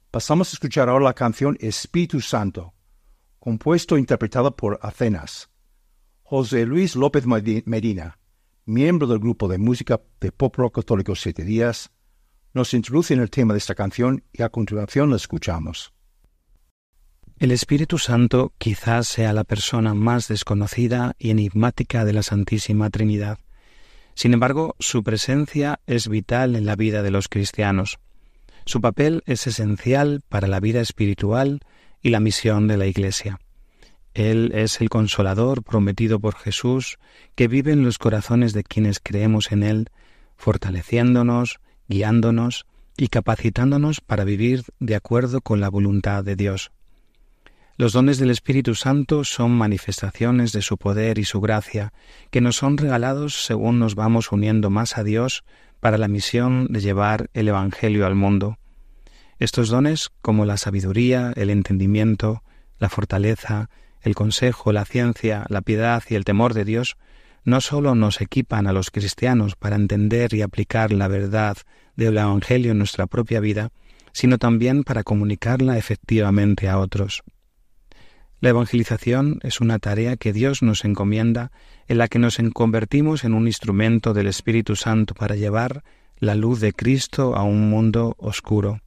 Pasamos 0.09 0.47
a 0.51 0.53
escuchar 0.53 0.87
ahora 0.87 1.03
la 1.03 1.13
canción 1.13 1.57
Espíritu 1.59 2.21
Santo, 2.21 2.73
compuesto 3.37 3.97
e 3.97 3.99
interpretado 3.99 4.55
por 4.55 4.79
Atenas. 4.81 5.49
José 6.23 6.65
Luis 6.65 6.95
López 6.95 7.25
Medina, 7.25 8.17
miembro 8.63 9.05
del 9.05 9.19
grupo 9.19 9.49
de 9.49 9.57
música 9.57 9.99
de 10.21 10.31
pop 10.31 10.55
rock 10.55 10.75
católico 10.75 11.13
Siete 11.13 11.43
Días, 11.43 11.91
nos 12.53 12.73
introduce 12.73 13.13
en 13.13 13.19
el 13.19 13.29
tema 13.29 13.53
de 13.53 13.57
esta 13.57 13.75
canción 13.75 14.23
y 14.31 14.43
a 14.43 14.49
continuación 14.49 15.09
la 15.09 15.17
escuchamos. 15.17 15.94
El 17.37 17.51
Espíritu 17.51 17.97
Santo 17.97 18.53
quizás 18.57 19.09
sea 19.09 19.33
la 19.33 19.43
persona 19.43 19.93
más 19.93 20.29
desconocida 20.29 21.15
y 21.19 21.31
enigmática 21.31 22.05
de 22.05 22.13
la 22.13 22.23
Santísima 22.23 22.89
Trinidad. 22.89 23.39
Sin 24.13 24.33
embargo, 24.33 24.77
su 24.79 25.03
presencia 25.03 25.81
es 25.85 26.07
vital 26.07 26.55
en 26.55 26.65
la 26.65 26.77
vida 26.77 27.03
de 27.03 27.11
los 27.11 27.27
cristianos. 27.27 27.99
Su 28.65 28.79
papel 28.79 29.21
es 29.25 29.47
esencial 29.47 30.21
para 30.29 30.47
la 30.47 30.61
vida 30.61 30.79
espiritual 30.79 31.59
y 32.01 32.11
la 32.11 32.21
misión 32.21 32.69
de 32.69 32.77
la 32.77 32.87
Iglesia. 32.87 33.41
Él 34.13 34.53
es 34.55 34.79
el 34.79 34.87
consolador 34.87 35.61
prometido 35.61 36.21
por 36.21 36.35
Jesús 36.35 36.99
que 37.35 37.49
vive 37.49 37.73
en 37.73 37.83
los 37.83 37.97
corazones 37.97 38.53
de 38.53 38.63
quienes 38.63 39.01
creemos 39.03 39.51
en 39.51 39.63
Él, 39.63 39.89
fortaleciéndonos, 40.37 41.59
guiándonos 41.89 42.65
y 42.95 43.09
capacitándonos 43.09 43.99
para 43.99 44.23
vivir 44.23 44.63
de 44.79 44.95
acuerdo 44.95 45.41
con 45.41 45.59
la 45.59 45.67
voluntad 45.67 46.23
de 46.23 46.37
Dios. 46.37 46.71
Los 47.77 47.91
dones 47.91 48.19
del 48.19 48.29
Espíritu 48.29 48.73
Santo 48.73 49.25
son 49.25 49.51
manifestaciones 49.51 50.53
de 50.53 50.61
su 50.61 50.77
poder 50.77 51.19
y 51.19 51.25
su 51.25 51.41
gracia, 51.41 51.91
que 52.31 52.39
nos 52.39 52.55
son 52.55 52.77
regalados 52.77 53.43
según 53.43 53.79
nos 53.79 53.95
vamos 53.95 54.31
uniendo 54.31 54.69
más 54.69 54.97
a 54.97 55.03
Dios 55.03 55.43
para 55.81 55.97
la 55.97 56.07
misión 56.07 56.67
de 56.69 56.79
llevar 56.79 57.29
el 57.33 57.49
Evangelio 57.49 58.05
al 58.05 58.15
mundo. 58.15 58.57
Estos 59.39 59.67
dones, 59.67 60.09
como 60.21 60.45
la 60.45 60.55
sabiduría, 60.55 61.33
el 61.35 61.49
entendimiento, 61.49 62.43
la 62.79 62.87
fortaleza, 62.87 63.69
el 64.01 64.15
consejo, 64.15 64.71
la 64.71 64.85
ciencia, 64.85 65.45
la 65.49 65.59
piedad 65.59 66.01
y 66.09 66.15
el 66.15 66.23
temor 66.23 66.53
de 66.53 66.63
Dios, 66.63 66.95
no 67.43 67.59
sólo 67.59 67.93
nos 67.93 68.21
equipan 68.21 68.67
a 68.67 68.73
los 68.73 68.89
cristianos 68.89 69.57
para 69.57 69.75
entender 69.75 70.33
y 70.33 70.43
aplicar 70.43 70.93
la 70.93 71.09
verdad 71.09 71.57
del 71.97 72.17
Evangelio 72.17 72.71
en 72.71 72.77
nuestra 72.77 73.05
propia 73.05 73.41
vida, 73.41 73.71
sino 74.13 74.37
también 74.37 74.85
para 74.85 75.03
comunicarla 75.03 75.77
efectivamente 75.77 76.69
a 76.69 76.79
otros. 76.79 77.21
La 78.45 78.51
evangelización 78.51 79.39
es 79.41 79.59
una 79.59 79.79
tarea 79.79 80.17
que 80.17 80.31
Dios 80.31 80.61
nos 80.61 80.85
encomienda 80.85 81.51
en 81.87 81.97
la 81.97 82.07
que 82.07 82.19
nos 82.19 82.37
convertimos 82.53 83.23
en 83.23 83.33
un 83.33 83.47
instrumento 83.47 84.13
del 84.13 84.27
Espíritu 84.27 84.75
Santo 84.75 85.15
para 85.15 85.35
llevar 85.35 85.83
la 86.19 86.35
luz 86.35 86.59
de 86.59 86.71
Cristo 86.71 87.35
a 87.35 87.41
un 87.41 87.71
mundo 87.71 88.13
oscuro. 88.19 88.81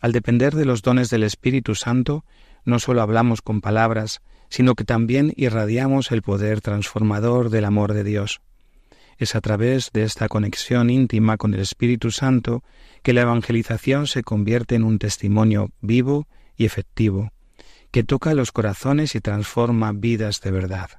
Al 0.00 0.12
depender 0.12 0.54
de 0.54 0.66
los 0.66 0.82
dones 0.82 1.10
del 1.10 1.24
Espíritu 1.24 1.74
Santo, 1.74 2.24
no 2.64 2.78
solo 2.78 3.02
hablamos 3.02 3.42
con 3.42 3.60
palabras, 3.60 4.22
sino 4.50 4.76
que 4.76 4.84
también 4.84 5.32
irradiamos 5.34 6.12
el 6.12 6.22
poder 6.22 6.60
transformador 6.60 7.50
del 7.50 7.64
amor 7.64 7.92
de 7.92 8.04
Dios. 8.04 8.40
Es 9.18 9.34
a 9.34 9.40
través 9.40 9.90
de 9.94 10.04
esta 10.04 10.28
conexión 10.28 10.90
íntima 10.90 11.38
con 11.38 11.54
el 11.54 11.60
Espíritu 11.60 12.12
Santo 12.12 12.62
que 13.02 13.14
la 13.14 13.22
evangelización 13.22 14.06
se 14.06 14.22
convierte 14.22 14.76
en 14.76 14.84
un 14.84 15.00
testimonio 15.00 15.70
vivo 15.80 16.28
y 16.56 16.66
efectivo, 16.66 17.32
que 17.96 18.04
toca 18.04 18.34
los 18.34 18.52
corazones 18.52 19.14
y 19.14 19.22
transforma 19.22 19.90
vidas 19.92 20.42
de 20.42 20.50
verdad. 20.50 20.90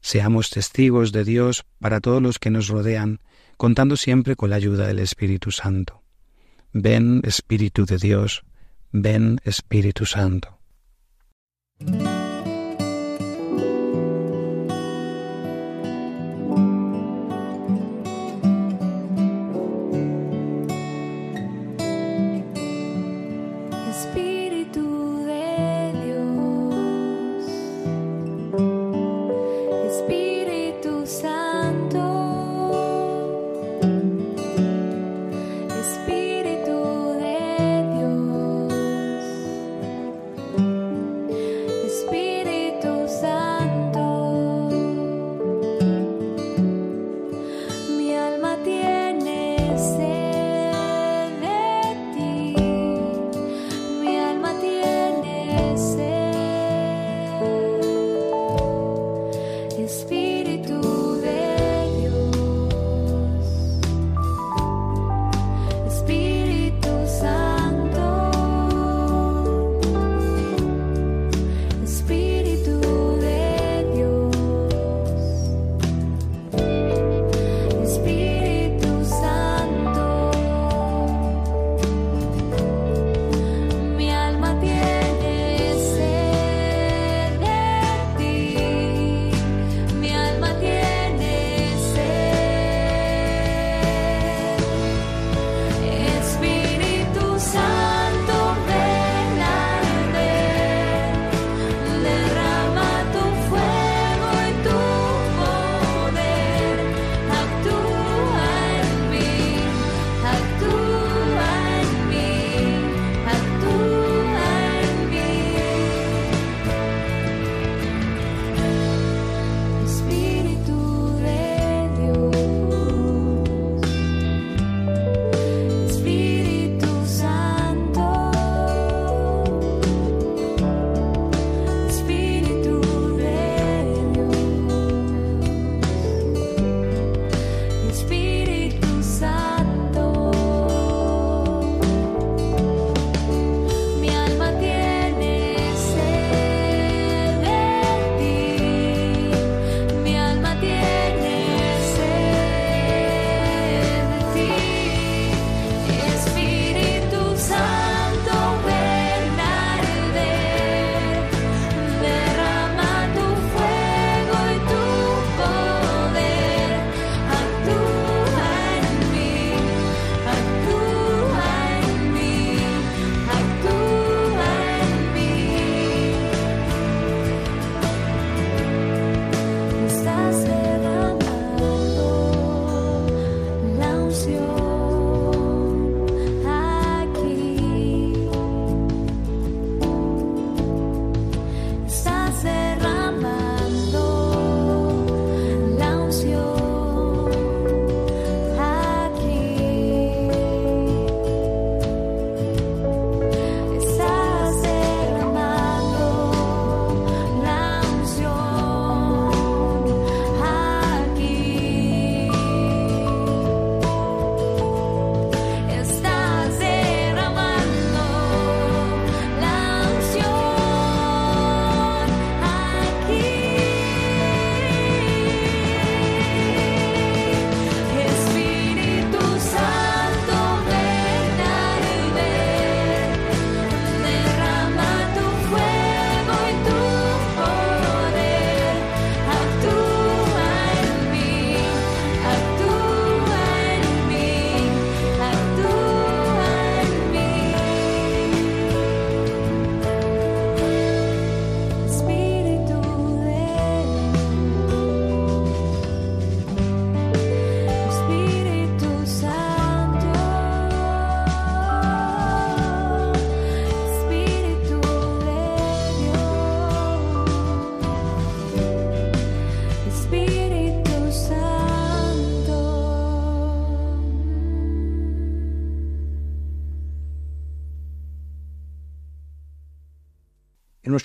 Seamos 0.00 0.50
testigos 0.50 1.12
de 1.12 1.22
Dios 1.22 1.66
para 1.78 2.00
todos 2.00 2.20
los 2.20 2.40
que 2.40 2.50
nos 2.50 2.66
rodean, 2.66 3.20
contando 3.56 3.96
siempre 3.96 4.34
con 4.34 4.50
la 4.50 4.56
ayuda 4.56 4.88
del 4.88 4.98
Espíritu 4.98 5.52
Santo. 5.52 6.02
Ven 6.72 7.20
Espíritu 7.22 7.86
de 7.86 7.98
Dios, 7.98 8.42
ven 8.90 9.40
Espíritu 9.44 10.04
Santo. 10.04 10.58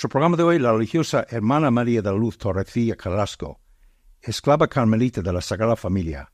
Nuestro 0.04 0.20
programa 0.20 0.36
de 0.36 0.44
hoy, 0.44 0.60
la 0.60 0.74
religiosa 0.74 1.26
hermana 1.30 1.72
María 1.72 2.02
de 2.02 2.12
la 2.12 2.18
Luz 2.18 2.38
Torrecilla 2.38 2.98
Carrasco, 2.98 3.62
esclava 4.20 4.68
carmelita 4.68 5.22
de 5.22 5.32
la 5.32 5.40
Sagrada 5.40 5.78
Familia, 5.78 6.30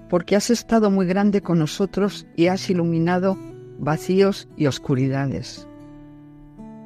porque 0.09 0.35
has 0.35 0.49
estado 0.49 0.89
muy 0.89 1.05
grande 1.05 1.41
con 1.41 1.59
nosotros 1.59 2.25
y 2.35 2.47
has 2.47 2.67
iluminado 2.67 3.37
vacíos 3.77 4.47
y 4.57 4.65
oscuridades. 4.65 5.67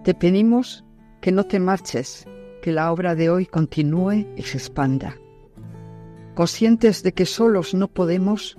Te 0.03 0.13
pedimos 0.13 0.83
que 1.21 1.31
no 1.31 1.45
te 1.45 1.57
marches, 1.57 2.27
que 2.61 2.73
la 2.73 2.91
obra 2.91 3.15
de 3.15 3.29
hoy 3.29 3.45
continúe 3.45 4.27
y 4.35 4.41
se 4.41 4.57
expanda. 4.57 5.15
Conscientes 6.35 7.01
de 7.01 7.13
que 7.13 7.25
solos 7.25 7.73
no 7.73 7.87
podemos, 7.87 8.57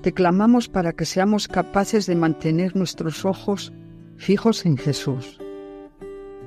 te 0.00 0.12
clamamos 0.12 0.68
para 0.68 0.92
que 0.92 1.04
seamos 1.04 1.48
capaces 1.48 2.06
de 2.06 2.14
mantener 2.14 2.76
nuestros 2.76 3.24
ojos 3.24 3.72
fijos 4.16 4.64
en 4.64 4.76
Jesús. 4.76 5.40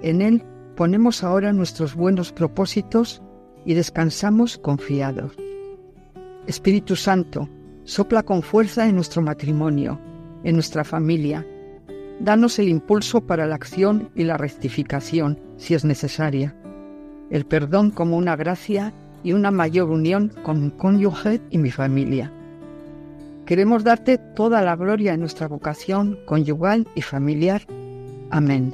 En 0.01 0.21
Él 0.21 0.41
ponemos 0.77 1.21
ahora 1.21 1.51
nuestros 1.51 1.95
buenos 1.95 2.31
propósitos 2.31 3.21
y 3.65 3.73
descansamos 3.73 4.57
confiados. 4.57 5.33
Espíritu 6.47 6.95
Santo, 6.95 7.49
sopla 7.83 8.23
con 8.23 8.41
fuerza 8.41 8.87
en 8.87 8.95
nuestro 8.95 9.21
matrimonio, 9.21 9.99
en 10.43 10.55
nuestra 10.55 10.83
familia. 10.83 11.45
Danos 12.19 12.59
el 12.59 12.69
impulso 12.69 13.21
para 13.21 13.47
la 13.47 13.55
acción 13.55 14.09
y 14.15 14.23
la 14.23 14.37
rectificación, 14.37 15.39
si 15.57 15.73
es 15.73 15.85
necesaria. 15.85 16.55
El 17.29 17.45
perdón 17.45 17.91
como 17.91 18.17
una 18.17 18.35
gracia 18.35 18.93
y 19.23 19.33
una 19.33 19.51
mayor 19.51 19.89
unión 19.89 20.31
con 20.43 20.63
mi 20.63 20.71
cónyuge 20.71 21.41
y 21.49 21.57
mi 21.57 21.71
familia. 21.71 22.31
Queremos 23.45 23.83
darte 23.83 24.17
toda 24.17 24.61
la 24.61 24.75
gloria 24.75 25.13
en 25.13 25.21
nuestra 25.21 25.47
vocación 25.47 26.19
conyugal 26.25 26.87
y 26.95 27.01
familiar. 27.01 27.61
Amén. 28.29 28.73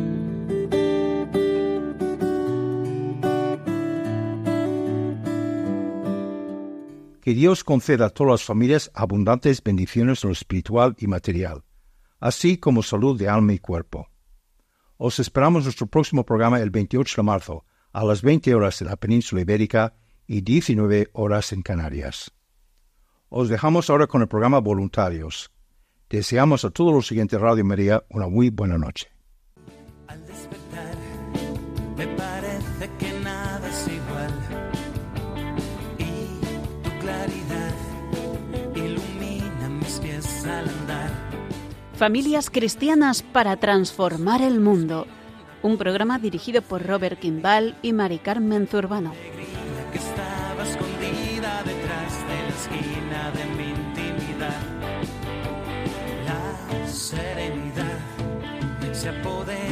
Que 7.21 7.33
Dios 7.35 7.63
conceda 7.63 8.07
a 8.07 8.09
todas 8.09 8.31
las 8.31 8.43
familias 8.43 8.91
abundantes 8.95 9.63
bendiciones 9.63 10.23
en 10.23 10.29
lo 10.29 10.33
espiritual 10.33 10.95
y 10.97 11.05
material, 11.07 11.63
así 12.19 12.57
como 12.57 12.81
salud 12.81 13.17
de 13.17 13.29
alma 13.29 13.53
y 13.53 13.59
cuerpo. 13.59 14.09
Os 14.97 15.19
esperamos 15.19 15.63
nuestro 15.63 15.87
próximo 15.87 16.25
programa 16.25 16.59
el 16.59 16.71
28 16.71 17.21
de 17.21 17.23
marzo, 17.23 17.65
a 17.93 18.03
las 18.03 18.21
20 18.21 18.55
horas 18.55 18.81
en 18.81 18.87
la 18.87 18.95
península 18.95 19.41
ibérica 19.41 19.93
y 20.25 20.41
19 20.41 21.09
horas 21.13 21.51
en 21.53 21.61
Canarias. 21.61 22.31
Os 23.29 23.49
dejamos 23.49 23.89
ahora 23.89 24.07
con 24.07 24.21
el 24.21 24.27
programa 24.27 24.59
Voluntarios. 24.59 25.51
Deseamos 26.09 26.65
a 26.65 26.71
todos 26.71 26.93
los 26.93 27.07
siguientes 27.07 27.39
Radio 27.39 27.63
María 27.63 28.03
una 28.09 28.27
muy 28.27 28.49
buena 28.49 28.77
noche. 28.77 29.09
Familias 42.01 42.49
cristianas 42.49 43.21
para 43.21 43.57
transformar 43.57 44.41
el 44.41 44.59
mundo. 44.59 45.05
Un 45.61 45.77
programa 45.77 46.17
dirigido 46.17 46.63
por 46.63 46.83
Robert 46.83 47.19
Kimball 47.19 47.77
y 47.83 47.93
Mari 47.93 48.17
Carmen 48.17 48.65
Zurbano. 48.65 49.13
serenidad 56.87 57.99
se 58.93 59.09
apodera 59.09 59.70